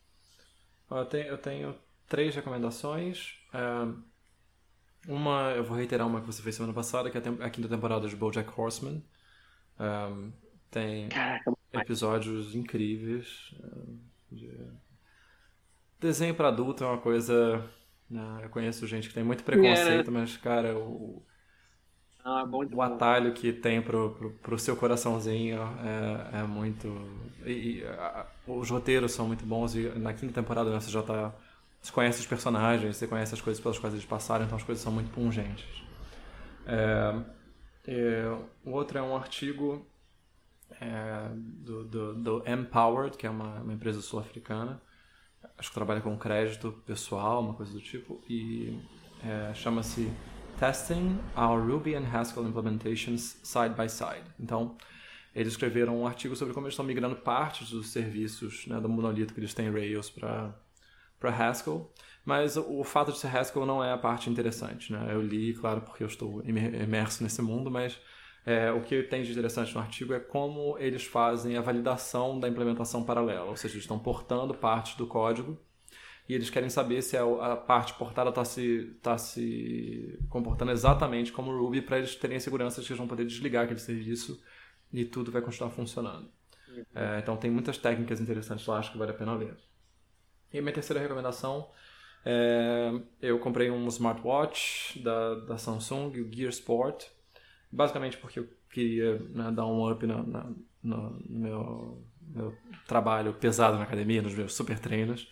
Eu 0.91 1.05
tenho, 1.05 1.27
eu 1.27 1.39
tenho 1.39 1.75
três 2.09 2.35
recomendações. 2.35 3.39
É, 3.53 5.11
uma, 5.11 5.53
eu 5.53 5.65
vou 5.65 5.77
reiterar 5.77 6.07
uma 6.07 6.21
que 6.21 6.27
você 6.27 6.43
fez 6.43 6.55
semana 6.55 6.73
passada, 6.73 7.11
que 7.11 7.19
é 7.19 7.23
a 7.45 7.51
quinta 7.51 7.69
temporada 7.69 8.09
de 8.09 8.17
BoJack 8.17 8.51
Horseman. 8.59 9.03
É, 9.79 10.31
tem 10.71 11.09
episódios 11.73 12.55
incríveis. 12.55 13.55
De... 14.31 14.51
Desenho 15.99 16.35
para 16.35 16.49
adulto 16.49 16.85
é 16.85 16.87
uma 16.87 16.99
coisa. 16.99 17.65
Né, 18.09 18.41
eu 18.43 18.49
conheço 18.49 18.87
gente 18.87 19.09
que 19.09 19.15
tem 19.15 19.23
muito 19.23 19.45
preconceito, 19.45 20.09
é. 20.09 20.11
mas, 20.11 20.37
cara, 20.37 20.77
o, 20.77 21.23
ah, 22.25 22.45
o 22.45 22.83
atalho 22.83 23.33
que 23.33 23.53
tem 23.53 23.81
pro, 23.81 24.11
pro, 24.11 24.31
pro 24.31 24.59
seu 24.59 24.77
coraçãozinho 24.77 25.61
é, 25.63 26.41
é 26.41 26.43
muito. 26.43 26.89
E, 27.47 27.51
e 27.51 27.85
a, 27.85 28.27
os 28.47 28.69
roteiros 28.71 29.13
são 29.13 29.27
muito 29.27 29.45
bons 29.45 29.75
e 29.75 29.89
na 29.99 30.13
quinta 30.13 30.35
temporada 30.35 30.71
né, 30.71 30.81
você 30.81 30.91
já 30.91 31.03
tá. 31.03 31.33
Você 31.81 31.93
conhece 31.93 32.21
os 32.21 32.27
personagens, 32.27 32.97
você 32.97 33.07
conhece 33.07 33.33
as 33.33 33.41
coisas 33.41 33.63
pelas 33.63 33.79
quais 33.79 33.95
eles 33.95 34.05
passaram, 34.05 34.45
então 34.45 34.57
as 34.57 34.63
coisas 34.63 34.85
são 34.85 34.93
muito 34.93 35.11
pungentes. 35.11 35.83
É, 36.67 37.23
é, 37.87 38.39
o 38.65 38.73
outro 38.73 38.99
é 38.99 39.03
um 39.03 39.17
artigo 39.17 39.87
é, 40.79 41.31
do, 41.35 41.85
do, 41.85 42.15
do, 42.15 42.43
Empowered, 42.47 43.17
que 43.17 43.27
é 43.27 43.31
uma, 43.31 43.61
uma 43.61 43.73
empresa 43.73 44.03
sul-africana. 44.03 44.81
Acho 45.57 45.71
que 45.71 45.75
trabalha 45.75 46.03
com 46.03 46.17
crédito 46.19 46.71
pessoal, 46.85 47.41
uma 47.41 47.55
coisa 47.55 47.73
do 47.73 47.81
tipo, 47.81 48.23
e 48.29 48.79
é, 49.25 49.55
chama-se 49.55 50.13
Testing 50.61 51.19
Our 51.35 51.59
Ruby 51.59 51.95
and 51.95 52.05
Haskell 52.05 52.47
Implementations 52.47 53.39
Side 53.43 53.71
by 53.71 53.89
Side. 53.89 54.25
Então, 54.39 54.77
eles 55.35 55.55
escreveram 55.55 56.03
um 56.03 56.07
artigo 56.07 56.37
sobre 56.37 56.53
como 56.53 56.67
eles 56.67 56.75
estão 56.75 56.85
migrando 56.85 57.17
partes 57.17 57.71
dos 57.71 57.89
serviços 57.89 58.67
né, 58.67 58.79
do 58.79 58.87
monolito 58.87 59.33
que 59.33 59.41
eles 59.41 59.55
têm 59.55 59.69
em 59.69 59.73
Rails 59.73 60.11
para 60.11 60.53
Haskell. 61.23 61.91
Mas 62.27 62.59
o 62.59 62.85
fato 62.85 63.11
de 63.11 63.17
ser 63.17 63.35
Haskell 63.35 63.65
não 63.65 63.83
é 63.83 63.91
a 63.91 63.97
parte 63.97 64.29
interessante. 64.29 64.93
Né? 64.93 65.09
Eu 65.11 65.23
li, 65.23 65.55
claro, 65.55 65.81
porque 65.81 66.03
eu 66.03 66.09
estou 66.09 66.43
imerso 66.45 67.23
nesse 67.23 67.41
mundo, 67.41 67.71
mas 67.71 67.99
é, 68.45 68.71
o 68.71 68.83
que 68.83 69.03
tem 69.05 69.23
de 69.23 69.33
interessante 69.33 69.75
no 69.75 69.81
artigo 69.81 70.13
é 70.13 70.21
como 70.21 70.77
eles 70.79 71.07
fazem 71.07 71.57
a 71.57 71.63
validação 71.63 72.39
da 72.39 72.47
implementação 72.47 73.03
paralela. 73.03 73.47
Ou 73.47 73.57
seja, 73.57 73.73
eles 73.73 73.85
estão 73.85 73.99
portando 73.99 74.53
partes 74.53 74.95
do 74.95 75.07
código 75.07 75.59
e 76.31 76.35
eles 76.35 76.49
querem 76.49 76.71
saber 76.71 77.03
se 77.03 77.17
a, 77.17 77.57
parte 77.57 77.93
portada 77.95 78.31
está 78.31 78.45
se, 78.45 78.97
tá 79.03 79.19
se 79.19 80.17
comportando 80.29 80.71
exatamente 80.71 81.33
como 81.33 81.51
o 81.51 81.59
Ruby 81.59 81.83
para 81.83 81.99
eles 81.99 82.15
terem 82.15 82.37
a 82.37 82.41
segurança 82.41 82.81
de 82.81 82.87
que 82.87 82.93
eles 82.93 82.99
vão 82.99 83.09
poder 83.09 83.25
desligar 83.25 83.65
aquele 83.65 83.81
serviço 83.81 84.41
e 84.93 85.05
tudo 85.05 85.33
vai 85.33 85.43
continuar 85.43 85.71
funcionando. 85.71 86.31
É, 86.95 87.19
então 87.19 87.37
tem 87.37 87.51
muitas 87.51 87.77
técnicas 87.79 88.21
interessantes 88.21 88.65
lá, 88.65 88.79
acho 88.79 88.93
que 88.93 88.99
vale 88.99 89.11
a 89.11 89.15
pena 89.15 89.35
ler. 89.35 89.57
E 90.53 90.61
minha 90.61 90.73
terceira 90.73 91.03
recomendação 91.03 91.69
é, 92.25 92.93
eu 93.21 93.41
comprei 93.41 93.69
um 93.69 93.89
smartwatch 93.89 95.03
da, 95.03 95.35
da 95.35 95.59
Samsung, 95.59 96.13
o 96.21 96.33
Gear 96.33 96.51
Sport, 96.51 97.07
basicamente 97.73 98.17
porque 98.19 98.39
eu 98.39 98.49
queria 98.71 99.19
né, 99.31 99.51
dar 99.51 99.67
um 99.67 99.91
up 99.91 100.07
na, 100.07 100.23
na, 100.23 100.47
no 100.81 101.21
meu, 101.29 102.07
meu 102.23 102.57
trabalho 102.87 103.35
pesado 103.35 103.79
na 103.79 103.83
academia, 103.83 104.23
nos 104.23 104.33
meus 104.33 104.55
super 104.55 104.79
treinos. 104.79 105.29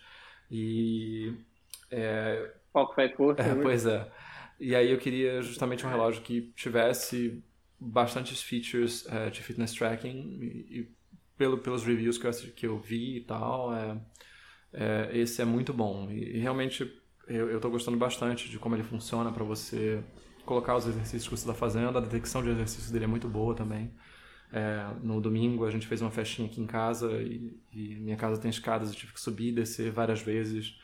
E. 0.51 1.35
É, 1.91 2.53
Foco 2.73 2.95
vai 2.95 3.09
força. 3.11 3.43
É? 3.43 3.55
Pois 3.55 3.87
é. 3.87 4.11
E 4.61 4.75
aí 4.75 4.91
eu 4.91 4.99
queria 4.99 5.41
justamente 5.43 5.87
um 5.87 5.89
relógio 5.89 6.23
que 6.23 6.53
tivesse 6.57 7.43
bastantes 7.79 8.43
features 8.43 9.07
é, 9.09 9.31
de 9.31 9.43
fitness 9.43 9.73
tracking 9.73 10.39
e, 10.41 10.81
e, 10.81 10.89
pelo, 11.37 11.59
pelos 11.59 11.85
reviews 11.85 12.19
que 12.19 12.27
eu, 12.27 12.33
que 12.33 12.67
eu 12.67 12.79
vi 12.79 13.19
e 13.19 13.21
tal, 13.21 13.73
é, 13.73 13.97
é, 14.73 15.11
esse 15.17 15.41
é 15.41 15.45
muito 15.45 15.73
bom. 15.73 16.11
E, 16.11 16.37
e 16.37 16.39
realmente 16.39 16.93
eu 17.29 17.57
estou 17.57 17.71
gostando 17.71 17.97
bastante 17.97 18.49
de 18.49 18.59
como 18.59 18.75
ele 18.75 18.83
funciona 18.83 19.31
para 19.31 19.45
você 19.45 20.03
colocar 20.45 20.75
os 20.77 20.87
exercícios 20.87 21.25
que 21.25 21.31
você 21.31 21.43
está 21.43 21.55
fazendo. 21.55 21.99
A 21.99 22.01
detecção 22.01 22.43
de 22.43 22.49
exercícios 22.49 22.91
dele 22.91 23.05
é 23.05 23.09
muito 23.09 23.29
boa 23.29 23.55
também. 23.55 23.93
É, 24.53 24.87
no 25.03 25.21
domingo 25.21 25.67
a 25.67 25.71
gente 25.71 25.87
fez 25.87 26.01
uma 26.01 26.11
festinha 26.11 26.49
aqui 26.49 26.61
em 26.61 26.67
casa 26.67 27.13
e, 27.21 27.55
e, 27.73 27.97
minha 27.97 28.17
casa 28.17 28.41
tem 28.41 28.51
escadas, 28.51 28.89
eu 28.89 28.95
tive 28.95 29.13
que 29.13 29.21
subir 29.21 29.49
e 29.49 29.53
descer 29.53 29.91
várias 29.91 30.23
vezes 30.23 30.79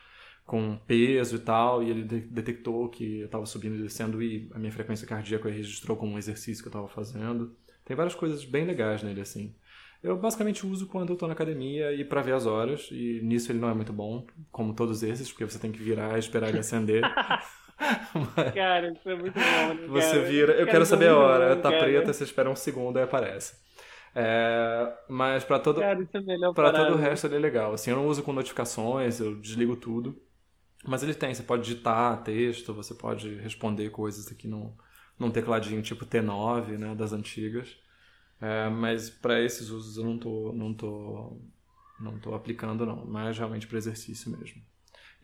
com 0.44 0.76
peso 0.86 1.36
e 1.36 1.38
tal, 1.38 1.82
e 1.82 1.88
ele 1.88 2.02
de 2.02 2.20
detectou 2.20 2.88
que 2.90 3.20
eu 3.20 3.26
estava 3.26 3.46
subindo 3.46 3.76
e 3.76 3.82
descendo 3.82 4.22
e 4.22 4.50
a 4.52 4.58
minha 4.58 4.70
frequência 4.70 5.06
cardíaca 5.06 5.48
registrou 5.48 5.96
como 5.96 6.12
um 6.12 6.18
exercício 6.18 6.62
que 6.62 6.68
eu 6.68 6.70
estava 6.70 6.88
fazendo. 6.88 7.56
Tem 7.84 7.96
várias 7.96 8.14
coisas 8.14 8.44
bem 8.44 8.66
legais 8.66 9.02
nele, 9.02 9.22
assim. 9.22 9.54
Eu 10.02 10.18
basicamente 10.18 10.66
uso 10.66 10.86
quando 10.86 11.08
eu 11.08 11.14
estou 11.14 11.26
na 11.26 11.32
academia 11.32 11.90
e 11.94 12.04
para 12.04 12.20
ver 12.20 12.34
as 12.34 12.44
horas, 12.44 12.88
e 12.92 13.20
nisso 13.22 13.50
ele 13.50 13.58
não 13.58 13.70
é 13.70 13.74
muito 13.74 13.92
bom, 13.92 14.26
como 14.52 14.74
todos 14.74 15.02
esses, 15.02 15.30
porque 15.30 15.46
você 15.46 15.58
tem 15.58 15.72
que 15.72 15.82
virar 15.82 16.16
e 16.16 16.18
esperar 16.18 16.50
ele 16.50 16.58
acender. 16.58 17.02
Cara, 18.54 18.92
isso 18.92 19.08
é 19.08 19.14
muito 19.16 19.34
bom. 19.34 19.74
Né, 19.74 19.88
você 19.88 20.22
vira, 20.22 20.52
eu 20.52 20.66
quero 20.66 20.86
saber 20.86 21.08
a 21.08 21.16
hora, 21.16 21.56
bom, 21.56 21.62
tá 21.62 21.70
cara. 21.70 21.84
preta, 21.84 22.12
você 22.12 22.24
espera 22.24 22.50
um 22.50 22.56
segundo 22.56 22.98
e 22.98 23.02
aparece. 23.02 23.62
É, 24.14 24.92
mas 25.08 25.42
para 25.42 25.58
todo 25.58 25.80
cara, 25.80 26.00
é 26.00 26.52
para 26.54 26.72
todo 26.72 26.94
o 26.94 26.96
resto 26.96 27.26
ele 27.26 27.36
é 27.36 27.38
legal. 27.38 27.74
Assim, 27.74 27.90
eu 27.90 27.96
não 27.96 28.06
uso 28.06 28.22
com 28.22 28.32
notificações, 28.32 29.18
eu 29.18 29.34
desligo 29.40 29.76
tudo. 29.76 30.20
Mas 30.86 31.02
ele 31.02 31.14
tem, 31.14 31.34
você 31.34 31.42
pode 31.42 31.62
digitar 31.62 32.22
texto, 32.22 32.74
você 32.74 32.94
pode 32.94 33.36
responder 33.36 33.90
coisas 33.90 34.30
aqui 34.30 34.46
num, 34.46 34.72
num 35.18 35.30
tecladinho 35.30 35.82
tipo 35.82 36.04
T9, 36.04 36.78
né, 36.78 36.94
das 36.94 37.12
antigas. 37.12 37.76
É, 38.40 38.68
mas 38.68 39.08
para 39.08 39.40
esses 39.40 39.70
usos 39.70 39.96
eu 39.96 40.04
não 40.04 40.18
tô, 40.18 40.52
não 40.52 40.74
tô, 40.74 41.38
não 41.98 42.18
tô 42.18 42.34
aplicando 42.34 42.84
não, 42.84 43.04
mas 43.06 43.38
realmente 43.38 43.66
para 43.66 43.78
exercício 43.78 44.30
mesmo. 44.30 44.62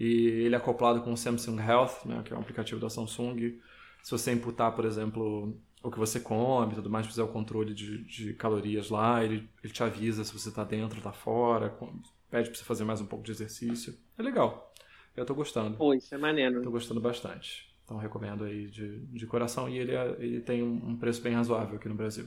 E 0.00 0.44
ele 0.46 0.54
é 0.54 0.58
acoplado 0.58 1.02
com 1.02 1.12
o 1.12 1.16
Samsung 1.16 1.60
Health, 1.60 2.06
né, 2.06 2.22
que 2.24 2.32
é 2.32 2.36
um 2.36 2.40
aplicativo 2.40 2.80
da 2.80 2.88
Samsung. 2.88 3.60
Se 4.02 4.10
você 4.10 4.32
imputar, 4.32 4.74
por 4.74 4.86
exemplo, 4.86 5.54
o 5.82 5.90
que 5.90 5.98
você 5.98 6.18
come 6.18 6.72
e 6.72 6.76
tudo 6.76 6.88
mais, 6.88 7.06
fizer 7.06 7.22
o 7.22 7.28
controle 7.28 7.74
de, 7.74 8.02
de 8.04 8.32
calorias 8.32 8.88
lá, 8.88 9.22
ele, 9.22 9.46
ele 9.62 9.72
te 9.72 9.82
avisa 9.82 10.24
se 10.24 10.32
você 10.32 10.48
está 10.48 10.64
dentro, 10.64 10.96
está 10.96 11.12
fora, 11.12 11.68
pede 12.30 12.48
para 12.48 12.58
você 12.58 12.64
fazer 12.64 12.84
mais 12.84 13.02
um 13.02 13.06
pouco 13.06 13.22
de 13.22 13.30
exercício. 13.30 13.94
É 14.16 14.22
legal. 14.22 14.72
Eu 15.14 15.24
estou 15.24 15.36
gostando. 15.36 15.76
Pô, 15.76 15.92
isso 15.92 16.14
é 16.14 16.18
maneiro. 16.18 16.56
Estou 16.56 16.72
gostando 16.72 17.00
bastante. 17.00 17.70
Então 17.84 17.98
recomendo 17.98 18.44
aí 18.44 18.68
de, 18.68 19.00
de 19.04 19.26
coração 19.26 19.68
e 19.68 19.76
ele, 19.76 19.92
é, 19.92 20.16
ele 20.18 20.40
tem 20.40 20.62
um 20.62 20.96
preço 20.96 21.20
bem 21.20 21.34
razoável 21.34 21.76
aqui 21.76 21.90
no 21.90 21.94
Brasil. 21.94 22.26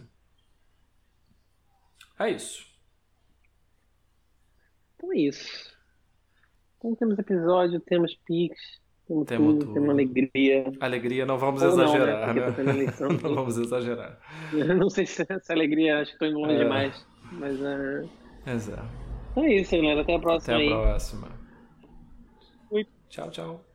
É 2.20 2.30
isso. 2.30 2.68
Então 4.96 5.12
é 5.12 5.18
isso. 5.18 5.73
Então 6.84 6.96
temos 6.96 7.18
episódio, 7.18 7.80
temos 7.80 8.14
Pix, 8.26 8.60
temos, 9.08 9.26
temos 9.26 9.54
tudo, 9.54 9.60
tudo, 9.66 9.74
temos 9.74 9.90
alegria. 9.90 10.66
Alegria 10.82 11.26
não 11.26 11.38
vamos 11.38 11.62
Ou 11.62 11.70
exagerar, 11.70 12.28
não, 12.28 12.34
né? 12.34 12.74
né? 12.74 12.92
Tá 12.92 13.08
não 13.08 13.36
vamos 13.36 13.58
exagerar. 13.58 14.20
Eu 14.52 14.76
não 14.76 14.90
sei 14.90 15.06
se 15.06 15.26
essa 15.30 15.54
alegria, 15.54 16.00
acho 16.00 16.12
que 16.12 16.16
estou 16.16 16.28
indo 16.28 16.40
longe 16.40 16.56
é. 16.56 16.64
demais. 16.64 17.08
Mas 17.32 17.60
uh... 17.62 18.10
Exato. 18.46 18.90
É 19.38 19.56
isso, 19.56 19.76
galera. 19.78 20.02
Até 20.02 20.16
a 20.16 20.20
próxima. 20.20 20.56
Até 20.56 20.64
a 20.64 20.68
aí. 20.68 20.84
próxima. 20.84 21.28
Tchau, 23.10 23.30
tchau. 23.30 23.73